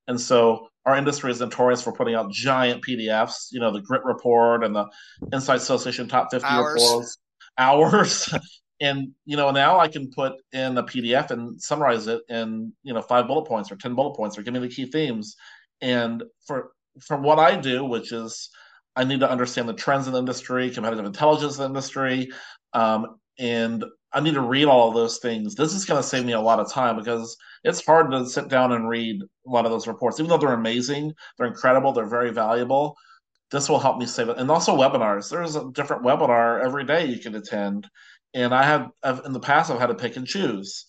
And 0.08 0.20
so 0.20 0.68
our 0.86 0.96
industry 0.96 1.32
is 1.32 1.40
notorious 1.40 1.82
for 1.82 1.92
putting 1.92 2.16
out 2.16 2.32
giant 2.32 2.84
PDFs, 2.84 3.48
you 3.52 3.60
know, 3.60 3.72
the 3.72 3.82
Grit 3.82 4.04
Report 4.06 4.64
and 4.64 4.76
the 4.76 4.88
Insight 5.34 5.58
Association 5.58 6.08
Top 6.08 6.30
50 6.32 6.48
hours. 6.48 6.84
reports, 6.84 7.18
hours. 7.58 8.34
and 8.82 9.12
you 9.26 9.38
know 9.38 9.52
now 9.52 9.80
i 9.80 9.88
can 9.88 10.12
put 10.12 10.34
in 10.52 10.78
a 10.78 10.84
pdf 10.84 11.32
and 11.32 11.62
summarize 11.62 12.08
it 12.08 12.22
in 12.30 12.74
you 12.84 12.94
know 12.94 13.02
five 13.02 13.28
bullet 13.28 13.48
points 13.48 13.72
or 13.72 13.76
10 13.76 13.96
bullet 13.96 14.16
points 14.16 14.38
or 14.38 14.44
give 14.44 14.54
me 14.54 14.60
the 14.60 14.68
key 14.68 14.86
themes 14.86 15.36
and 15.82 16.24
for 16.46 16.72
from 17.00 17.24
what 17.24 17.40
i 17.40 17.56
do 17.56 17.86
which 17.86 18.12
is 18.12 18.50
i 18.96 19.04
need 19.04 19.22
to 19.22 19.30
understand 19.30 19.70
the 19.70 19.74
trends 19.74 20.08
in 20.08 20.14
the 20.14 20.20
industry 20.20 20.70
competitive 20.70 21.06
intelligence 21.06 21.58
in 21.58 21.62
the 21.62 21.68
industry 21.68 22.30
um, 22.74 23.18
and 23.40 23.86
i 24.16 24.20
need 24.20 24.34
to 24.34 24.42
read 24.42 24.66
all 24.66 24.90
of 24.90 24.96
those 24.96 25.20
things 25.20 25.54
this 25.54 25.74
is 25.74 25.86
going 25.86 26.02
to 26.02 26.08
save 26.08 26.26
me 26.26 26.34
a 26.34 26.42
lot 26.42 26.60
of 26.60 26.72
time 26.72 26.98
because 26.98 27.38
it's 27.64 27.86
hard 27.86 28.10
to 28.12 28.28
sit 28.28 28.48
down 28.48 28.72
and 28.72 28.90
read 28.90 29.22
a 29.22 29.50
lot 29.50 29.66
of 29.66 29.72
those 29.72 29.88
reports 29.88 30.20
even 30.20 30.30
though 30.30 30.38
they're 30.38 30.54
amazing 30.54 31.14
they're 31.38 31.48
incredible 31.48 31.92
they're 31.94 32.06
very 32.06 32.32
valuable 32.32 32.96
this 33.52 33.70
will 33.70 33.80
help 33.80 34.00
me 34.00 34.06
save 34.06 34.30
it 34.30 34.38
and 34.38 34.50
also 34.50 34.76
webinars 34.76 35.30
there's 35.30 35.56
a 35.56 35.70
different 35.72 36.04
webinar 36.04 36.64
every 36.64 36.84
day 36.84 37.06
you 37.06 37.20
can 37.20 37.36
attend 37.36 37.88
and 38.36 38.54
I 38.54 38.64
have 38.64 38.92
I've, 39.02 39.22
in 39.26 39.34
the 39.34 39.40
past 39.40 39.72
I've 39.72 39.80
had 39.80 39.88
to 39.88 39.96
pick 39.96 40.18
and 40.18 40.28
choose. 40.28 40.88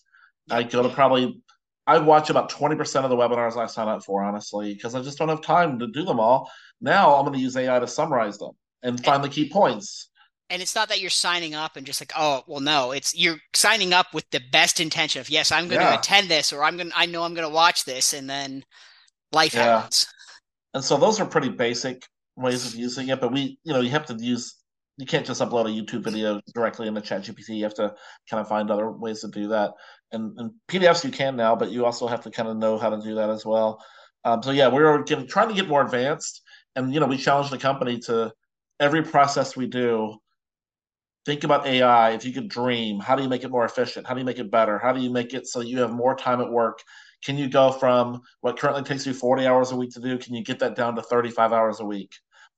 I 0.51 0.63
go 0.63 0.83
to 0.83 0.89
probably 0.89 1.41
I 1.87 1.97
watch 1.97 2.29
about 2.29 2.49
twenty 2.49 2.75
percent 2.75 3.05
of 3.05 3.09
the 3.09 3.15
webinars 3.15 3.57
I 3.57 3.65
sign 3.65 3.87
up 3.87 4.03
for, 4.03 4.21
honestly, 4.21 4.73
because 4.73 4.93
I 4.93 5.01
just 5.01 5.17
don't 5.17 5.29
have 5.29 5.41
time 5.41 5.79
to 5.79 5.87
do 5.87 6.03
them 6.03 6.19
all. 6.19 6.51
Now 6.81 7.15
I'm 7.15 7.23
going 7.23 7.33
to 7.33 7.41
use 7.41 7.55
AI 7.55 7.79
to 7.79 7.87
summarize 7.87 8.37
them 8.37 8.51
and 8.83 9.03
find 9.03 9.23
the 9.23 9.29
key 9.29 9.49
points. 9.49 10.09
And 10.49 10.61
it's 10.61 10.75
not 10.75 10.89
that 10.89 11.01
you're 11.01 11.09
signing 11.09 11.55
up 11.55 11.75
and 11.75 11.85
just 11.85 12.01
like, 12.01 12.13
oh, 12.15 12.43
well, 12.47 12.61
no, 12.61 12.91
it's 12.91 13.13
you're 13.13 13.39
signing 13.53 13.93
up 13.93 14.13
with 14.13 14.29
the 14.31 14.41
best 14.51 14.79
intention 14.79 15.19
of 15.19 15.29
yes, 15.29 15.51
I'm 15.51 15.67
going 15.67 15.81
yeah. 15.81 15.91
to 15.91 15.99
attend 15.99 16.29
this, 16.29 16.53
or 16.53 16.63
I'm 16.63 16.77
going, 16.77 16.89
to 16.89 16.97
I 16.97 17.05
know 17.05 17.23
I'm 17.23 17.33
going 17.33 17.47
to 17.47 17.53
watch 17.53 17.83
this, 17.85 18.13
and 18.13 18.29
then 18.29 18.63
life 19.31 19.53
yeah. 19.53 19.79
happens. 19.79 20.07
And 20.73 20.83
so 20.83 20.97
those 20.97 21.19
are 21.19 21.25
pretty 21.25 21.49
basic 21.49 22.05
ways 22.35 22.65
of 22.65 22.75
using 22.75 23.09
it, 23.09 23.19
but 23.19 23.31
we, 23.31 23.59
you 23.63 23.73
know, 23.73 23.81
you 23.81 23.89
have 23.89 24.05
to 24.05 24.15
use 24.15 24.55
you 24.97 25.05
can't 25.05 25.25
just 25.25 25.41
upload 25.41 25.65
a 25.65 25.69
YouTube 25.69 26.03
video 26.03 26.41
directly 26.55 26.87
in 26.87 26.97
into 26.97 27.07
ChatGPT. 27.07 27.57
You 27.57 27.63
have 27.63 27.75
to 27.75 27.93
kind 28.29 28.41
of 28.41 28.47
find 28.47 28.69
other 28.71 28.91
ways 28.91 29.21
to 29.21 29.27
do 29.27 29.47
that. 29.49 29.71
And, 30.11 30.37
and 30.39 30.51
PDFs 30.67 31.03
you 31.03 31.11
can 31.11 31.35
now, 31.35 31.55
but 31.55 31.69
you 31.69 31.85
also 31.85 32.07
have 32.07 32.21
to 32.21 32.31
kind 32.31 32.49
of 32.49 32.57
know 32.57 32.79
how 32.79 32.89
to 32.89 32.99
do 32.99 33.13
that 33.15 33.29
as 33.29 33.45
well. 33.45 33.83
Um, 34.25 34.41
so 34.41 34.51
yeah, 34.51 34.67
we're 34.67 35.03
getting, 35.03 35.27
trying 35.27 35.49
to 35.49 35.53
get 35.53 35.67
more 35.67 35.83
advanced, 35.83 36.41
and 36.75 36.93
you 36.93 36.99
know, 36.99 37.05
we 37.05 37.17
challenge 37.17 37.51
the 37.51 37.57
company 37.57 37.99
to 37.99 38.33
every 38.79 39.03
process 39.03 39.55
we 39.55 39.67
do. 39.67 40.17
Think 41.27 41.43
about 41.43 41.67
AI. 41.67 42.11
If 42.11 42.25
you 42.25 42.33
could 42.33 42.47
dream, 42.47 42.99
how 42.99 43.15
do 43.15 43.21
you 43.21 43.29
make 43.29 43.43
it 43.43 43.51
more 43.51 43.65
efficient? 43.65 44.07
How 44.07 44.15
do 44.15 44.19
you 44.19 44.25
make 44.25 44.39
it 44.39 44.49
better? 44.49 44.79
How 44.79 44.91
do 44.93 45.01
you 45.01 45.11
make 45.11 45.35
it 45.35 45.45
so 45.45 45.61
you 45.61 45.77
have 45.81 45.91
more 45.91 46.15
time 46.15 46.41
at 46.41 46.49
work? 46.49 46.81
Can 47.23 47.37
you 47.37 47.47
go 47.47 47.71
from 47.71 48.21
what 48.41 48.57
currently 48.57 48.83
takes 48.83 49.05
you 49.05 49.13
40 49.13 49.45
hours 49.45 49.71
a 49.71 49.75
week 49.75 49.91
to 49.91 50.01
do? 50.01 50.17
Can 50.17 50.33
you 50.33 50.43
get 50.43 50.57
that 50.59 50.75
down 50.75 50.95
to 50.95 51.03
35 51.03 51.53
hours 51.53 51.79
a 51.79 51.85
week? 51.85 52.11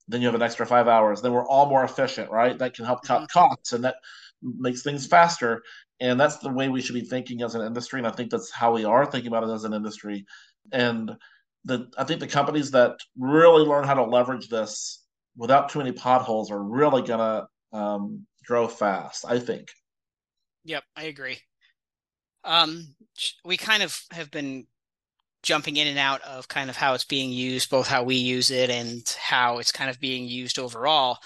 then 0.10 0.22
you 0.22 0.28
have 0.28 0.36
an 0.36 0.42
extra 0.42 0.66
five 0.66 0.88
hours. 0.88 1.22
Then 1.22 1.32
we're 1.32 1.48
all 1.48 1.70
more 1.70 1.84
efficient, 1.84 2.32
right? 2.32 2.58
That 2.58 2.74
can 2.74 2.84
help 2.84 3.04
cut 3.04 3.22
mm-hmm. 3.22 3.40
costs 3.40 3.74
and 3.74 3.84
that 3.84 3.96
makes 4.42 4.82
things 4.82 5.06
faster. 5.06 5.62
And 6.02 6.20
that's 6.20 6.38
the 6.38 6.50
way 6.50 6.68
we 6.68 6.82
should 6.82 6.96
be 6.96 7.02
thinking 7.02 7.44
as 7.44 7.56
an 7.56 7.66
industry. 7.66 8.00
And 8.00 8.08
I 8.08 8.12
think 8.12 8.32
that's 8.32 8.52
how 8.52 8.74
we 8.74 8.86
are 8.86 9.06
thinking 9.06 9.28
about 9.28 9.44
it 9.44 9.54
as 9.54 9.66
an 9.66 9.74
industry. 9.74 10.26
And 10.72 11.16
the 11.64 11.92
I 11.98 12.06
think 12.06 12.22
the 12.22 12.28
companies 12.28 12.72
that 12.72 12.94
really 13.18 13.64
learn 13.64 13.84
how 13.84 13.94
to 13.94 14.04
leverage 14.04 14.50
this 14.50 15.06
without 15.38 15.70
too 15.70 15.80
many 15.80 15.92
potholes 15.92 16.50
are 16.50 16.64
really 16.64 17.04
gonna 17.04 17.48
um, 17.72 18.26
grow 18.50 18.68
fast. 18.68 19.24
I 19.28 19.40
think. 19.40 19.70
Yep, 20.66 20.84
I 20.98 21.04
agree. 21.04 21.38
Um, 22.44 22.96
we 23.46 23.58
kind 23.58 23.84
of 23.84 24.02
have 24.12 24.32
been 24.32 24.66
jumping 25.44 25.78
in 25.78 25.88
and 25.88 26.00
out 26.00 26.22
of 26.24 26.48
kind 26.48 26.70
of 26.70 26.76
how 26.76 26.96
it's 26.96 27.06
being 27.06 27.32
used, 27.32 27.70
both 27.70 27.88
how 27.88 28.04
we 28.04 28.16
use 28.16 28.50
it 28.50 28.70
and 28.70 29.04
how 29.22 29.60
it's 29.60 29.72
kind 29.72 29.90
of 29.90 30.00
being 30.00 30.26
used 30.26 30.58
overall. 30.58 31.20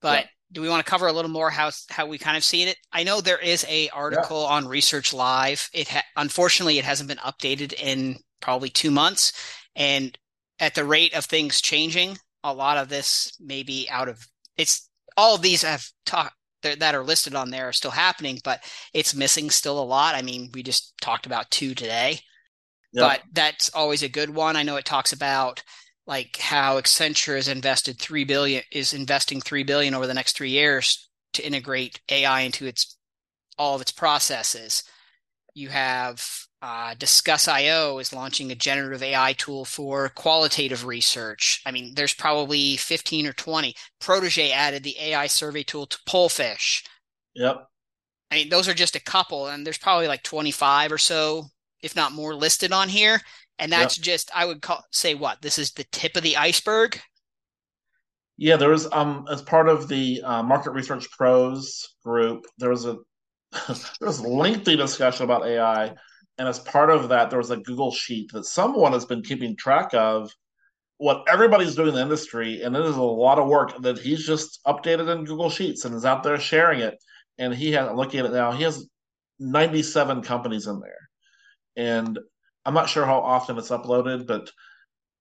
But 0.00 0.26
do 0.50 0.62
we 0.62 0.68
want 0.68 0.84
to 0.84 0.90
cover 0.90 1.06
a 1.06 1.12
little 1.12 1.30
more 1.30 1.50
how 1.50 1.70
how 1.90 2.06
we 2.06 2.18
kind 2.18 2.36
of 2.36 2.42
see 2.42 2.62
it? 2.62 2.76
I 2.90 3.04
know 3.04 3.20
there 3.20 3.38
is 3.38 3.66
a 3.68 3.90
article 3.90 4.42
yeah. 4.42 4.54
on 4.54 4.66
Research 4.66 5.12
Live. 5.12 5.68
It 5.74 5.88
ha- 5.88 6.04
unfortunately 6.16 6.78
it 6.78 6.84
hasn't 6.84 7.08
been 7.08 7.18
updated 7.18 7.74
in 7.74 8.16
probably 8.40 8.70
two 8.70 8.90
months, 8.90 9.32
and 9.76 10.18
at 10.58 10.74
the 10.74 10.84
rate 10.86 11.14
of 11.14 11.26
things 11.26 11.60
changing, 11.60 12.18
a 12.42 12.54
lot 12.54 12.78
of 12.78 12.88
this 12.88 13.36
may 13.38 13.62
be 13.62 13.88
out 13.90 14.08
of 14.08 14.26
it's. 14.56 14.88
All 15.14 15.34
of 15.34 15.42
these 15.42 15.62
have 15.62 15.86
talked 16.06 16.34
that 16.62 16.94
are 16.94 17.04
listed 17.04 17.34
on 17.34 17.50
there 17.50 17.68
are 17.68 17.72
still 17.72 17.90
happening, 17.90 18.38
but 18.44 18.62
it's 18.92 19.14
missing 19.14 19.50
still 19.50 19.80
a 19.80 19.84
lot. 19.84 20.14
I 20.14 20.22
mean, 20.22 20.50
we 20.54 20.62
just 20.62 20.94
talked 21.00 21.26
about 21.26 21.50
two 21.50 21.74
today, 21.74 22.20
yep. 22.92 23.10
but 23.10 23.22
that's 23.32 23.70
always 23.74 24.02
a 24.02 24.08
good 24.08 24.30
one. 24.30 24.56
I 24.56 24.62
know 24.62 24.76
it 24.76 24.84
talks 24.84 25.12
about 25.12 25.62
like 26.06 26.36
how 26.38 26.80
Accenture 26.80 27.36
has 27.36 27.48
invested 27.48 27.98
three 27.98 28.24
billion 28.24 28.62
is 28.72 28.92
investing 28.92 29.40
three 29.40 29.62
billion 29.62 29.94
over 29.94 30.06
the 30.06 30.14
next 30.14 30.36
three 30.36 30.50
years 30.50 31.08
to 31.34 31.46
integrate 31.46 32.00
AI 32.08 32.40
into 32.40 32.66
its 32.66 32.96
all 33.58 33.74
of 33.74 33.80
its 33.80 33.92
processes. 33.92 34.82
You 35.54 35.68
have 35.68 36.26
uh, 36.62 36.94
Discuss.io 36.98 37.98
is 37.98 38.12
launching 38.12 38.50
a 38.50 38.54
generative 38.54 39.02
AI 39.02 39.34
tool 39.34 39.64
for 39.64 40.08
qualitative 40.10 40.86
research. 40.86 41.60
I 41.66 41.72
mean, 41.72 41.94
there's 41.94 42.14
probably 42.14 42.76
15 42.76 43.26
or 43.26 43.32
20. 43.32 43.74
Prodege 44.00 44.50
added 44.50 44.82
the 44.84 44.96
AI 44.98 45.26
survey 45.26 45.64
tool 45.64 45.86
to 45.86 45.98
Pollfish. 46.08 46.84
Yep. 47.34 47.66
I 48.30 48.34
mean, 48.36 48.48
those 48.48 48.68
are 48.68 48.74
just 48.74 48.96
a 48.96 49.02
couple, 49.02 49.48
and 49.48 49.66
there's 49.66 49.76
probably 49.76 50.08
like 50.08 50.22
25 50.22 50.92
or 50.92 50.98
so, 50.98 51.46
if 51.82 51.94
not 51.94 52.12
more, 52.12 52.34
listed 52.34 52.72
on 52.72 52.88
here 52.88 53.20
and 53.62 53.70
that's 53.70 53.98
yep. 53.98 54.04
just 54.04 54.30
I 54.34 54.44
would 54.44 54.60
call 54.60 54.84
say 54.90 55.14
what 55.14 55.40
this 55.40 55.58
is 55.58 55.72
the 55.72 55.84
tip 55.92 56.16
of 56.16 56.22
the 56.22 56.36
iceberg. 56.36 57.00
Yeah, 58.36 58.56
there 58.56 58.70
was 58.70 58.90
um 58.92 59.26
as 59.30 59.40
part 59.40 59.68
of 59.68 59.88
the 59.88 60.20
uh, 60.24 60.42
market 60.42 60.72
research 60.72 61.10
pros 61.12 61.94
group, 62.04 62.44
there 62.58 62.70
was 62.70 62.86
a 62.86 62.96
there 63.68 64.08
was 64.08 64.18
a 64.18 64.28
lengthy 64.28 64.76
discussion 64.76 65.24
about 65.24 65.46
AI, 65.46 65.94
and 66.42 66.48
as 66.48 66.58
part 66.58 66.90
of 66.90 67.08
that, 67.10 67.30
there 67.30 67.38
was 67.38 67.52
a 67.52 67.56
Google 67.56 67.92
sheet 67.92 68.32
that 68.32 68.46
someone 68.46 68.92
has 68.94 69.04
been 69.04 69.22
keeping 69.22 69.54
track 69.54 69.94
of 69.94 70.28
what 70.98 71.22
everybody's 71.28 71.76
doing 71.76 71.90
in 71.90 71.94
the 71.94 72.02
industry, 72.02 72.62
and 72.62 72.74
it 72.74 72.84
is 72.84 72.96
a 72.96 73.00
lot 73.00 73.38
of 73.38 73.46
work 73.46 73.80
that 73.82 73.96
he's 73.96 74.26
just 74.26 74.58
updated 74.66 75.08
in 75.08 75.24
Google 75.24 75.50
Sheets 75.50 75.84
and 75.84 75.94
is 75.94 76.04
out 76.04 76.24
there 76.24 76.40
sharing 76.40 76.80
it. 76.80 76.98
And 77.38 77.54
he 77.54 77.70
has 77.74 77.94
looking 77.94 78.18
at 78.18 78.26
it 78.26 78.32
now, 78.32 78.50
he 78.50 78.64
has 78.64 78.88
97 79.38 80.22
companies 80.22 80.66
in 80.66 80.80
there. 80.80 81.08
And 81.76 82.18
I'm 82.66 82.74
not 82.74 82.88
sure 82.88 83.06
how 83.06 83.20
often 83.20 83.56
it's 83.56 83.70
uploaded, 83.70 84.26
but 84.26 84.50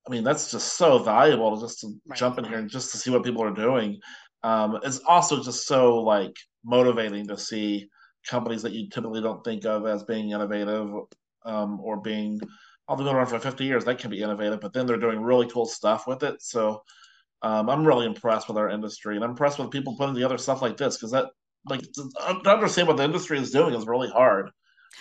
I 0.08 0.10
mean 0.10 0.24
that's 0.24 0.50
just 0.50 0.76
so 0.76 0.98
valuable 0.98 1.56
just 1.62 1.82
to 1.82 1.94
right. 2.08 2.18
jump 2.18 2.40
in 2.40 2.46
here 2.46 2.58
and 2.58 2.68
just 2.68 2.94
to 2.94 2.98
see 2.98 3.12
what 3.12 3.24
people 3.24 3.44
are 3.44 3.54
doing. 3.54 4.00
Um, 4.42 4.80
it's 4.82 5.02
also 5.08 5.44
just 5.44 5.68
so 5.68 6.00
like 6.00 6.36
motivating 6.66 7.28
to 7.28 7.38
see 7.38 7.90
companies 8.28 8.62
that 8.62 8.74
you 8.74 8.90
typically 8.90 9.22
don't 9.22 9.44
think 9.44 9.66
of 9.66 9.86
as 9.86 10.04
being 10.04 10.32
innovative 10.32 10.90
um, 11.46 11.80
or 11.82 12.00
being 12.02 12.40
although 12.88 13.04
been 13.04 13.16
around 13.16 13.28
for 13.28 13.40
50 13.40 13.64
years 13.64 13.86
that 13.86 14.00
can 14.00 14.10
be 14.10 14.22
innovative 14.22 14.60
but 14.60 14.74
then 14.74 14.86
they're 14.86 14.98
doing 14.98 15.22
really 15.22 15.48
cool 15.50 15.66
stuff 15.66 16.08
with 16.08 16.24
it 16.24 16.42
so 16.42 16.84
um, 17.42 17.70
i'm 17.70 17.86
really 17.86 18.06
impressed 18.06 18.48
with 18.48 18.58
our 18.58 18.70
industry 18.70 19.16
and 19.16 19.24
i'm 19.24 19.32
impressed 19.32 19.60
with 19.60 19.72
people 19.72 19.96
putting 19.98 20.14
together 20.16 20.38
stuff 20.38 20.62
like 20.62 20.78
this 20.78 20.98
because 20.98 21.12
that 21.12 21.28
like 21.70 21.82
to 21.94 22.10
understand 22.50 22.88
what 22.88 22.98
the 22.98 23.04
industry 23.04 23.40
is 23.40 23.52
doing 23.52 23.74
is 23.74 23.86
really 23.86 24.10
hard 24.10 24.50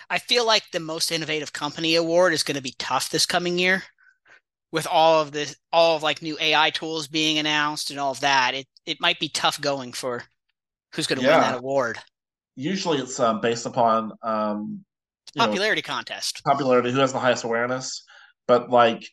I 0.08 0.18
feel 0.18 0.46
like 0.46 0.70
the 0.70 0.80
most 0.80 1.10
innovative 1.10 1.52
company 1.52 1.94
award 1.96 2.32
is 2.32 2.42
going 2.42 2.56
to 2.56 2.62
be 2.62 2.74
tough 2.78 3.10
this 3.10 3.26
coming 3.26 3.58
year 3.58 3.82
with 4.72 4.86
all 4.86 5.20
of 5.20 5.32
this 5.32 5.56
all 5.72 5.96
of 5.96 6.02
like 6.02 6.22
new 6.22 6.36
AI 6.40 6.70
tools 6.70 7.08
being 7.08 7.38
announced 7.38 7.90
and 7.90 7.98
all 7.98 8.12
of 8.12 8.20
that. 8.20 8.54
It 8.54 8.66
it 8.86 9.00
might 9.00 9.18
be 9.18 9.28
tough 9.28 9.60
going 9.60 9.92
for 9.92 10.22
who's 10.94 11.06
going 11.06 11.20
to 11.20 11.24
yeah. 11.24 11.34
win 11.34 11.40
that 11.40 11.58
award. 11.58 11.98
Usually 12.56 12.98
it's 12.98 13.18
um, 13.20 13.40
based 13.40 13.66
upon 13.66 14.12
um, 14.22 14.84
popularity 15.36 15.82
know, 15.86 15.94
contest. 15.94 16.42
Popularity, 16.44 16.90
who 16.90 16.98
has 16.98 17.12
the 17.12 17.18
highest 17.18 17.44
awareness. 17.44 18.04
But 18.46 18.70
like 18.70 19.08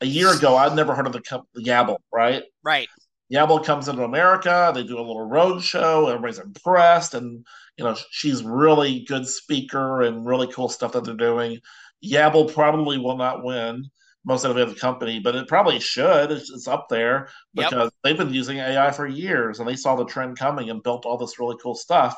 a 0.00 0.06
year 0.06 0.34
ago, 0.34 0.56
I'd 0.56 0.74
never 0.74 0.94
heard 0.94 1.06
of 1.06 1.12
the, 1.12 1.42
the 1.54 1.62
Yabble, 1.62 1.98
right? 2.12 2.42
Right. 2.62 2.88
Yabble 3.32 3.64
comes 3.64 3.88
into 3.88 4.04
America. 4.04 4.72
They 4.74 4.82
do 4.82 4.98
a 4.98 5.00
little 5.00 5.26
road 5.26 5.62
show. 5.62 6.08
Everybody's 6.08 6.38
impressed, 6.38 7.14
and 7.14 7.46
you 7.78 7.84
know 7.84 7.96
she's 8.10 8.42
really 8.42 9.04
good 9.04 9.26
speaker 9.26 10.02
and 10.02 10.26
really 10.26 10.52
cool 10.52 10.68
stuff 10.68 10.92
that 10.92 11.04
they're 11.04 11.14
doing. 11.14 11.58
Yabble 12.04 12.52
probably 12.52 12.98
will 12.98 13.16
not 13.16 13.42
win 13.42 13.88
most 14.24 14.44
innovative 14.44 14.78
company, 14.78 15.18
but 15.18 15.34
it 15.34 15.48
probably 15.48 15.80
should. 15.80 16.30
It's, 16.30 16.50
it's 16.50 16.68
up 16.68 16.86
there 16.88 17.28
because 17.54 17.72
yep. 17.86 17.92
they've 18.04 18.18
been 18.18 18.32
using 18.32 18.58
AI 18.58 18.90
for 18.90 19.06
years, 19.06 19.58
and 19.58 19.68
they 19.68 19.76
saw 19.76 19.96
the 19.96 20.04
trend 20.04 20.38
coming 20.38 20.70
and 20.70 20.82
built 20.82 21.06
all 21.06 21.16
this 21.16 21.38
really 21.38 21.56
cool 21.62 21.74
stuff 21.74 22.16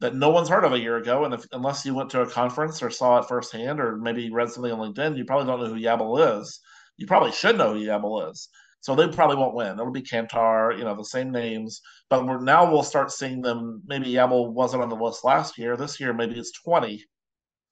that 0.00 0.14
no 0.14 0.30
one's 0.30 0.48
heard 0.48 0.64
of 0.64 0.72
a 0.72 0.78
year 0.78 0.96
ago. 0.96 1.24
And 1.24 1.34
if, 1.34 1.46
unless 1.52 1.84
you 1.84 1.94
went 1.94 2.10
to 2.10 2.22
a 2.22 2.30
conference 2.30 2.82
or 2.82 2.90
saw 2.90 3.18
it 3.18 3.28
firsthand, 3.28 3.80
or 3.80 3.96
maybe 3.96 4.30
read 4.30 4.50
something 4.50 4.72
on 4.72 4.78
LinkedIn, 4.78 5.16
you 5.16 5.24
probably 5.24 5.46
don't 5.46 5.60
know 5.60 5.72
who 5.72 5.80
Yabble 5.80 6.40
is. 6.40 6.60
You 6.96 7.06
probably 7.06 7.32
should 7.32 7.58
know 7.58 7.74
who 7.74 7.80
Yabble 7.80 8.30
is. 8.30 8.48
So 8.80 8.94
they 8.94 9.08
probably 9.08 9.36
won't 9.36 9.54
win. 9.54 9.72
It'll 9.72 9.90
be 9.90 10.02
Kantar, 10.02 10.76
you 10.76 10.84
know, 10.84 10.94
the 10.94 11.04
same 11.04 11.30
names. 11.30 11.80
But 12.10 12.26
we're, 12.26 12.40
now 12.40 12.70
we'll 12.70 12.82
start 12.82 13.10
seeing 13.10 13.40
them. 13.40 13.82
Maybe 13.86 14.12
Yabble 14.12 14.52
wasn't 14.52 14.82
on 14.82 14.90
the 14.90 14.96
list 14.96 15.24
last 15.24 15.56
year. 15.56 15.76
This 15.76 15.98
year, 15.98 16.12
maybe 16.12 16.38
it's 16.38 16.52
twenty. 16.52 17.02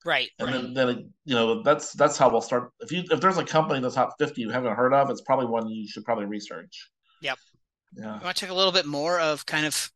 Right. 0.03 0.29
And 0.39 0.49
right. 0.49 0.61
then, 0.61 0.73
then 0.73 1.13
you 1.23 1.35
know, 1.35 1.61
that's 1.61 1.93
that's 1.93 2.17
how 2.17 2.29
we'll 2.29 2.41
start. 2.41 2.71
If 2.79 2.91
you 2.91 3.03
if 3.11 3.21
there's 3.21 3.37
a 3.37 3.45
company 3.45 3.77
in 3.77 3.83
the 3.83 3.91
top 3.91 4.15
fifty 4.17 4.41
you 4.41 4.49
haven't 4.49 4.75
heard 4.75 4.93
of, 4.93 5.11
it's 5.11 5.21
probably 5.21 5.45
one 5.45 5.69
you 5.69 5.87
should 5.87 6.03
probably 6.03 6.25
research. 6.25 6.89
Yep. 7.21 7.37
Yeah. 7.95 8.17
You 8.17 8.23
want 8.23 8.35
to 8.37 8.45
talk 8.45 8.51
a 8.51 8.57
little 8.57 8.71
bit 8.71 8.87
more 8.87 9.19
of 9.19 9.45
kind 9.45 9.67
of 9.67 9.91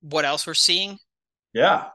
what 0.00 0.24
else 0.24 0.44
we're 0.44 0.54
seeing? 0.54 0.98
Yeah. 1.58 1.88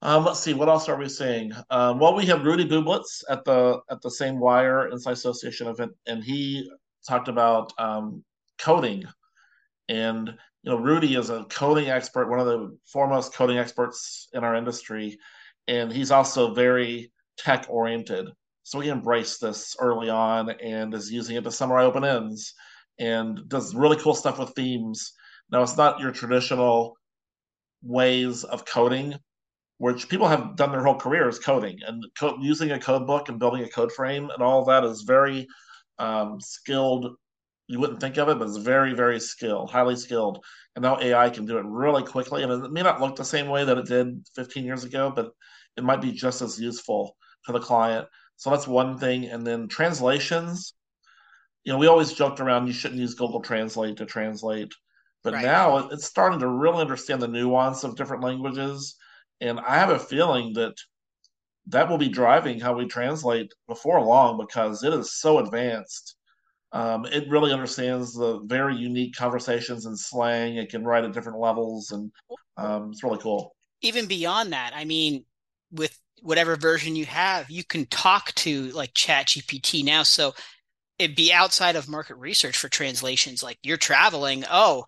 Um, 0.00 0.24
let's 0.24 0.38
see, 0.38 0.54
what 0.54 0.68
else 0.68 0.88
are 0.88 0.96
we 0.96 1.08
seeing? 1.08 1.52
Um, 1.70 1.98
well, 1.98 2.14
we 2.14 2.24
have 2.26 2.44
Rudy 2.44 2.64
Bublitz 2.64 3.24
at 3.28 3.44
the 3.44 3.80
at 3.90 4.00
the 4.00 4.12
same 4.12 4.38
WIRe 4.38 4.92
Insight 4.92 5.14
Association 5.14 5.66
event, 5.66 5.90
and 6.06 6.22
he 6.22 6.70
talked 7.08 7.26
about 7.26 7.72
um, 7.80 8.22
coding, 8.58 9.02
and 9.88 10.28
you 10.28 10.70
know 10.70 10.76
Rudy 10.76 11.16
is 11.16 11.30
a 11.30 11.42
coding 11.50 11.90
expert, 11.90 12.30
one 12.30 12.38
of 12.38 12.46
the 12.46 12.78
foremost 12.86 13.34
coding 13.34 13.58
experts 13.58 14.28
in 14.34 14.44
our 14.44 14.54
industry, 14.54 15.18
and 15.66 15.92
he's 15.92 16.12
also 16.12 16.54
very 16.54 17.10
tech 17.36 17.66
oriented. 17.68 18.28
So 18.62 18.78
he 18.78 18.88
embraced 18.88 19.40
this 19.40 19.74
early 19.80 20.10
on 20.10 20.50
and 20.50 20.94
is 20.94 21.10
using 21.10 21.34
it 21.34 21.42
to 21.42 21.50
summarize 21.50 21.86
open 21.86 22.04
ends 22.04 22.54
and 23.00 23.48
does 23.48 23.74
really 23.74 23.96
cool 23.96 24.14
stuff 24.14 24.38
with 24.38 24.50
themes. 24.50 25.12
Now 25.50 25.62
it's 25.62 25.76
not 25.76 25.98
your 25.98 26.12
traditional 26.12 26.96
ways 27.82 28.44
of 28.44 28.64
coding, 28.64 29.14
which 29.78 30.08
people 30.08 30.28
have 30.28 30.56
done 30.56 30.70
their 30.70 30.84
whole 30.84 30.98
careers 30.98 31.38
coding 31.38 31.78
and 31.86 32.04
co- 32.18 32.38
using 32.40 32.70
a 32.70 32.78
code 32.78 33.06
book 33.06 33.28
and 33.28 33.38
building 33.38 33.64
a 33.64 33.68
code 33.68 33.92
frame 33.92 34.30
and 34.30 34.42
all 34.42 34.64
that 34.64 34.84
is 34.84 35.02
very 35.02 35.46
um, 35.98 36.40
skilled. 36.40 37.16
You 37.66 37.80
wouldn't 37.80 38.00
think 38.00 38.16
of 38.16 38.28
it, 38.28 38.38
but 38.38 38.48
it's 38.48 38.58
very, 38.58 38.94
very 38.94 39.18
skilled, 39.20 39.70
highly 39.70 39.96
skilled. 39.96 40.44
And 40.74 40.82
now 40.82 41.00
AI 41.00 41.30
can 41.30 41.46
do 41.46 41.58
it 41.58 41.64
really 41.66 42.02
quickly. 42.02 42.42
And 42.42 42.52
it 42.64 42.72
may 42.72 42.82
not 42.82 43.00
look 43.00 43.16
the 43.16 43.24
same 43.24 43.48
way 43.48 43.64
that 43.64 43.78
it 43.78 43.86
did 43.86 44.26
15 44.34 44.64
years 44.64 44.84
ago, 44.84 45.12
but 45.14 45.32
it 45.76 45.84
might 45.84 46.00
be 46.00 46.12
just 46.12 46.42
as 46.42 46.60
useful 46.60 47.16
for 47.44 47.52
the 47.52 47.60
client. 47.60 48.06
So 48.36 48.50
that's 48.50 48.66
one 48.66 48.98
thing. 48.98 49.26
And 49.26 49.46
then 49.46 49.68
translations. 49.68 50.74
You 51.64 51.72
know, 51.72 51.78
we 51.78 51.86
always 51.86 52.12
joked 52.12 52.40
around 52.40 52.66
you 52.66 52.72
shouldn't 52.72 53.00
use 53.00 53.14
Google 53.14 53.40
Translate 53.40 53.96
to 53.98 54.06
translate, 54.06 54.72
but 55.22 55.34
right. 55.34 55.44
now 55.44 55.88
it's 55.88 56.06
starting 56.06 56.40
to 56.40 56.48
really 56.48 56.80
understand 56.80 57.22
the 57.22 57.28
nuance 57.28 57.84
of 57.84 57.96
different 57.96 58.24
languages. 58.24 58.96
And 59.40 59.60
I 59.60 59.76
have 59.76 59.90
a 59.90 59.98
feeling 59.98 60.52
that 60.54 60.74
that 61.66 61.88
will 61.88 61.98
be 61.98 62.08
driving 62.08 62.58
how 62.58 62.74
we 62.74 62.86
translate 62.86 63.52
before 63.68 64.00
long 64.02 64.36
because 64.36 64.82
it 64.82 64.92
is 64.92 65.18
so 65.18 65.38
advanced. 65.38 66.16
Um, 66.72 67.04
it 67.04 67.28
really 67.28 67.52
understands 67.52 68.14
the 68.14 68.40
very 68.44 68.74
unique 68.74 69.14
conversations 69.14 69.86
and 69.86 69.98
slang. 69.98 70.56
It 70.56 70.70
can 70.70 70.84
write 70.84 71.04
at 71.04 71.12
different 71.12 71.38
levels, 71.38 71.92
and 71.92 72.10
um, 72.56 72.90
it's 72.90 73.04
really 73.04 73.18
cool. 73.18 73.54
Even 73.82 74.06
beyond 74.06 74.52
that, 74.52 74.72
I 74.74 74.84
mean, 74.84 75.24
with 75.70 75.98
whatever 76.22 76.56
version 76.56 76.96
you 76.96 77.04
have, 77.04 77.50
you 77.50 77.62
can 77.62 77.84
talk 77.86 78.32
to 78.36 78.70
like 78.70 78.94
ChatGPT 78.94 79.84
now. 79.84 80.02
So 80.02 80.34
it'd 80.98 81.16
be 81.16 81.32
outside 81.32 81.76
of 81.76 81.88
market 81.88 82.14
research 82.16 82.56
for 82.56 82.68
translations. 82.68 83.42
Like 83.42 83.58
you're 83.62 83.76
traveling, 83.76 84.44
oh, 84.50 84.86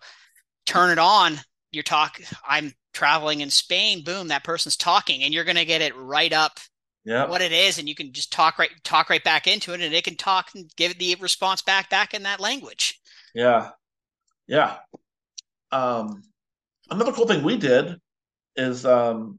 turn 0.65 0.91
it 0.91 0.99
on. 0.99 1.39
You're 1.71 1.83
talk. 1.83 2.19
I'm 2.47 2.73
traveling 2.93 3.41
in 3.41 3.49
Spain. 3.49 4.03
Boom, 4.03 4.29
that 4.29 4.43
person's 4.43 4.77
talking, 4.77 5.23
and 5.23 5.33
you're 5.33 5.43
gonna 5.43 5.65
get 5.65 5.81
it 5.81 5.95
right 5.95 6.33
up. 6.33 6.59
Yeah. 7.03 7.27
What 7.27 7.41
it 7.41 7.51
is, 7.51 7.77
and 7.77 7.87
you 7.87 7.93
can 7.93 8.11
just 8.13 8.33
talk 8.33 8.57
right 8.57 8.71
talk 8.83 9.09
right 9.09 9.23
back 9.23 9.45
into 9.45 9.73
it, 9.73 9.81
and 9.81 9.93
it 9.93 10.03
can 10.03 10.15
talk 10.15 10.49
and 10.55 10.71
give 10.75 10.97
the 10.97 11.15
response 11.15 11.61
back 11.61 11.89
back 11.89 12.13
in 12.13 12.23
that 12.23 12.39
language. 12.39 12.99
Yeah, 13.35 13.69
yeah. 14.47 14.77
Um, 15.71 16.23
another 16.89 17.11
cool 17.11 17.27
thing 17.27 17.43
we 17.43 17.57
did 17.57 17.97
is 18.55 18.85
um, 18.85 19.37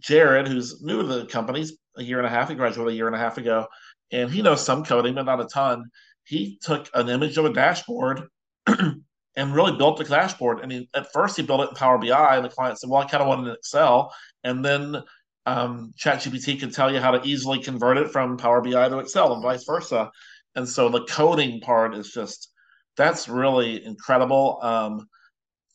Jared, 0.00 0.48
who's 0.48 0.82
new 0.82 1.02
to 1.02 1.06
the 1.06 1.26
company, 1.26 1.66
a 1.96 2.02
year 2.02 2.18
and 2.18 2.26
a 2.26 2.30
half. 2.30 2.48
He 2.48 2.54
graduated 2.54 2.92
a 2.94 2.96
year 2.96 3.06
and 3.06 3.16
a 3.16 3.18
half 3.18 3.36
ago, 3.36 3.66
and 4.10 4.30
he 4.30 4.40
knows 4.40 4.64
some 4.64 4.84
coding, 4.84 5.14
but 5.14 5.24
not 5.24 5.40
a 5.40 5.46
ton. 5.46 5.84
He 6.24 6.58
took 6.62 6.88
an 6.94 7.08
image 7.08 7.36
of 7.36 7.44
a 7.44 7.52
dashboard 7.52 8.28
and 9.36 9.54
really 9.54 9.76
built 9.76 9.98
the 9.98 10.04
dashboard. 10.04 10.60
And 10.60 10.70
he, 10.70 10.88
at 10.94 11.12
first, 11.12 11.36
he 11.36 11.42
built 11.42 11.60
it 11.62 11.70
in 11.70 11.74
Power 11.74 11.98
BI, 11.98 12.36
and 12.36 12.44
the 12.44 12.48
client 12.48 12.78
said, 12.78 12.90
"Well, 12.90 13.02
I 13.02 13.06
kind 13.06 13.22
of 13.22 13.28
want 13.28 13.46
it 13.46 13.50
in 13.50 13.56
Excel." 13.56 14.12
And 14.44 14.64
then 14.64 15.02
um, 15.46 15.92
ChatGPT 15.98 16.58
can 16.60 16.70
tell 16.70 16.92
you 16.92 17.00
how 17.00 17.10
to 17.10 17.26
easily 17.26 17.60
convert 17.60 17.98
it 17.98 18.10
from 18.10 18.36
Power 18.36 18.60
BI 18.60 18.88
to 18.88 18.98
Excel, 18.98 19.32
and 19.34 19.42
vice 19.42 19.64
versa. 19.64 20.10
And 20.56 20.68
so 20.68 20.88
the 20.88 21.04
coding 21.04 21.60
part 21.60 21.94
is 21.94 22.12
just 22.12 22.50
that's 22.96 23.28
really 23.28 23.84
incredible. 23.84 24.58
Um, 24.62 25.08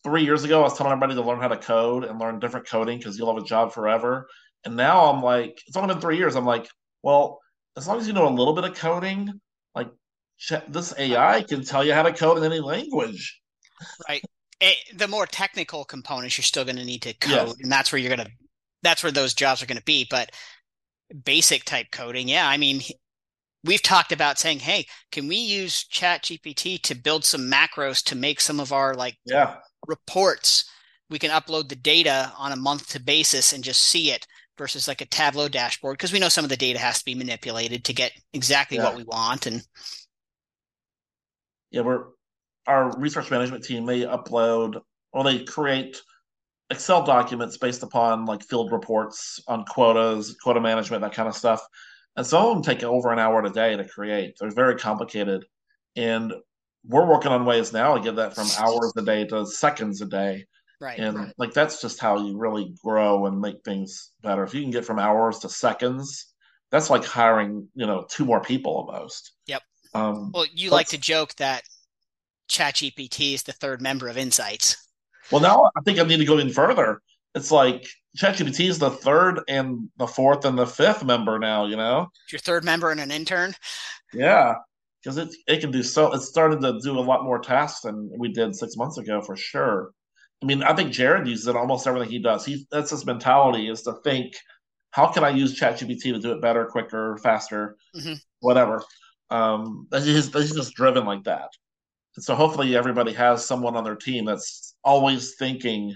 three 0.03 0.23
years 0.23 0.43
ago, 0.43 0.61
I 0.61 0.63
was 0.63 0.77
telling 0.77 0.91
everybody 0.93 1.15
to 1.15 1.21
learn 1.21 1.39
how 1.39 1.49
to 1.49 1.57
code 1.57 2.05
and 2.05 2.19
learn 2.19 2.39
different 2.39 2.67
coding 2.67 2.97
because 2.97 3.17
you'll 3.17 3.33
have 3.33 3.43
a 3.43 3.47
job 3.47 3.73
forever. 3.73 4.27
And 4.65 4.75
now 4.75 5.05
I'm 5.05 5.21
like, 5.21 5.61
it's 5.67 5.77
only 5.77 5.93
been 5.93 6.01
three 6.01 6.17
years. 6.17 6.35
I'm 6.35 6.45
like, 6.45 6.67
well, 7.03 7.39
as 7.77 7.87
long 7.87 7.99
as 7.99 8.07
you 8.07 8.13
know 8.13 8.27
a 8.27 8.29
little 8.29 8.53
bit 8.53 8.63
of 8.63 8.75
coding, 8.75 9.39
like 9.75 9.89
this 10.67 10.93
AI 10.97 11.43
can 11.43 11.63
tell 11.63 11.83
you 11.83 11.93
how 11.93 12.03
to 12.03 12.13
code 12.13 12.37
in 12.37 12.43
any 12.43 12.59
language. 12.59 13.38
Right. 14.07 14.23
It, 14.61 14.65
eh, 14.91 14.93
the 14.95 15.07
more 15.07 15.25
technical 15.25 15.85
components, 15.85 16.37
you're 16.37 16.43
still 16.43 16.65
going 16.65 16.75
to 16.75 16.85
need 16.85 17.03
to 17.03 17.13
code, 17.13 17.47
yes. 17.47 17.55
and 17.61 17.71
that's 17.71 17.91
where 17.91 17.99
you're 17.99 18.15
going 18.15 18.27
to, 18.27 18.33
that's 18.83 19.03
where 19.03 19.11
those 19.11 19.33
jobs 19.33 19.63
are 19.63 19.65
going 19.65 19.77
to 19.77 19.83
be. 19.83 20.05
But 20.09 20.31
basic 21.23 21.63
type 21.63 21.87
coding, 21.91 22.27
yeah, 22.27 22.47
I 22.47 22.57
mean, 22.57 22.81
we've 23.63 23.81
talked 23.81 24.11
about 24.11 24.39
saying, 24.39 24.59
hey, 24.59 24.85
can 25.11 25.27
we 25.27 25.37
use 25.37 25.85
ChatGPT 25.91 26.81
to 26.83 26.95
build 26.95 27.25
some 27.25 27.49
macros 27.49 28.03
to 28.05 28.15
make 28.15 28.41
some 28.41 28.59
of 28.59 28.71
our 28.71 28.93
like 28.93 29.17
yeah 29.25 29.55
reports? 29.87 30.69
We 31.09 31.19
can 31.19 31.31
upload 31.31 31.69
the 31.69 31.75
data 31.75 32.31
on 32.37 32.51
a 32.51 32.57
month 32.57 32.89
to 32.89 33.01
basis 33.01 33.51
and 33.51 33.63
just 33.63 33.81
see 33.81 34.11
it 34.11 34.27
versus 34.57 34.87
like 34.87 35.01
a 35.01 35.05
Tableau 35.05 35.47
dashboard 35.47 35.97
because 35.97 36.13
we 36.13 36.19
know 36.19 36.29
some 36.29 36.45
of 36.45 36.49
the 36.49 36.57
data 36.57 36.77
has 36.77 36.99
to 36.99 37.05
be 37.05 37.15
manipulated 37.15 37.85
to 37.85 37.93
get 37.93 38.11
exactly 38.33 38.77
yeah. 38.77 38.83
what 38.83 38.95
we 38.95 39.03
want. 39.03 39.47
And 39.47 39.63
yeah, 41.71 41.81
we're 41.81 42.05
our 42.69 42.97
research 42.97 43.31
management 43.31 43.63
team. 43.63 43.85
They 43.85 44.01
upload 44.01 44.81
or 45.11 45.23
they 45.23 45.43
create 45.43 46.01
Excel 46.69 47.03
documents 47.03 47.57
based 47.57 47.83
upon 47.83 48.25
like 48.25 48.43
field 48.43 48.71
reports 48.71 49.41
on 49.47 49.65
quotas, 49.65 50.35
quota 50.41 50.61
management, 50.61 51.01
that 51.01 51.13
kind 51.13 51.27
of 51.27 51.35
stuff. 51.35 51.61
And 52.15 52.25
some 52.25 52.45
of 52.45 52.53
them 52.53 52.63
take 52.63 52.83
over 52.83 53.11
an 53.11 53.19
hour 53.19 53.43
a 53.43 53.49
day 53.49 53.75
to 53.75 53.83
create. 53.83 54.35
They're 54.39 54.51
very 54.51 54.75
complicated. 54.75 55.45
And 55.95 56.33
we're 56.87 57.07
working 57.07 57.31
on 57.31 57.45
ways 57.45 57.73
now 57.73 57.95
to 57.95 58.01
get 58.01 58.15
that 58.17 58.35
from 58.35 58.47
hours 58.59 58.93
a 58.97 59.01
day 59.01 59.25
to 59.25 59.45
seconds 59.45 60.01
a 60.01 60.05
day 60.05 60.45
Right. 60.81 60.99
And 60.99 61.17
right. 61.17 61.33
like 61.37 61.53
that's 61.53 61.81
just 61.81 61.99
how 61.99 62.25
you 62.25 62.37
really 62.37 62.73
grow 62.83 63.25
and 63.25 63.39
make 63.39 63.63
things 63.63 64.11
better. 64.21 64.43
If 64.43 64.53
you 64.53 64.61
can 64.61 64.71
get 64.71 64.85
from 64.85 64.97
hours 64.97 65.39
to 65.39 65.49
seconds, 65.49 66.33
that's 66.71 66.89
like 66.89 67.03
hiring, 67.03 67.67
you 67.75 67.85
know, 67.85 68.05
two 68.09 68.25
more 68.25 68.41
people 68.41 68.73
almost. 68.73 69.33
Yep. 69.47 69.61
Um, 69.93 70.31
well, 70.33 70.45
you 70.53 70.69
like 70.69 70.87
to 70.89 70.97
joke 70.97 71.35
that 71.35 71.63
ChatGPT 72.49 73.33
is 73.33 73.43
the 73.43 73.53
third 73.53 73.81
member 73.81 74.07
of 74.07 74.17
Insights. 74.17 74.87
Well, 75.31 75.41
now 75.41 75.69
I 75.77 75.81
think 75.81 75.99
I 75.99 76.03
need 76.03 76.17
to 76.17 76.25
go 76.25 76.39
even 76.39 76.51
further. 76.51 77.01
It's 77.35 77.51
like 77.51 77.87
ChatGPT 78.17 78.69
is 78.69 78.79
the 78.79 78.89
third 78.89 79.41
and 79.47 79.89
the 79.97 80.07
fourth 80.07 80.45
and 80.45 80.57
the 80.57 80.65
fifth 80.65 81.05
member 81.05 81.37
now. 81.37 81.65
You 81.65 81.77
know, 81.77 82.07
your 82.31 82.39
third 82.39 82.63
member 82.63 82.89
and 82.89 82.99
an 82.99 83.11
intern. 83.11 83.53
Yeah, 84.13 84.55
because 85.03 85.17
it 85.17 85.29
it 85.47 85.61
can 85.61 85.71
do 85.71 85.83
so. 85.83 86.11
It 86.13 86.21
started 86.21 86.61
to 86.61 86.79
do 86.81 86.97
a 86.97 87.01
lot 87.01 87.23
more 87.23 87.39
tasks 87.39 87.81
than 87.81 88.11
we 88.17 88.33
did 88.33 88.55
six 88.55 88.75
months 88.75 88.97
ago 88.97 89.21
for 89.21 89.35
sure. 89.35 89.91
I 90.41 90.45
mean, 90.45 90.63
I 90.63 90.73
think 90.73 90.91
Jared 90.91 91.27
uses 91.27 91.47
it 91.47 91.55
almost 91.55 91.85
everything 91.85 92.09
he 92.09 92.19
does. 92.19 92.45
He 92.45 92.65
that's 92.71 92.91
his 92.91 93.05
mentality 93.05 93.69
is 93.69 93.83
to 93.83 93.93
think, 94.03 94.33
how 94.91 95.07
can 95.07 95.23
I 95.23 95.29
use 95.29 95.59
ChatGPT 95.59 96.13
to 96.13 96.19
do 96.19 96.31
it 96.31 96.41
better, 96.41 96.65
quicker, 96.65 97.17
faster, 97.21 97.77
mm-hmm. 97.95 98.13
whatever. 98.39 98.81
Um, 99.29 99.87
he's, 99.93 100.33
he's 100.33 100.55
just 100.55 100.73
driven 100.73 101.05
like 101.05 101.25
that. 101.25 101.49
So 102.17 102.35
hopefully 102.35 102.75
everybody 102.75 103.13
has 103.13 103.45
someone 103.45 103.75
on 103.75 103.83
their 103.83 103.95
team 103.95 104.25
that's 104.25 104.75
always 104.83 105.35
thinking, 105.35 105.95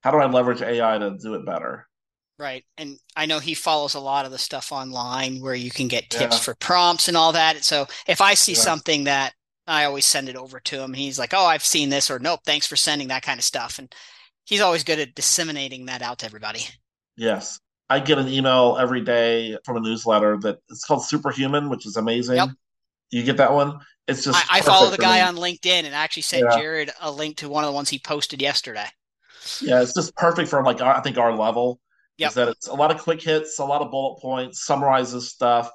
how 0.00 0.10
do 0.10 0.18
I 0.18 0.26
leverage 0.26 0.62
AI 0.62 0.98
to 0.98 1.16
do 1.22 1.34
it 1.34 1.46
better? 1.46 1.86
Right. 2.38 2.64
And 2.76 2.98
I 3.14 3.26
know 3.26 3.38
he 3.38 3.54
follows 3.54 3.94
a 3.94 4.00
lot 4.00 4.24
of 4.24 4.32
the 4.32 4.38
stuff 4.38 4.72
online 4.72 5.40
where 5.40 5.54
you 5.54 5.70
can 5.70 5.86
get 5.86 6.10
tips 6.10 6.36
yeah. 6.36 6.40
for 6.40 6.54
prompts 6.56 7.06
and 7.06 7.16
all 7.16 7.32
that. 7.32 7.64
So 7.64 7.86
if 8.08 8.20
I 8.20 8.34
see 8.34 8.52
yeah. 8.52 8.58
something 8.58 9.04
that 9.04 9.34
I 9.66 9.84
always 9.84 10.06
send 10.06 10.28
it 10.28 10.36
over 10.36 10.60
to 10.60 10.80
him. 10.80 10.92
He's 10.92 11.18
like, 11.18 11.32
"Oh, 11.34 11.46
I've 11.46 11.64
seen 11.64 11.88
this," 11.88 12.10
or 12.10 12.18
"Nope, 12.18 12.40
thanks 12.44 12.66
for 12.66 12.76
sending 12.76 13.08
that 13.08 13.22
kind 13.22 13.38
of 13.38 13.44
stuff." 13.44 13.78
And 13.78 13.92
he's 14.44 14.60
always 14.60 14.84
good 14.84 14.98
at 14.98 15.14
disseminating 15.14 15.86
that 15.86 16.02
out 16.02 16.18
to 16.18 16.26
everybody. 16.26 16.66
Yes, 17.16 17.60
I 17.88 18.00
get 18.00 18.18
an 18.18 18.28
email 18.28 18.76
every 18.80 19.02
day 19.02 19.56
from 19.64 19.76
a 19.76 19.80
newsletter 19.80 20.38
that 20.38 20.58
it's 20.68 20.84
called 20.84 21.04
Superhuman, 21.04 21.68
which 21.68 21.86
is 21.86 21.96
amazing. 21.96 22.36
Yep. 22.36 22.48
You 23.10 23.22
get 23.22 23.36
that 23.36 23.52
one? 23.52 23.78
It's 24.08 24.24
just 24.24 24.52
I, 24.52 24.58
I 24.58 24.60
follow 24.62 24.90
the 24.90 24.98
guy 24.98 25.22
on 25.22 25.36
LinkedIn 25.36 25.84
and 25.84 25.94
actually 25.94 26.22
sent 26.22 26.44
yeah. 26.50 26.58
Jared 26.58 26.90
a 27.00 27.10
link 27.10 27.36
to 27.38 27.48
one 27.48 27.64
of 27.64 27.68
the 27.68 27.74
ones 27.74 27.88
he 27.88 27.98
posted 27.98 28.42
yesterday. 28.42 28.86
Yeah, 29.60 29.80
it's 29.82 29.94
just 29.94 30.14
perfect 30.16 30.48
for 30.48 30.62
like 30.62 30.80
I 30.80 31.00
think 31.00 31.18
our 31.18 31.36
level. 31.36 31.80
Is 32.18 32.34
that 32.34 32.48
it's 32.48 32.68
a 32.68 32.74
lot 32.74 32.94
of 32.94 33.02
quick 33.02 33.20
hits, 33.20 33.58
a 33.58 33.64
lot 33.64 33.82
of 33.82 33.90
bullet 33.90 34.20
points, 34.20 34.64
summarizes 34.64 35.30
stuff, 35.30 35.68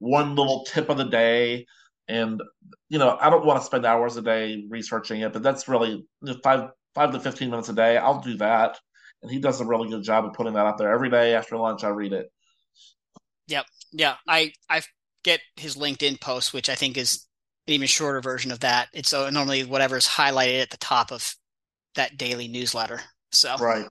one 0.00 0.34
little 0.34 0.66
tip 0.66 0.90
of 0.90 0.98
the 0.98 1.04
day 1.04 1.64
and 2.08 2.42
you 2.88 2.98
know 2.98 3.16
I 3.20 3.30
don't 3.30 3.44
want 3.44 3.60
to 3.60 3.66
spend 3.66 3.86
hours 3.86 4.16
a 4.16 4.22
day 4.22 4.64
researching 4.68 5.20
it, 5.20 5.32
but 5.32 5.42
that's 5.42 5.68
really 5.68 6.06
five 6.42 6.70
five 6.94 7.12
to 7.12 7.20
fifteen 7.20 7.50
minutes 7.50 7.68
a 7.68 7.74
day. 7.74 7.96
I'll 7.96 8.20
do 8.20 8.36
that, 8.38 8.78
and 9.22 9.30
he 9.30 9.38
does 9.38 9.60
a 9.60 9.64
really 9.64 9.88
good 9.88 10.02
job 10.02 10.24
of 10.24 10.34
putting 10.34 10.54
that 10.54 10.66
out 10.66 10.78
there 10.78 10.92
every 10.92 11.10
day 11.10 11.34
after 11.34 11.56
lunch. 11.56 11.84
I 11.84 11.88
read 11.88 12.12
it. 12.12 12.30
Yep, 13.48 13.66
yeah, 13.92 14.16
I 14.28 14.52
I 14.68 14.82
get 15.22 15.40
his 15.56 15.76
LinkedIn 15.76 16.20
post, 16.20 16.52
which 16.52 16.68
I 16.68 16.74
think 16.74 16.96
is 16.96 17.26
an 17.66 17.74
even 17.74 17.86
shorter 17.86 18.20
version 18.20 18.52
of 18.52 18.60
that. 18.60 18.88
It's 18.92 19.12
uh, 19.12 19.30
normally 19.30 19.64
whatever 19.64 19.96
is 19.96 20.06
highlighted 20.06 20.62
at 20.62 20.70
the 20.70 20.76
top 20.76 21.12
of 21.12 21.34
that 21.94 22.16
daily 22.16 22.48
newsletter. 22.48 23.00
So 23.32 23.56
right. 23.56 23.86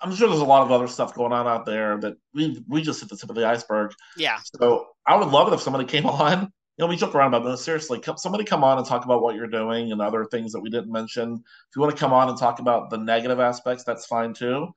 I'm 0.00 0.14
sure 0.14 0.28
there's 0.28 0.40
a 0.40 0.44
lot 0.44 0.62
of 0.62 0.70
other 0.70 0.86
stuff 0.86 1.14
going 1.14 1.32
on 1.32 1.46
out 1.46 1.66
there 1.66 1.98
that 1.98 2.14
we 2.34 2.62
we 2.68 2.82
just 2.82 3.00
hit 3.00 3.08
the 3.08 3.16
tip 3.16 3.30
of 3.30 3.36
the 3.36 3.46
iceberg. 3.46 3.92
Yeah. 4.16 4.38
So 4.60 4.88
I 5.06 5.16
would 5.16 5.28
love 5.28 5.48
it 5.48 5.54
if 5.54 5.60
somebody 5.60 5.84
came 5.84 6.06
on 6.06 6.52
you 6.78 6.84
know, 6.84 6.88
we 6.88 6.96
joke 6.96 7.16
around 7.16 7.34
about 7.34 7.48
this. 7.48 7.64
Seriously, 7.64 7.98
come, 7.98 8.16
somebody 8.16 8.44
come 8.44 8.62
on 8.62 8.78
and 8.78 8.86
talk 8.86 9.04
about 9.04 9.20
what 9.20 9.34
you're 9.34 9.48
doing 9.48 9.90
and 9.90 10.00
other 10.00 10.24
things 10.24 10.52
that 10.52 10.60
we 10.60 10.70
didn't 10.70 10.92
mention. 10.92 11.34
If 11.34 11.76
you 11.76 11.82
want 11.82 11.94
to 11.94 11.98
come 11.98 12.12
on 12.12 12.28
and 12.28 12.38
talk 12.38 12.60
about 12.60 12.88
the 12.88 12.98
negative 12.98 13.40
aspects, 13.40 13.82
that's 13.82 14.06
fine 14.06 14.32
too. 14.32 14.68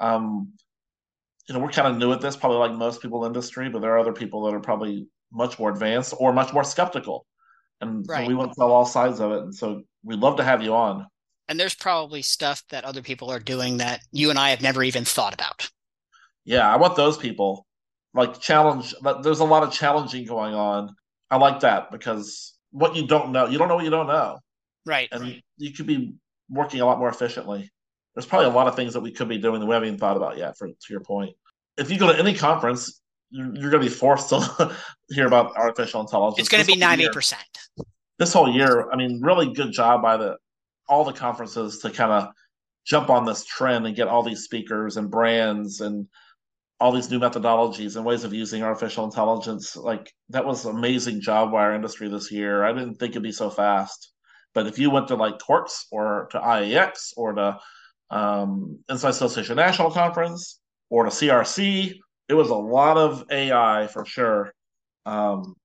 Um, 0.00 0.54
you 1.46 1.54
know, 1.54 1.60
we're 1.60 1.70
kind 1.70 1.88
of 1.88 1.98
new 1.98 2.12
at 2.12 2.22
this, 2.22 2.34
probably 2.34 2.56
like 2.56 2.72
most 2.72 3.02
people 3.02 3.24
in 3.24 3.30
industry, 3.30 3.68
but 3.68 3.82
there 3.82 3.92
are 3.94 3.98
other 3.98 4.14
people 4.14 4.44
that 4.44 4.54
are 4.54 4.60
probably 4.60 5.06
much 5.30 5.58
more 5.58 5.70
advanced 5.70 6.14
or 6.18 6.32
much 6.32 6.54
more 6.54 6.64
skeptical. 6.64 7.26
And 7.80 8.06
right. 8.08 8.24
so 8.24 8.28
we 8.28 8.34
want 8.34 8.52
to 8.52 8.56
tell 8.56 8.72
all 8.72 8.84
sides 8.84 9.20
of 9.20 9.32
it. 9.32 9.42
And 9.42 9.54
so 9.54 9.82
we'd 10.04 10.18
love 10.18 10.36
to 10.36 10.44
have 10.44 10.62
you 10.62 10.74
on. 10.74 11.06
And 11.48 11.58
there's 11.58 11.74
probably 11.74 12.22
stuff 12.22 12.62
that 12.70 12.84
other 12.84 13.02
people 13.02 13.30
are 13.30 13.40
doing 13.40 13.78
that 13.78 14.02
you 14.12 14.30
and 14.30 14.38
I 14.38 14.50
have 14.50 14.62
never 14.62 14.82
even 14.82 15.04
thought 15.04 15.34
about. 15.34 15.68
Yeah, 16.44 16.72
I 16.72 16.76
want 16.76 16.96
those 16.96 17.16
people 17.16 17.66
like 18.14 18.40
challenge. 18.40 18.94
There's 19.22 19.40
a 19.40 19.44
lot 19.44 19.62
of 19.62 19.72
challenging 19.72 20.26
going 20.26 20.54
on 20.54 20.94
I 21.30 21.36
like 21.36 21.60
that 21.60 21.90
because 21.90 22.54
what 22.72 22.96
you 22.96 23.06
don't 23.06 23.32
know, 23.32 23.46
you 23.46 23.56
don't 23.56 23.68
know 23.68 23.76
what 23.76 23.84
you 23.84 23.90
don't 23.90 24.08
know. 24.08 24.38
Right. 24.84 25.08
And 25.12 25.22
right. 25.22 25.44
you 25.58 25.72
could 25.72 25.86
be 25.86 26.14
working 26.48 26.80
a 26.80 26.86
lot 26.86 26.98
more 26.98 27.08
efficiently. 27.08 27.70
There's 28.14 28.26
probably 28.26 28.46
a 28.46 28.54
lot 28.54 28.66
of 28.66 28.74
things 28.74 28.94
that 28.94 29.00
we 29.00 29.12
could 29.12 29.28
be 29.28 29.38
doing 29.38 29.60
that 29.60 29.66
we 29.66 29.72
haven't 29.72 29.88
even 29.88 30.00
thought 30.00 30.16
about 30.16 30.36
yet, 30.36 30.58
for 30.58 30.66
to 30.66 30.74
your 30.88 31.00
point. 31.00 31.34
If 31.76 31.90
you 31.90 31.98
go 31.98 32.12
to 32.12 32.18
any 32.18 32.34
conference, 32.34 33.00
you're, 33.30 33.54
you're 33.54 33.70
going 33.70 33.82
to 33.82 33.88
be 33.88 33.94
forced 33.94 34.28
to 34.30 34.76
hear 35.10 35.26
about 35.26 35.56
artificial 35.56 36.00
intelligence. 36.00 36.40
It's 36.40 36.48
going 36.48 36.64
to 36.64 36.66
be 36.66 36.80
90%. 36.80 37.34
this 38.18 38.32
whole 38.32 38.50
year, 38.50 38.90
I 38.90 38.96
mean, 38.96 39.20
really 39.22 39.52
good 39.52 39.72
job 39.72 40.02
by 40.02 40.16
the 40.16 40.36
all 40.88 41.04
the 41.04 41.12
conferences 41.12 41.78
to 41.78 41.90
kind 41.90 42.10
of 42.10 42.28
jump 42.84 43.10
on 43.10 43.24
this 43.24 43.44
trend 43.44 43.86
and 43.86 43.94
get 43.94 44.08
all 44.08 44.22
these 44.24 44.42
speakers 44.42 44.96
and 44.96 45.10
brands 45.10 45.80
and 45.80 46.06
all 46.80 46.90
these 46.90 47.10
new 47.10 47.20
methodologies 47.20 47.96
and 47.96 48.04
ways 48.04 48.24
of 48.24 48.34
using 48.34 48.62
artificial 48.62 49.04
intelligence. 49.04 49.76
Like 49.76 50.12
that 50.30 50.44
was 50.44 50.64
an 50.64 50.76
amazing 50.76 51.20
job 51.20 51.52
by 51.52 51.62
our 51.62 51.74
industry 51.74 52.08
this 52.08 52.32
year. 52.32 52.64
I 52.64 52.72
didn't 52.72 52.94
think 52.94 53.12
it'd 53.12 53.22
be 53.22 53.32
so 53.32 53.50
fast. 53.50 54.12
But 54.54 54.66
if 54.66 54.78
you 54.78 54.90
went 54.90 55.08
to 55.08 55.14
like 55.14 55.38
Quirk's 55.38 55.86
or 55.92 56.28
to 56.32 56.40
IAX 56.40 57.12
or 57.16 57.34
to 57.34 57.58
um, 58.10 58.78
Insight 58.90 59.10
Association 59.10 59.56
National 59.56 59.90
Conference 59.90 60.58
or 60.88 61.04
to 61.04 61.10
CRC, 61.10 61.94
it 62.30 62.34
was 62.34 62.50
a 62.50 62.54
lot 62.54 62.96
of 62.96 63.24
AI 63.30 63.88
for 63.88 64.06
sure. 64.06 64.52
Um, 65.04 65.56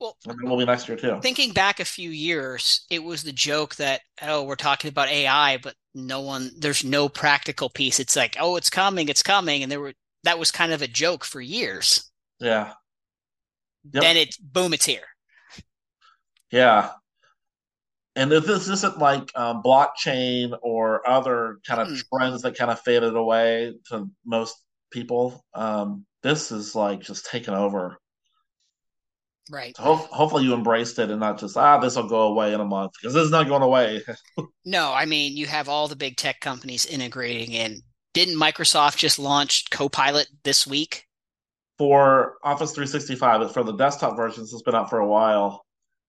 Well, 0.00 0.16
and 0.26 0.36
it 0.42 0.48
will 0.48 0.58
be 0.58 0.64
next 0.64 0.88
year 0.88 0.98
too. 0.98 1.20
Thinking 1.22 1.52
back 1.52 1.78
a 1.78 1.84
few 1.84 2.10
years, 2.10 2.84
it 2.90 3.02
was 3.02 3.22
the 3.22 3.32
joke 3.32 3.76
that 3.76 4.00
oh, 4.20 4.42
we're 4.42 4.56
talking 4.56 4.88
about 4.88 5.08
AI, 5.08 5.58
but 5.58 5.74
no 5.94 6.20
one, 6.20 6.50
there's 6.58 6.84
no 6.84 7.08
practical 7.08 7.70
piece. 7.70 8.00
It's 8.00 8.16
like 8.16 8.36
oh, 8.40 8.56
it's 8.56 8.68
coming, 8.68 9.08
it's 9.08 9.22
coming, 9.22 9.62
and 9.62 9.70
there 9.70 9.80
were 9.80 9.94
that 10.24 10.40
was 10.40 10.50
kind 10.50 10.72
of 10.72 10.82
a 10.82 10.88
joke 10.88 11.24
for 11.24 11.40
years. 11.40 12.10
Yeah. 12.40 12.72
Yep. 13.92 14.02
Then 14.02 14.16
it 14.16 14.36
boom, 14.40 14.74
it's 14.74 14.86
here. 14.86 15.06
Yeah. 16.50 16.90
And 18.16 18.32
this 18.32 18.68
isn't 18.68 18.98
like 18.98 19.30
um, 19.36 19.62
blockchain 19.62 20.58
or 20.62 21.08
other 21.08 21.58
kind 21.66 21.80
of 21.80 21.88
mm. 21.88 22.02
trends 22.12 22.42
that 22.42 22.56
kind 22.56 22.70
of 22.70 22.80
faded 22.80 23.14
away 23.14 23.74
to 23.90 24.10
most 24.24 24.56
people, 24.90 25.44
um, 25.54 26.04
this 26.22 26.52
is 26.52 26.74
like 26.74 27.00
just 27.00 27.26
taken 27.26 27.54
over. 27.54 27.98
Right. 29.50 29.76
So 29.76 29.82
ho- 29.82 30.08
hopefully 30.10 30.44
you 30.44 30.54
embraced 30.54 30.98
it 30.98 31.10
and 31.10 31.20
not 31.20 31.38
just 31.38 31.56
ah 31.56 31.78
this 31.78 31.94
will 31.94 32.08
go 32.08 32.22
away 32.22 32.52
in 32.52 32.60
a 32.60 32.64
month 32.64 32.92
because 33.00 33.14
this 33.14 33.24
is 33.24 33.30
not 33.30 33.46
going 33.46 33.62
away. 33.62 34.02
no, 34.64 34.92
I 34.92 35.04
mean 35.06 35.36
you 35.36 35.46
have 35.46 35.68
all 35.68 35.86
the 35.86 35.96
big 35.96 36.16
tech 36.16 36.40
companies 36.40 36.84
integrating 36.84 37.52
in. 37.52 37.80
Didn't 38.12 38.40
Microsoft 38.40 38.96
just 38.96 39.18
launch 39.18 39.70
Copilot 39.70 40.26
this 40.42 40.66
week? 40.66 41.04
For 41.78 42.38
Office 42.42 42.72
365, 42.72 43.52
for 43.52 43.62
the 43.62 43.76
desktop 43.76 44.16
versions, 44.16 44.52
it's 44.52 44.62
been 44.62 44.74
out 44.74 44.88
for 44.88 44.98
a 44.98 45.06
while, 45.06 45.66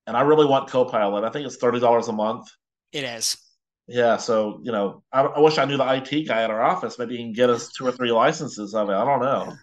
and 0.08 0.16
I 0.16 0.22
really 0.22 0.46
want 0.46 0.70
Copilot. 0.70 1.26
I 1.26 1.30
think 1.30 1.46
it's 1.46 1.58
thirty 1.58 1.80
dollars 1.80 2.08
a 2.08 2.14
month. 2.14 2.48
It 2.94 3.04
is. 3.04 3.38
Yeah, 3.88 4.18
so 4.18 4.60
you 4.64 4.72
know, 4.72 5.04
I, 5.14 5.22
I, 5.22 5.40
wish 5.40 5.58
I 5.58 5.66
knew 5.66 5.78
the 5.78 5.94
IT 5.94 6.28
guy 6.28 6.44
at 6.44 6.50
our 6.50 6.62
office. 6.62 7.00
Maybe 7.00 7.16
he 7.16 7.24
can 7.24 7.32
get 7.32 7.50
us 7.50 7.72
two 7.72 7.88
or 7.88 7.92
three 7.92 8.12
licenses 8.12 8.76
of 8.76 8.90
it. 8.90 8.94
I 8.94 9.06
don't 9.06 9.22
know. 9.22 9.56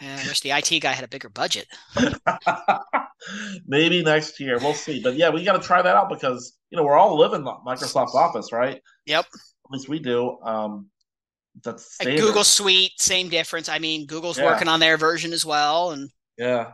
Yeah, 0.00 0.18
I 0.22 0.28
wish 0.28 0.40
the 0.40 0.50
IT 0.50 0.80
guy 0.80 0.92
had 0.92 1.04
a 1.04 1.08
bigger 1.08 1.28
budget. 1.30 1.66
Maybe 3.66 4.02
next 4.02 4.38
year. 4.40 4.58
We'll 4.58 4.74
see. 4.74 5.02
But 5.02 5.16
yeah, 5.16 5.30
we 5.30 5.44
got 5.44 5.60
to 5.60 5.66
try 5.66 5.82
that 5.82 5.94
out 5.94 6.08
because, 6.08 6.58
you 6.70 6.76
know, 6.76 6.84
we're 6.84 6.96
all 6.96 7.18
living 7.18 7.42
Microsoft 7.42 8.14
Office, 8.14 8.50
right? 8.52 8.80
Yep. 9.06 9.26
At 9.26 9.70
least 9.70 9.88
we 9.88 9.98
do. 9.98 10.38
Um, 10.42 10.88
that's 11.62 11.96
like 12.02 12.16
Google 12.16 12.44
Suite, 12.44 12.92
same 12.98 13.28
difference. 13.28 13.68
I 13.68 13.78
mean, 13.78 14.06
Google's 14.06 14.38
yeah. 14.38 14.46
working 14.46 14.68
on 14.68 14.80
their 14.80 14.96
version 14.96 15.32
as 15.32 15.44
well. 15.44 15.90
And 15.90 16.10
yeah, 16.38 16.72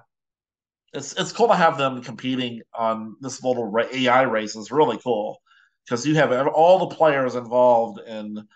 it's 0.92 1.12
it's 1.14 1.32
cool 1.32 1.48
to 1.48 1.56
have 1.56 1.78
them 1.78 2.02
competing 2.02 2.62
on 2.74 3.16
this 3.20 3.42
little 3.42 3.74
AI 3.92 4.22
race. 4.22 4.54
Is 4.54 4.70
really 4.70 4.98
cool 4.98 5.40
because 5.86 6.04
you 6.04 6.16
have 6.16 6.32
all 6.48 6.80
the 6.80 6.94
players 6.94 7.36
involved 7.36 8.00
in 8.06 8.46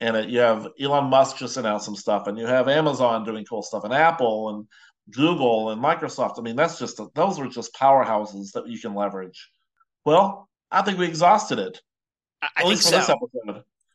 and 0.00 0.16
it, 0.16 0.28
you 0.30 0.38
have 0.38 0.68
Elon 0.80 1.10
Musk 1.10 1.36
just 1.36 1.56
announced 1.56 1.84
some 1.84 1.96
stuff, 1.96 2.26
and 2.26 2.38
you 2.38 2.46
have 2.46 2.68
Amazon 2.68 3.24
doing 3.24 3.44
cool 3.44 3.62
stuff, 3.62 3.84
and 3.84 3.92
Apple 3.92 4.48
and 4.50 4.66
Google 5.10 5.70
and 5.70 5.82
Microsoft. 5.82 6.38
I 6.38 6.42
mean, 6.42 6.56
that's 6.56 6.78
just 6.78 7.00
those 7.14 7.38
are 7.38 7.48
just 7.48 7.74
powerhouses 7.74 8.52
that 8.52 8.66
you 8.66 8.78
can 8.78 8.94
leverage. 8.94 9.50
Well, 10.04 10.48
I 10.70 10.82
think 10.82 10.98
we 10.98 11.06
exhausted 11.06 11.58
it. 11.58 11.80
I, 12.40 12.48
I 12.56 12.62
think 12.62 12.80
so. 12.80 13.16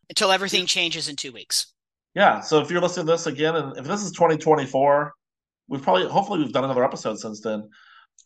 Until 0.10 0.32
everything 0.32 0.68
changes 0.68 1.10
in 1.10 1.16
two 1.16 1.32
weeks. 1.32 1.74
Yeah. 2.14 2.42
So 2.42 2.62
if 2.62 2.70
you're 2.70 2.82
listening 2.82 3.08
to 3.08 3.14
this 3.14 3.26
again, 3.26 3.56
and 3.56 3.76
if 3.76 3.86
this 3.86 4.04
is 4.04 4.12
2024, 4.12 5.12
we've 5.68 5.82
probably 5.82 6.08
hopefully 6.08 6.40
we've 6.40 6.54
done 6.54 6.64
another 6.64 6.84
episode 6.84 7.20
since 7.20 7.42
then, 7.42 7.68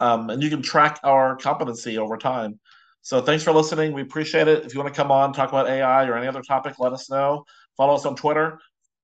um, 0.01 0.29
and 0.29 0.43
you 0.43 0.49
can 0.49 0.61
track 0.61 0.99
our 1.03 1.37
competency 1.37 1.97
over 1.97 2.17
time. 2.17 2.59
So 3.01 3.21
thanks 3.21 3.43
for 3.43 3.51
listening. 3.51 3.93
We 3.93 4.01
appreciate 4.01 4.47
it. 4.47 4.65
If 4.65 4.73
you 4.73 4.79
want 4.79 4.93
to 4.93 4.97
come 4.97 5.11
on, 5.11 5.33
talk 5.33 5.49
about 5.49 5.67
AI 5.67 6.05
or 6.05 6.17
any 6.17 6.27
other 6.27 6.41
topic, 6.41 6.79
let 6.79 6.93
us 6.93 7.09
know. 7.09 7.45
Follow 7.77 7.95
us 7.95 8.05
on 8.05 8.15
Twitter. 8.15 8.59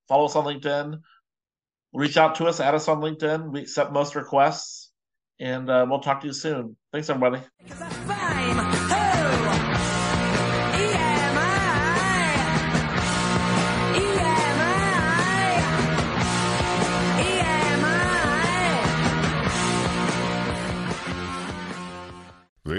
Follow 0.07 0.25
us 0.25 0.35
on 0.35 0.45
LinkedIn. 0.45 0.99
Reach 1.93 2.17
out 2.17 2.35
to 2.35 2.45
us. 2.45 2.59
Add 2.59 2.75
us 2.75 2.87
on 2.87 2.99
LinkedIn. 2.99 3.51
We 3.51 3.61
accept 3.61 3.91
most 3.93 4.15
requests. 4.15 4.91
And 5.39 5.69
uh, 5.69 5.85
we'll 5.89 5.99
talk 5.99 6.21
to 6.21 6.27
you 6.27 6.33
soon. 6.33 6.75
Thanks, 6.91 7.09
everybody. 7.09 7.41